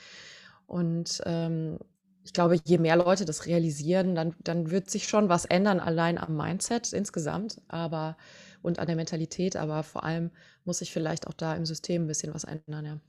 Und 0.66 1.22
ähm, 1.26 1.80
ich 2.24 2.34
glaube, 2.34 2.58
je 2.64 2.78
mehr 2.80 2.96
Leute 2.96 3.26
das 3.26 3.46
realisieren, 3.46 4.16
dann, 4.16 4.36
dann 4.44 4.72
wird 4.72 4.90
sich 4.90 5.08
schon 5.08 5.30
was 5.30 5.46
ändern, 5.46 5.80
allein 5.82 6.18
am 6.18 6.38
Mindset 6.38 6.94
insgesamt, 6.94 7.62
aber 7.68 8.18
und 8.64 8.80
an 8.80 8.88
der 8.88 8.96
Mentalität, 8.96 9.58
aber 9.58 9.84
vor 9.84 10.04
allem 10.06 10.32
muss 10.64 10.80
sich 10.80 10.92
vielleicht 10.94 11.28
auch 11.28 11.34
da 11.34 11.54
im 11.56 11.66
System 11.68 12.06
ein 12.06 12.08
bisschen 12.08 12.34
was 12.34 12.46
ändern, 12.46 12.86
ja, 12.86 13.00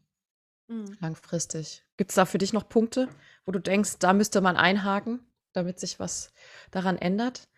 Hm. 0.69 0.97
langfristig. 1.01 1.85
Gibt 1.97 2.11
es 2.11 2.15
da 2.17 2.27
für 2.27 2.39
dich 2.39 2.53
noch 2.53 2.69
Punkte, 2.69 3.09
wo 3.45 3.53
du 3.53 3.59
denkst, 3.61 3.99
da 4.01 4.13
müsste 4.13 4.41
man 4.41 4.57
einhaken, 4.57 5.21
damit 5.53 5.81
sich 5.81 5.99
was 5.99 6.33
daran 6.71 6.99
ändert? 6.99 7.49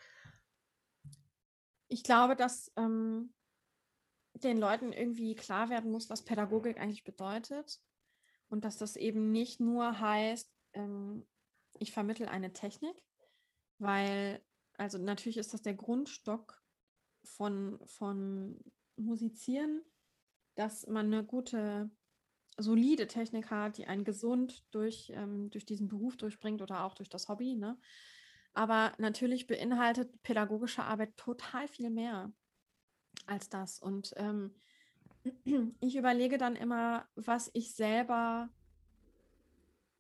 Ich 1.89 2.03
glaube, 2.03 2.37
dass 2.37 2.71
ähm, 2.77 3.35
den 4.35 4.59
Leuten 4.59 4.93
irgendwie 4.93 5.35
klar 5.35 5.71
werden 5.71 5.91
muss, 5.91 6.11
was 6.11 6.25
Pädagogik 6.25 6.79
eigentlich 6.79 7.05
bedeutet. 7.05 7.81
Und 8.49 8.65
dass 8.65 8.79
das 8.79 8.97
eben 8.97 9.31
nicht 9.31 9.61
nur 9.61 10.01
heißt, 10.01 10.51
ähm, 10.75 11.27
ich 11.79 11.93
vermittle 11.93 12.31
eine 12.31 12.53
Technik, 12.53 13.05
weil, 13.79 14.43
also 14.77 14.99
natürlich 14.99 15.37
ist 15.37 15.53
das 15.53 15.63
der 15.63 15.75
Grundstock 15.75 16.63
von, 17.25 17.79
von 17.85 18.59
Musizieren, 18.97 19.83
dass 20.55 20.87
man 20.87 21.07
eine 21.07 21.25
gute 21.25 21.91
solide 22.57 23.07
Technik 23.07 23.51
hat, 23.51 23.79
die 23.79 23.87
einen 23.87 24.05
gesund 24.05 24.67
durch, 24.73 25.13
ähm, 25.15 25.51
durch 25.51 25.65
diesen 25.65 25.89
Beruf 25.89 26.17
durchbringt 26.17 26.61
oder 26.63 26.85
auch 26.85 26.95
durch 26.95 27.09
das 27.09 27.29
Hobby. 27.29 27.55
Ne? 27.55 27.79
Aber 28.59 28.93
natürlich 28.99 29.47
beinhaltet 29.47 30.21
pädagogische 30.25 30.83
Arbeit 30.83 31.17
total 31.17 31.69
viel 31.69 31.91
mehr 31.91 32.33
als 33.25 33.49
das. 33.49 33.79
Und 33.79 34.13
ähm, 34.17 34.53
ich 35.81 35.95
überlege 35.95 36.39
dann 36.39 36.57
immer, 36.57 37.07
was 37.15 37.53
ich 37.55 37.73
selber 37.73 38.51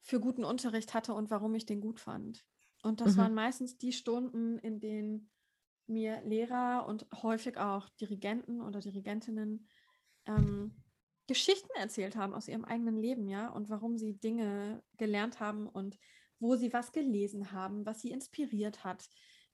für 0.01 0.19
guten 0.19 0.43
Unterricht 0.43 0.93
hatte 0.93 1.15
und 1.15 1.31
warum 1.31 1.55
ich 1.55 1.67
den 1.67 1.81
gut 1.81 2.01
fand. 2.01 2.45
Und 2.83 3.01
das 3.01 3.15
mhm. 3.15 3.21
waren 3.21 3.35
meistens 3.35 3.79
die 3.79 3.93
Stunden, 3.93 4.59
in 4.59 4.81
denen 4.81 5.31
mir 5.87 6.21
Lehrer 6.23 6.85
und 6.89 7.07
häufig 7.23 7.59
auch 7.59 7.89
Dirigenten 7.91 8.61
oder 8.61 8.81
Dirigentinnen 8.81 9.69
ähm, 10.27 10.75
Geschichten 11.29 11.71
erzählt 11.77 12.17
haben 12.17 12.35
aus 12.35 12.49
ihrem 12.49 12.65
eigenen 12.65 12.97
Leben, 12.97 13.29
ja, 13.29 13.51
und 13.51 13.71
warum 13.71 13.97
sie 13.99 14.19
Dinge 14.19 14.83
gelernt 14.97 15.39
haben 15.39 15.69
und 15.69 15.97
wo 16.41 16.57
sie 16.57 16.73
was 16.73 16.93
gelesen 16.93 17.53
haben, 17.53 17.85
was 17.87 18.01
sie 18.01 18.11
inspiriert 18.11 18.85
hat, 18.85 19.09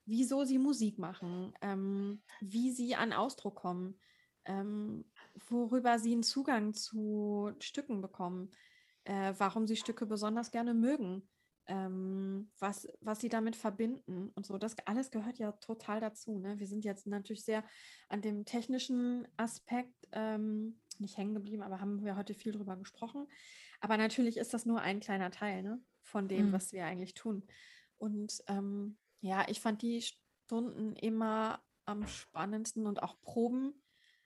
wieso 0.05 0.43
sie 0.43 0.59
Musik 0.59 0.99
machen, 0.99 1.53
ähm, 1.61 2.21
wie 2.39 2.71
sie 2.71 2.95
an 2.95 3.13
Ausdruck 3.13 3.55
kommen, 3.55 3.99
ähm, 4.45 5.05
worüber 5.49 5.99
sie 5.99 6.13
einen 6.13 6.23
Zugang 6.23 6.73
zu 6.73 7.51
Stücken 7.59 8.01
bekommen, 8.01 8.51
äh, 9.03 9.33
warum 9.37 9.67
sie 9.67 9.75
Stücke 9.75 10.05
besonders 10.05 10.51
gerne 10.51 10.73
mögen, 10.73 11.27
ähm, 11.67 12.51
was, 12.59 12.87
was 13.01 13.19
sie 13.21 13.29
damit 13.29 13.55
verbinden 13.55 14.29
und 14.35 14.45
so. 14.45 14.57
Das 14.57 14.75
alles 14.85 15.09
gehört 15.09 15.39
ja 15.39 15.51
total 15.53 15.99
dazu. 15.99 16.37
Ne? 16.37 16.59
Wir 16.59 16.67
sind 16.67 16.85
jetzt 16.85 17.07
natürlich 17.07 17.43
sehr 17.43 17.63
an 18.07 18.21
dem 18.21 18.45
technischen 18.45 19.27
Aspekt 19.37 20.07
ähm, 20.11 20.79
nicht 20.99 21.17
hängen 21.17 21.33
geblieben, 21.33 21.63
aber 21.63 21.81
haben 21.81 22.03
wir 22.03 22.15
heute 22.15 22.35
viel 22.35 22.51
drüber 22.51 22.77
gesprochen. 22.77 23.27
Aber 23.81 23.97
natürlich 23.97 24.37
ist 24.37 24.53
das 24.53 24.65
nur 24.65 24.81
ein 24.81 24.99
kleiner 24.99 25.31
Teil 25.31 25.63
ne? 25.63 25.81
Von 26.05 26.27
dem, 26.27 26.47
mhm. 26.47 26.51
was 26.53 26.71
wir 26.71 26.85
eigentlich 26.85 27.13
tun. 27.13 27.43
Und 27.97 28.43
ähm, 28.47 28.97
ja, 29.21 29.45
ich 29.49 29.59
fand 29.59 29.81
die 29.81 30.01
Stunden 30.01 30.95
immer 30.95 31.61
am 31.85 32.07
spannendsten 32.07 32.87
und 32.87 33.03
auch 33.03 33.19
Proben, 33.21 33.73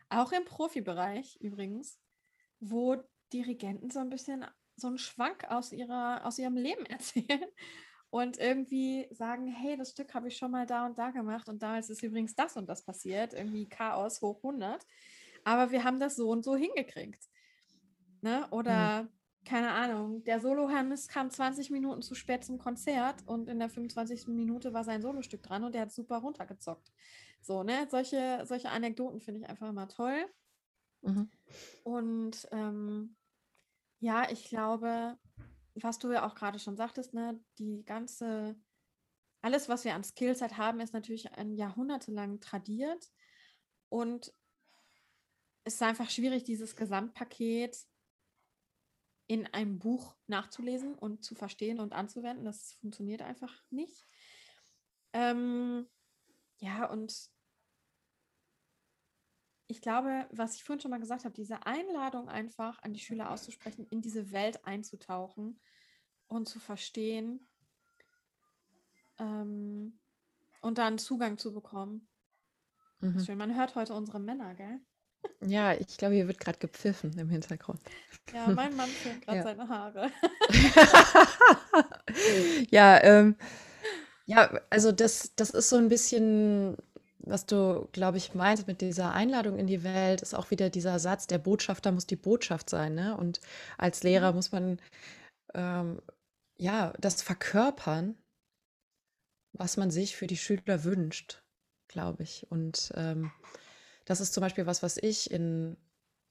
auch 0.10 0.32
im 0.32 0.46
Profibereich 0.46 1.38
übrigens, 1.42 2.00
wo 2.60 2.98
Dirigenten 3.32 3.90
so 3.90 4.00
ein 4.00 4.10
bisschen 4.10 4.46
so 4.76 4.88
einen 4.88 4.98
Schwank 4.98 5.46
aus, 5.50 5.72
ihrer, 5.72 6.26
aus 6.26 6.40
ihrem 6.40 6.56
Leben 6.56 6.86
erzählen 6.86 7.46
und 8.10 8.38
irgendwie 8.38 9.08
sagen, 9.12 9.48
hey, 9.48 9.78
das 9.78 9.92
Stück 9.92 10.14
habe 10.14 10.30
ich 10.30 10.38
schon 10.38 10.52
mal 10.52 10.66
da 10.66 10.86
und 10.86 10.98
da 10.98 11.12
gemacht 11.12 11.48
und 11.48 11.62
damals 11.62 11.90
ist 11.90 12.02
übrigens 12.02 12.36
das 12.36 12.58
und 12.58 12.68
das 12.68 12.84
passiert, 12.84 13.34
irgendwie 13.34 13.68
Chaos 13.70 14.22
hoch 14.22 14.38
100, 14.38 14.86
aber 15.44 15.72
wir 15.72 15.84
haben 15.84 16.00
das 16.00 16.16
so 16.16 16.30
und 16.30 16.44
so 16.44 16.56
hingekriegt. 16.56 17.24
Ne? 18.22 18.48
Oder 18.52 19.04
mhm. 19.04 19.10
Keine 19.46 19.72
Ahnung, 19.72 20.24
der 20.24 20.40
Solo-Hannes 20.40 21.08
kam 21.08 21.30
20 21.32 21.72
Minuten 21.72 22.02
zu 22.02 22.14
spät 22.14 22.44
zum 22.44 22.58
Konzert 22.58 23.24
und 23.26 23.48
in 23.48 23.60
der 23.60 23.70
25. 23.70 24.28
Minute 24.28 24.74
war 24.74 24.84
sein 24.84 25.02
Solostück 25.02 25.42
dran 25.44 25.64
und 25.64 25.74
der 25.74 25.84
hat 25.84 25.92
super 25.92 26.18
runtergezockt. 26.18 26.92
So, 27.42 27.64
ne? 27.64 27.88
Solche, 27.90 28.44
solche 28.46 28.70
Anekdoten 28.70 29.22
finde 29.22 29.42
ich 29.42 29.50
einfach 29.50 29.70
immer 29.70 29.88
toll. 29.88 30.26
Mhm. 31.02 31.30
Und 31.84 32.48
ähm, 32.52 33.16
ja, 34.00 34.30
ich 34.30 34.46
glaube, 34.46 35.18
was 35.76 36.00
du 36.00 36.12
ja 36.12 36.28
auch 36.28 36.36
gerade 36.36 36.60
schon 36.60 36.76
sagtest, 36.76 37.14
ne, 37.14 37.40
die 37.58 37.84
ganze, 37.86 38.56
alles, 39.42 39.70
was 39.70 39.86
wir 39.86 39.96
an 39.96 40.04
Skillset 40.04 40.58
haben, 40.58 40.80
ist 40.80 40.94
natürlich 40.94 41.32
ein 41.34 41.54
jahrhundertelang 41.54 42.40
tradiert 42.40 43.10
und 43.90 44.34
es 45.64 45.76
ist 45.76 45.84
einfach 45.84 46.10
schwierig, 46.10 46.44
dieses 46.44 46.76
Gesamtpaket 46.76 47.78
in 49.30 49.46
einem 49.46 49.78
Buch 49.78 50.16
nachzulesen 50.26 50.96
und 50.96 51.24
zu 51.24 51.36
verstehen 51.36 51.80
und 51.80 51.94
anzuwenden. 51.94 52.46
Das 52.46 52.74
funktioniert 52.82 53.22
einfach 53.22 53.64
nicht. 53.70 54.08
Ähm, 55.14 55.88
ja, 56.58 56.90
und 56.90 57.30
ich 59.68 59.82
glaube, 59.82 60.28
was 60.32 60.56
ich 60.56 60.64
vorhin 60.64 60.82
schon 60.82 60.90
mal 60.90 61.00
gesagt 61.00 61.26
habe, 61.26 61.36
diese 61.36 61.64
Einladung 61.68 62.28
einfach 62.28 62.82
an 62.82 62.94
die 62.94 63.00
Schüler 63.00 63.30
auszusprechen, 63.30 63.86
in 63.92 64.02
diese 64.02 64.32
Welt 64.32 64.66
einzutauchen 64.66 65.62
und 66.28 66.50
zu 66.50 66.60
verstehen 66.60 67.48
ähm, 69.20 70.00
und 70.62 70.80
dann 70.80 70.98
Zugang 70.98 71.38
zu 71.38 71.54
bekommen. 71.54 72.10
Mhm. 73.00 73.20
Schön, 73.20 73.38
man 73.38 73.56
hört 73.56 73.76
heute 73.76 73.94
unsere 73.94 74.20
Männer, 74.20 74.56
gell? 74.56 74.82
Ja, 75.42 75.74
ich 75.74 75.98
glaube, 75.98 76.16
hier 76.16 76.28
wird 76.28 76.40
gerade 76.40 76.60
gepfiffen 76.60 77.18
im 77.18 77.30
Hintergrund. 77.30 77.80
Ja, 78.34 78.48
mein 78.48 78.76
Mann 78.76 78.90
filmt 78.90 79.26
gerade 79.26 79.38
ja. 79.38 79.44
seine 79.44 79.68
Haare. 79.68 80.12
ja, 82.70 83.04
ähm, 83.04 83.36
ja, 84.26 84.60
also 84.70 84.92
das, 84.92 85.34
das 85.36 85.50
ist 85.50 85.70
so 85.70 85.78
ein 85.78 85.90
bisschen 85.90 86.78
was 87.30 87.46
du, 87.46 87.88
glaube 87.92 88.18
ich, 88.18 88.34
meinst 88.34 88.68
mit 88.68 88.82
dieser 88.82 89.14
Einladung 89.14 89.58
in 89.58 89.68
die 89.68 89.84
Welt, 89.84 90.22
ist 90.22 90.34
auch 90.34 90.52
wieder 90.52 90.70
dieser 90.70 91.00
Satz, 91.00 91.28
der 91.28 91.38
Botschafter 91.38 91.92
muss 91.92 92.08
die 92.08 92.16
Botschaft 92.16 92.70
sein. 92.70 92.96
Ne? 92.96 93.16
Und 93.16 93.40
als 93.78 94.04
Lehrer 94.04 94.32
mhm. 94.32 94.36
muss 94.36 94.52
man 94.52 94.80
ähm, 95.54 96.02
ja 96.58 96.94
das 97.00 97.22
verkörpern, 97.22 98.18
was 99.54 99.78
man 99.78 99.92
sich 99.92 100.16
für 100.16 100.28
die 100.28 100.38
Schüler 100.38 100.84
wünscht, 100.84 101.44
glaube 101.88 102.24
ich. 102.24 102.48
Und 102.50 102.92
ähm, 102.96 103.32
das 104.10 104.22
ist 104.22 104.34
zum 104.34 104.42
Beispiel 104.42 104.66
was, 104.66 104.82
was 104.82 104.98
ich 104.98 105.30
in 105.30 105.78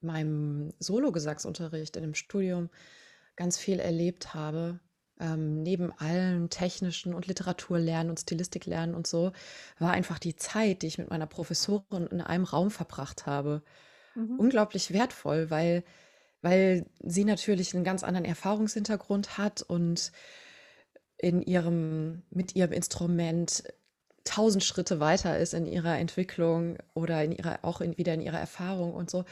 meinem 0.01 0.73
Solo-Gesangsunterricht, 0.81 1.95
in 1.97 2.03
dem 2.03 2.15
Studium 2.15 2.71
ganz 3.37 3.57
viel 3.57 3.79
erlebt 3.79 4.35
habe, 4.35 4.81
ähm, 5.21 5.63
neben 5.63 5.93
allem 5.93 6.51
technischen 6.51 7.15
und 7.15 7.29
Literaturlernen 7.29 8.11
und 8.11 8.19
Stilistiklernen 8.19 8.97
und 8.97 9.07
so, 9.07 9.31
war 9.79 9.93
einfach 9.93 10.19
die 10.19 10.35
Zeit, 10.35 10.83
die 10.83 10.89
ich 10.89 10.99
mit 10.99 11.09
meiner 11.09 11.29
Professorin 11.29 12.09
in 12.09 12.21
einem 12.21 12.43
Raum 12.43 12.73
verbracht 12.73 13.27
habe, 13.27 13.63
mhm. 14.17 14.41
unglaublich 14.41 14.93
wertvoll, 14.93 15.49
weil, 15.51 15.85
weil 16.43 16.85
sie 16.99 17.25
natürlich 17.25 17.77
einen 17.77 17.85
ganz 17.85 18.03
anderen 18.03 18.25
Erfahrungshintergrund 18.25 19.39
hat 19.39 19.63
und 19.63 20.11
in 21.17 21.43
ihrem, 21.43 22.23
mit 22.31 22.57
ihrem 22.57 22.73
Instrument 22.73 23.63
tausend 24.29 24.63
Schritte 24.63 25.01
weiter 25.01 25.39
ist 25.39 25.55
in 25.55 25.67
ihrer 25.67 25.99
Entwicklung 25.99 26.79
oder 26.95 27.25
in 27.25 27.33
ihrer, 27.33 27.61
auch 27.63 27.81
in, 27.81 27.97
wieder 27.97 28.15
in 28.15 28.21
ihrer 28.21 28.39
Erfahrung 28.39 28.95
und 28.95 29.11
so. 29.11 29.25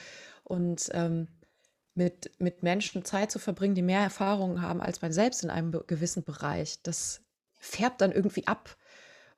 Und 0.45 0.89
ähm, 0.93 1.29
mit, 1.95 2.31
mit 2.39 2.63
Menschen 2.63 3.05
Zeit 3.05 3.31
zu 3.31 3.39
verbringen, 3.39 3.75
die 3.75 3.83
mehr 3.83 4.01
Erfahrungen 4.01 4.63
haben 4.63 4.81
als 4.81 5.01
man 5.03 5.13
selbst 5.13 5.43
in 5.43 5.51
einem 5.51 5.73
gewissen 5.87 6.25
Bereich, 6.25 6.83
das 6.83 7.23
färbt 7.59 8.01
dann 8.01 8.13
irgendwie 8.13 8.47
ab 8.47 8.77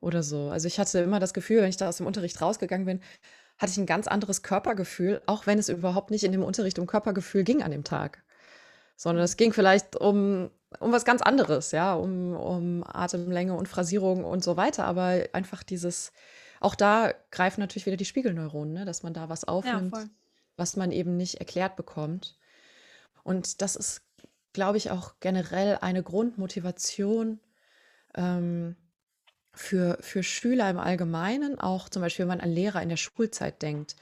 oder 0.00 0.22
so. 0.22 0.50
Also 0.50 0.66
ich 0.66 0.78
hatte 0.78 0.98
immer 0.98 1.20
das 1.20 1.34
Gefühl, 1.34 1.62
wenn 1.62 1.70
ich 1.70 1.76
da 1.76 1.88
aus 1.88 1.98
dem 1.98 2.06
Unterricht 2.06 2.40
rausgegangen 2.40 2.86
bin, 2.86 3.00
hatte 3.58 3.72
ich 3.72 3.78
ein 3.78 3.86
ganz 3.86 4.06
anderes 4.06 4.42
Körpergefühl, 4.42 5.22
auch 5.26 5.46
wenn 5.46 5.58
es 5.58 5.68
überhaupt 5.68 6.10
nicht 6.10 6.24
in 6.24 6.32
dem 6.32 6.42
Unterricht 6.42 6.78
um 6.78 6.86
Körpergefühl 6.86 7.44
ging 7.44 7.62
an 7.62 7.70
dem 7.70 7.84
Tag. 7.84 8.22
Sondern 8.98 9.24
es 9.24 9.36
ging 9.36 9.52
vielleicht 9.52 9.94
um, 9.94 10.50
um 10.80 10.90
was 10.90 11.04
ganz 11.04 11.22
anderes, 11.22 11.70
ja, 11.70 11.94
um, 11.94 12.34
um 12.34 12.84
Atemlänge 12.84 13.54
und 13.54 13.68
Phrasierung 13.68 14.24
und 14.24 14.42
so 14.42 14.56
weiter. 14.56 14.86
Aber 14.86 15.22
einfach 15.32 15.62
dieses, 15.62 16.12
auch 16.58 16.74
da 16.74 17.14
greifen 17.30 17.60
natürlich 17.60 17.86
wieder 17.86 17.96
die 17.96 18.04
Spiegelneuronen, 18.04 18.74
ne? 18.74 18.84
dass 18.84 19.04
man 19.04 19.14
da 19.14 19.28
was 19.28 19.44
aufnimmt, 19.44 19.96
ja, 19.96 20.04
was 20.56 20.74
man 20.74 20.90
eben 20.90 21.16
nicht 21.16 21.36
erklärt 21.36 21.76
bekommt. 21.76 22.36
Und 23.22 23.62
das 23.62 23.76
ist, 23.76 24.02
glaube 24.52 24.78
ich, 24.78 24.90
auch 24.90 25.14
generell 25.20 25.78
eine 25.80 26.02
Grundmotivation 26.02 27.38
ähm, 28.16 28.74
für, 29.52 29.96
für 30.00 30.24
Schüler 30.24 30.68
im 30.70 30.78
Allgemeinen, 30.80 31.60
auch 31.60 31.88
zum 31.88 32.02
Beispiel, 32.02 32.24
wenn 32.24 32.36
man 32.36 32.40
an 32.40 32.50
Lehrer 32.50 32.82
in 32.82 32.88
der 32.88 32.96
Schulzeit 32.96 33.62
denkt, 33.62 33.94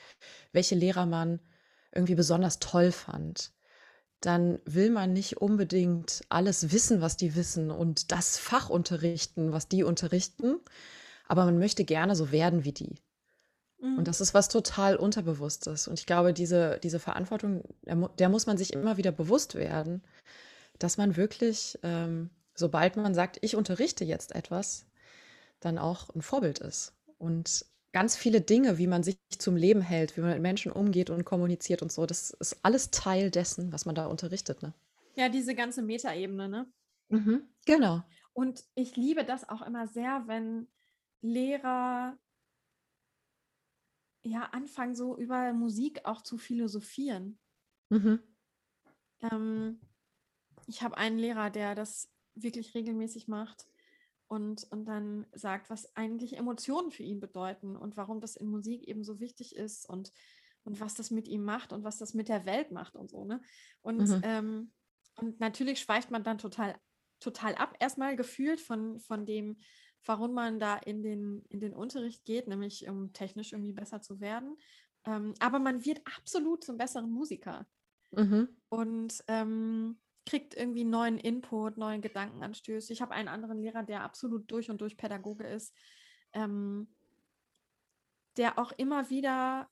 welche 0.53 0.74
Lehrer 0.74 1.05
man 1.05 1.40
irgendwie 1.92 2.14
besonders 2.14 2.61
toll 2.61 2.92
fand 2.92 3.53
dann 4.21 4.59
will 4.64 4.91
man 4.91 5.12
nicht 5.12 5.37
unbedingt 5.39 6.23
alles 6.29 6.73
wissen, 6.73 7.01
was 7.01 7.17
die 7.17 7.37
wissen 7.37 7.71
und 7.71 8.12
das 8.12 8.39
Fach 8.39 8.71
unterrichten, 8.71 9.53
was 9.53 9.69
die 9.69 9.83
unterrichten, 9.83 10.57
aber 11.29 11.45
man 11.45 11.59
möchte 11.59 11.85
gerne 11.85 12.17
so 12.17 12.33
werden 12.33 12.64
wie 12.64 12.73
die. 12.73 12.97
Und 13.79 13.99
mhm. 13.99 14.05
das 14.05 14.21
ist 14.21 14.33
was 14.33 14.49
total 14.49 14.97
Unterbewusstes. 14.97 15.87
Und 15.87 15.99
ich 15.99 16.07
glaube, 16.07 16.33
diese, 16.33 16.79
diese 16.83 16.99
Verantwortung, 16.99 17.62
der, 17.83 17.97
der 18.19 18.29
muss 18.29 18.47
man 18.47 18.57
sich 18.57 18.73
immer 18.73 18.97
wieder 18.97 19.12
bewusst 19.12 19.55
werden, 19.55 20.03
dass 20.79 20.97
man 20.97 21.17
wirklich, 21.17 21.79
ähm, 21.83 22.31
sobald 22.55 22.97
man 22.97 23.14
sagt, 23.14 23.39
ich 23.43 23.55
unterrichte 23.55 24.05
jetzt 24.05 24.35
etwas, 24.35 24.87
dann 25.61 25.79
auch 25.79 26.09
ein 26.14 26.23
Vorbild 26.23 26.59
ist. 26.59 26.95
Und 27.19 27.67
ganz 27.97 28.14
viele 28.14 28.42
Dinge, 28.42 28.76
wie 28.76 28.88
man 28.88 29.03
sich 29.03 29.18
zum 29.38 29.57
Leben 29.57 29.80
hält, 29.80 30.18
wie 30.18 30.20
man 30.20 30.28
mit 30.28 30.42
Menschen 30.42 30.70
umgeht 30.70 31.09
und 31.09 31.24
kommuniziert 31.24 31.80
und 31.80 31.90
so, 31.90 32.05
das 32.05 32.28
ist 32.28 32.59
alles 32.62 32.90
Teil 32.90 33.30
dessen, 33.30 33.72
was 33.72 33.86
man 33.86 33.94
da 33.94 34.05
unterrichtet. 34.05 34.61
Ne? 34.61 34.74
Ja, 35.14 35.30
diese 35.30 35.55
ganze 35.55 35.80
Metaebene, 35.80 36.47
ne? 36.47 36.70
Mhm, 37.09 37.49
genau. 37.64 38.03
Und 38.34 38.62
ich 38.74 38.97
liebe 38.97 39.24
das 39.24 39.49
auch 39.49 39.62
immer 39.62 39.86
sehr, 39.86 40.24
wenn 40.26 40.68
Lehrer 41.22 42.18
ja 44.24 44.42
anfangen, 44.53 44.94
so 44.94 45.16
über 45.16 45.55
Musik 45.55 46.05
auch 46.05 46.20
zu 46.20 46.36
philosophieren. 46.36 47.38
Mhm. 47.88 48.20
Ähm, 49.22 49.80
ich 50.66 50.82
habe 50.82 50.99
einen 50.99 51.18
Lehrer, 51.18 51.49
der 51.49 51.74
das 51.74 52.11
wirklich 52.34 52.74
regelmäßig 52.74 53.26
macht 53.26 53.64
und, 54.29 54.66
und 54.70 54.87
dann 54.87 55.27
sagt, 55.33 55.70
was 55.70 55.95
eigentlich 55.97 56.37
Emotionen 56.37 56.91
für 56.91 57.03
ihn 57.03 57.20
bedeuten 57.20 57.77
und 57.77 57.97
warum 57.97 58.20
das 58.20 58.37
in 58.37 58.49
Musik 58.49 58.87
eben 58.89 59.05
so 59.05 59.20
wichtig 59.20 59.55
ist 59.55 59.89
und, 59.89 60.12
und 60.64 60.81
was 60.81 60.95
das 60.95 61.11
mit 61.11 61.29
ihm 61.29 61.45
macht 61.45 61.72
und 61.72 61.85
was 61.85 61.99
das 61.99 62.14
mit 62.14 62.29
der 62.29 62.45
Welt 62.45 62.72
macht 62.72 62.97
und 62.97 63.11
so. 63.11 63.24
Ne? 63.24 63.41
Und, 63.83 64.09
mhm. 64.09 64.20
ähm, 64.24 64.72
und 65.16 65.41
natürlich 65.41 65.81
schweift 65.81 66.11
man 66.11 66.24
dann 66.24 66.39
total, 66.39 66.74
total 67.20 67.55
ab, 67.55 67.77
erstmal 67.79 68.16
gefühlt 68.16 68.61
von, 68.61 68.99
von 68.99 69.27
dem, 69.27 69.59
warum 70.05 70.35
man 70.35 70.59
da 70.59 70.77
in 70.77 71.03
den, 71.03 71.45
in 71.49 71.61
den 71.61 71.74
Unterricht 71.74 72.24
geht, 72.24 72.49
nämlich 72.49 72.89
um 72.89 73.12
technisch 73.12 73.53
irgendwie 73.53 73.72
besser 73.72 74.01
zu 74.01 74.20
werden. 74.20 74.57
Ähm, 75.05 75.35
aber 75.39 75.59
man 75.59 75.85
wird 75.85 76.01
absolut 76.16 76.64
zum 76.64 76.77
besseren 76.77 77.11
Musiker. 77.11 77.66
Mhm. 78.11 78.49
Und 78.68 79.22
ähm, 79.29 79.99
kriegt 80.27 80.55
irgendwie 80.55 80.85
neuen 80.85 81.18
Input, 81.18 81.79
neuen 81.79 82.03
Gedankenanstöße. 82.03 82.93
Ich 82.93 83.01
habe 83.01 83.14
einen 83.14 83.29
anderen 83.29 83.59
Lehrer, 83.59 83.85
der 83.85 84.03
absolut 84.03 84.51
durch 84.51 84.70
und 84.70 84.81
durch 84.81 84.97
Pädagoge 84.97 85.47
ist, 85.47 85.74
ähm, 86.33 86.89
der 88.37 88.59
auch 88.59 88.72
immer 88.72 89.09
wieder 89.09 89.70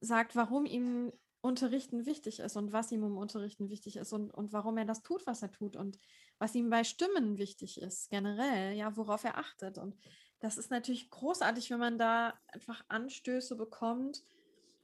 sagt, 0.00 0.36
warum 0.36 0.64
ihm 0.64 1.12
Unterrichten 1.40 2.06
wichtig 2.06 2.40
ist 2.40 2.56
und 2.56 2.72
was 2.72 2.90
ihm 2.90 3.04
um 3.04 3.16
Unterrichten 3.16 3.68
wichtig 3.68 3.96
ist 3.96 4.12
und, 4.12 4.30
und 4.32 4.52
warum 4.52 4.78
er 4.78 4.84
das 4.84 5.02
tut, 5.02 5.26
was 5.26 5.42
er 5.42 5.50
tut 5.50 5.76
und 5.76 5.98
was 6.38 6.54
ihm 6.54 6.70
bei 6.70 6.82
Stimmen 6.82 7.38
wichtig 7.38 7.80
ist, 7.80 8.10
generell, 8.10 8.74
ja, 8.74 8.96
worauf 8.96 9.24
er 9.24 9.38
achtet. 9.38 9.78
Und 9.78 9.96
das 10.40 10.58
ist 10.58 10.70
natürlich 10.70 11.10
großartig, 11.10 11.70
wenn 11.70 11.78
man 11.78 11.98
da 11.98 12.34
einfach 12.48 12.84
Anstöße 12.88 13.56
bekommt, 13.56 14.22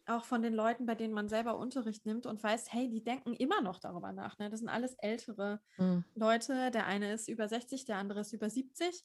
auch 0.06 0.24
von 0.24 0.42
den 0.42 0.54
Leuten, 0.54 0.86
bei 0.86 0.94
denen 0.94 1.14
man 1.14 1.28
selber 1.28 1.56
Unterricht 1.56 2.06
nimmt 2.06 2.26
und 2.26 2.42
weiß, 2.42 2.72
hey, 2.72 2.88
die 2.88 3.04
denken 3.04 3.34
immer 3.34 3.60
noch 3.60 3.78
darüber 3.78 4.12
nach. 4.12 4.38
Ne? 4.38 4.50
Das 4.50 4.60
sind 4.60 4.68
alles 4.68 4.94
ältere 4.94 5.60
mhm. 5.78 6.04
Leute. 6.14 6.70
Der 6.70 6.86
eine 6.86 7.12
ist 7.12 7.28
über 7.28 7.48
60, 7.48 7.84
der 7.84 7.98
andere 7.98 8.20
ist 8.20 8.32
über 8.32 8.50
70. 8.50 9.02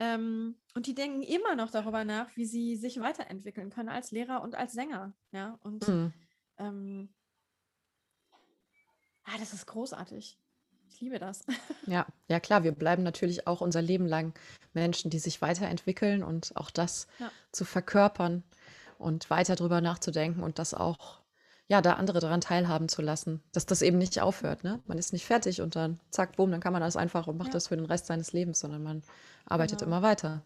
Ähm, 0.00 0.56
und 0.74 0.86
die 0.86 0.94
denken 0.94 1.22
immer 1.22 1.54
noch 1.54 1.70
darüber 1.70 2.04
nach, 2.04 2.34
wie 2.36 2.46
sie 2.46 2.76
sich 2.76 3.00
weiterentwickeln 3.00 3.70
können 3.70 3.90
als 3.90 4.10
Lehrer 4.10 4.42
und 4.42 4.54
als 4.54 4.72
Sänger. 4.72 5.12
Ja, 5.30 5.58
und 5.62 5.86
mhm. 5.86 6.12
ähm, 6.58 7.14
ah, 9.24 9.38
das 9.38 9.52
ist 9.52 9.66
großartig. 9.66 10.38
Ich 10.88 11.00
liebe 11.00 11.18
das. 11.18 11.44
Ja, 11.86 12.06
ja 12.28 12.40
klar, 12.40 12.62
wir 12.62 12.72
bleiben 12.72 13.02
natürlich 13.02 13.46
auch 13.46 13.60
unser 13.60 13.82
Leben 13.82 14.06
lang 14.06 14.32
Menschen, 14.74 15.10
die 15.10 15.18
sich 15.18 15.42
weiterentwickeln 15.42 16.22
und 16.22 16.56
auch 16.56 16.70
das 16.70 17.08
ja. 17.18 17.30
zu 17.52 17.64
verkörpern 17.64 18.44
und 19.00 19.30
weiter 19.30 19.56
drüber 19.56 19.80
nachzudenken 19.80 20.42
und 20.42 20.58
das 20.58 20.74
auch, 20.74 21.20
ja, 21.68 21.80
da 21.80 21.94
andere 21.94 22.20
daran 22.20 22.40
teilhaben 22.40 22.88
zu 22.88 23.02
lassen, 23.02 23.42
dass 23.52 23.66
das 23.66 23.82
eben 23.82 23.98
nicht 23.98 24.20
aufhört. 24.20 24.64
Ne? 24.64 24.80
Man 24.86 24.98
ist 24.98 25.12
nicht 25.12 25.24
fertig 25.24 25.60
und 25.60 25.76
dann 25.76 25.98
zack, 26.10 26.36
boom, 26.36 26.50
dann 26.50 26.60
kann 26.60 26.72
man 26.72 26.82
das 26.82 26.96
einfach 26.96 27.26
und 27.26 27.36
macht 27.36 27.48
ja. 27.48 27.54
das 27.54 27.68
für 27.68 27.76
den 27.76 27.86
Rest 27.86 28.06
seines 28.06 28.32
Lebens, 28.32 28.60
sondern 28.60 28.82
man 28.82 29.02
arbeitet 29.46 29.78
genau. 29.78 29.90
immer 29.90 30.02
weiter. 30.02 30.42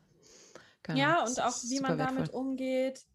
Genau. 0.83 0.99
Ja, 0.99 1.25
und 1.25 1.41
auch 1.41 1.57
wie 1.69 1.81
man 1.81 1.99
damit 1.99 2.17
wertvoll. 2.17 2.41
umgeht, 2.41 3.07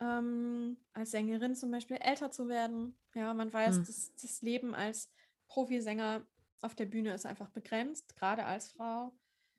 ähm, 0.00 0.76
als 0.92 1.10
Sängerin 1.10 1.54
zum 1.54 1.70
Beispiel 1.70 1.98
älter 2.00 2.30
zu 2.30 2.48
werden. 2.48 2.96
Ja, 3.14 3.34
man 3.34 3.52
weiß, 3.52 3.76
hm. 3.76 3.84
dass 3.84 4.14
das 4.14 4.42
Leben 4.42 4.74
als 4.74 5.10
Profisänger 5.48 6.22
auf 6.62 6.74
der 6.74 6.86
Bühne 6.86 7.12
ist 7.12 7.26
einfach 7.26 7.50
begrenzt, 7.50 8.14
gerade 8.16 8.44
als 8.44 8.70
Frau. 8.72 9.12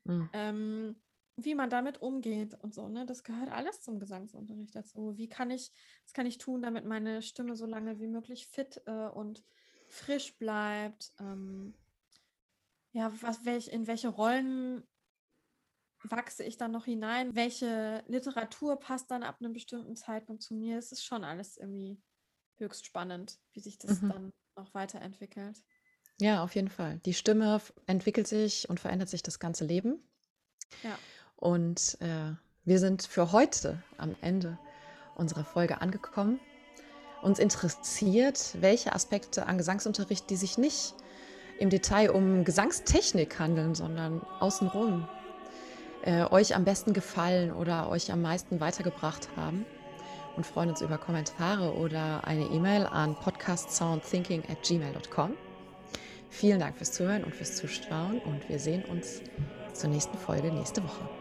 Hm. 0.08 0.30
Ähm, 0.34 0.96
wie 1.46 1.56
man 1.56 1.70
damit 1.70 2.02
umgeht 2.02 2.56
und 2.62 2.74
so, 2.74 2.88
ne? 2.88 3.06
Das 3.06 3.24
gehört 3.24 3.52
alles 3.52 3.82
zum 3.82 4.00
Gesangsunterricht 4.00 4.76
dazu. 4.76 5.18
Wie 5.18 5.30
kann 5.30 5.52
ich, 5.52 5.72
was 6.04 6.14
kann 6.14 6.26
ich 6.26 6.38
tun, 6.38 6.62
damit 6.62 6.86
meine 6.86 7.22
Stimme 7.22 7.56
so 7.56 7.66
lange 7.66 8.00
wie 8.00 8.08
möglich 8.08 8.48
fit 8.48 8.82
äh, 8.86 9.08
und 9.08 9.44
frisch 9.88 10.38
bleibt? 10.38 11.12
Ähm, 11.20 11.74
ja, 12.94 13.12
was, 13.22 13.46
welch, 13.46 13.68
in 13.68 13.88
welche 13.88 14.10
Rollen 14.10 14.84
wachse 16.04 16.44
ich 16.44 16.58
dann 16.58 16.72
noch 16.72 16.86
hinein? 16.86 17.36
Welche 17.36 18.04
Literatur 18.08 18.78
passt 18.80 19.12
dann 19.12 19.24
ab 19.24 19.38
einem 19.40 19.54
bestimmten 19.54 19.96
Zeitpunkt 19.96 20.42
zu 20.42 20.56
mir? 20.56 20.78
Es 20.78 20.92
ist 20.92 21.06
schon 21.06 21.24
alles 21.24 21.58
irgendwie 21.58 22.02
höchst 22.58 22.86
spannend, 22.86 23.40
wie 23.54 23.60
sich 23.60 23.78
das 23.78 24.02
mhm. 24.02 24.10
dann 24.10 24.34
noch 24.56 24.74
weiterentwickelt. 24.74 25.64
Ja, 26.20 26.44
auf 26.44 26.56
jeden 26.56 26.70
Fall. 26.70 27.00
Die 27.06 27.14
Stimme 27.14 27.62
entwickelt 27.88 28.28
sich 28.28 28.70
und 28.70 28.80
verändert 28.80 29.10
sich 29.10 29.24
das 29.24 29.40
ganze 29.40 29.66
Leben. 29.66 30.08
Ja. 30.84 30.98
Und 31.42 31.98
äh, 32.02 32.36
wir 32.66 32.78
sind 32.78 33.02
für 33.02 33.32
heute 33.32 33.82
am 33.98 34.16
Ende 34.22 34.60
unserer 35.16 35.44
Folge 35.44 35.82
angekommen. 35.82 36.40
Uns 37.24 37.40
interessiert, 37.40 38.56
welche 38.62 38.94
Aspekte 38.94 39.48
an 39.48 39.58
Gesangsunterricht, 39.58 40.30
die 40.30 40.36
sich 40.36 40.60
nicht 40.60 40.94
im 41.60 41.72
Detail 41.72 42.12
um 42.12 42.44
Gesangstechnik 42.44 43.40
handeln, 43.40 43.74
sondern 43.74 44.22
außenrum, 44.40 45.10
äh, 46.04 46.26
euch 46.26 46.56
am 46.56 46.64
besten 46.64 46.94
gefallen 46.94 47.52
oder 47.52 47.90
euch 47.90 48.12
am 48.12 48.22
meisten 48.22 48.60
weitergebracht 48.60 49.28
haben. 49.36 49.66
Und 50.38 50.46
freuen 50.46 50.70
uns 50.70 50.82
über 50.82 51.00
Kommentare 51.00 51.74
oder 51.74 52.26
eine 52.26 52.46
E-Mail 52.46 52.86
an 52.86 53.16
podcastsoundthinking 53.16 54.44
at 54.48 54.62
gmail.com. 54.62 55.34
Vielen 56.30 56.60
Dank 56.60 56.78
fürs 56.78 56.92
Zuhören 56.92 57.24
und 57.24 57.36
fürs 57.36 57.56
Zuschauen 57.58 58.20
und 58.20 58.48
wir 58.48 58.60
sehen 58.60 58.86
uns 58.86 59.22
zur 59.74 59.90
nächsten 59.90 60.18
Folge 60.18 60.52
nächste 60.52 60.84
Woche. 60.84 61.21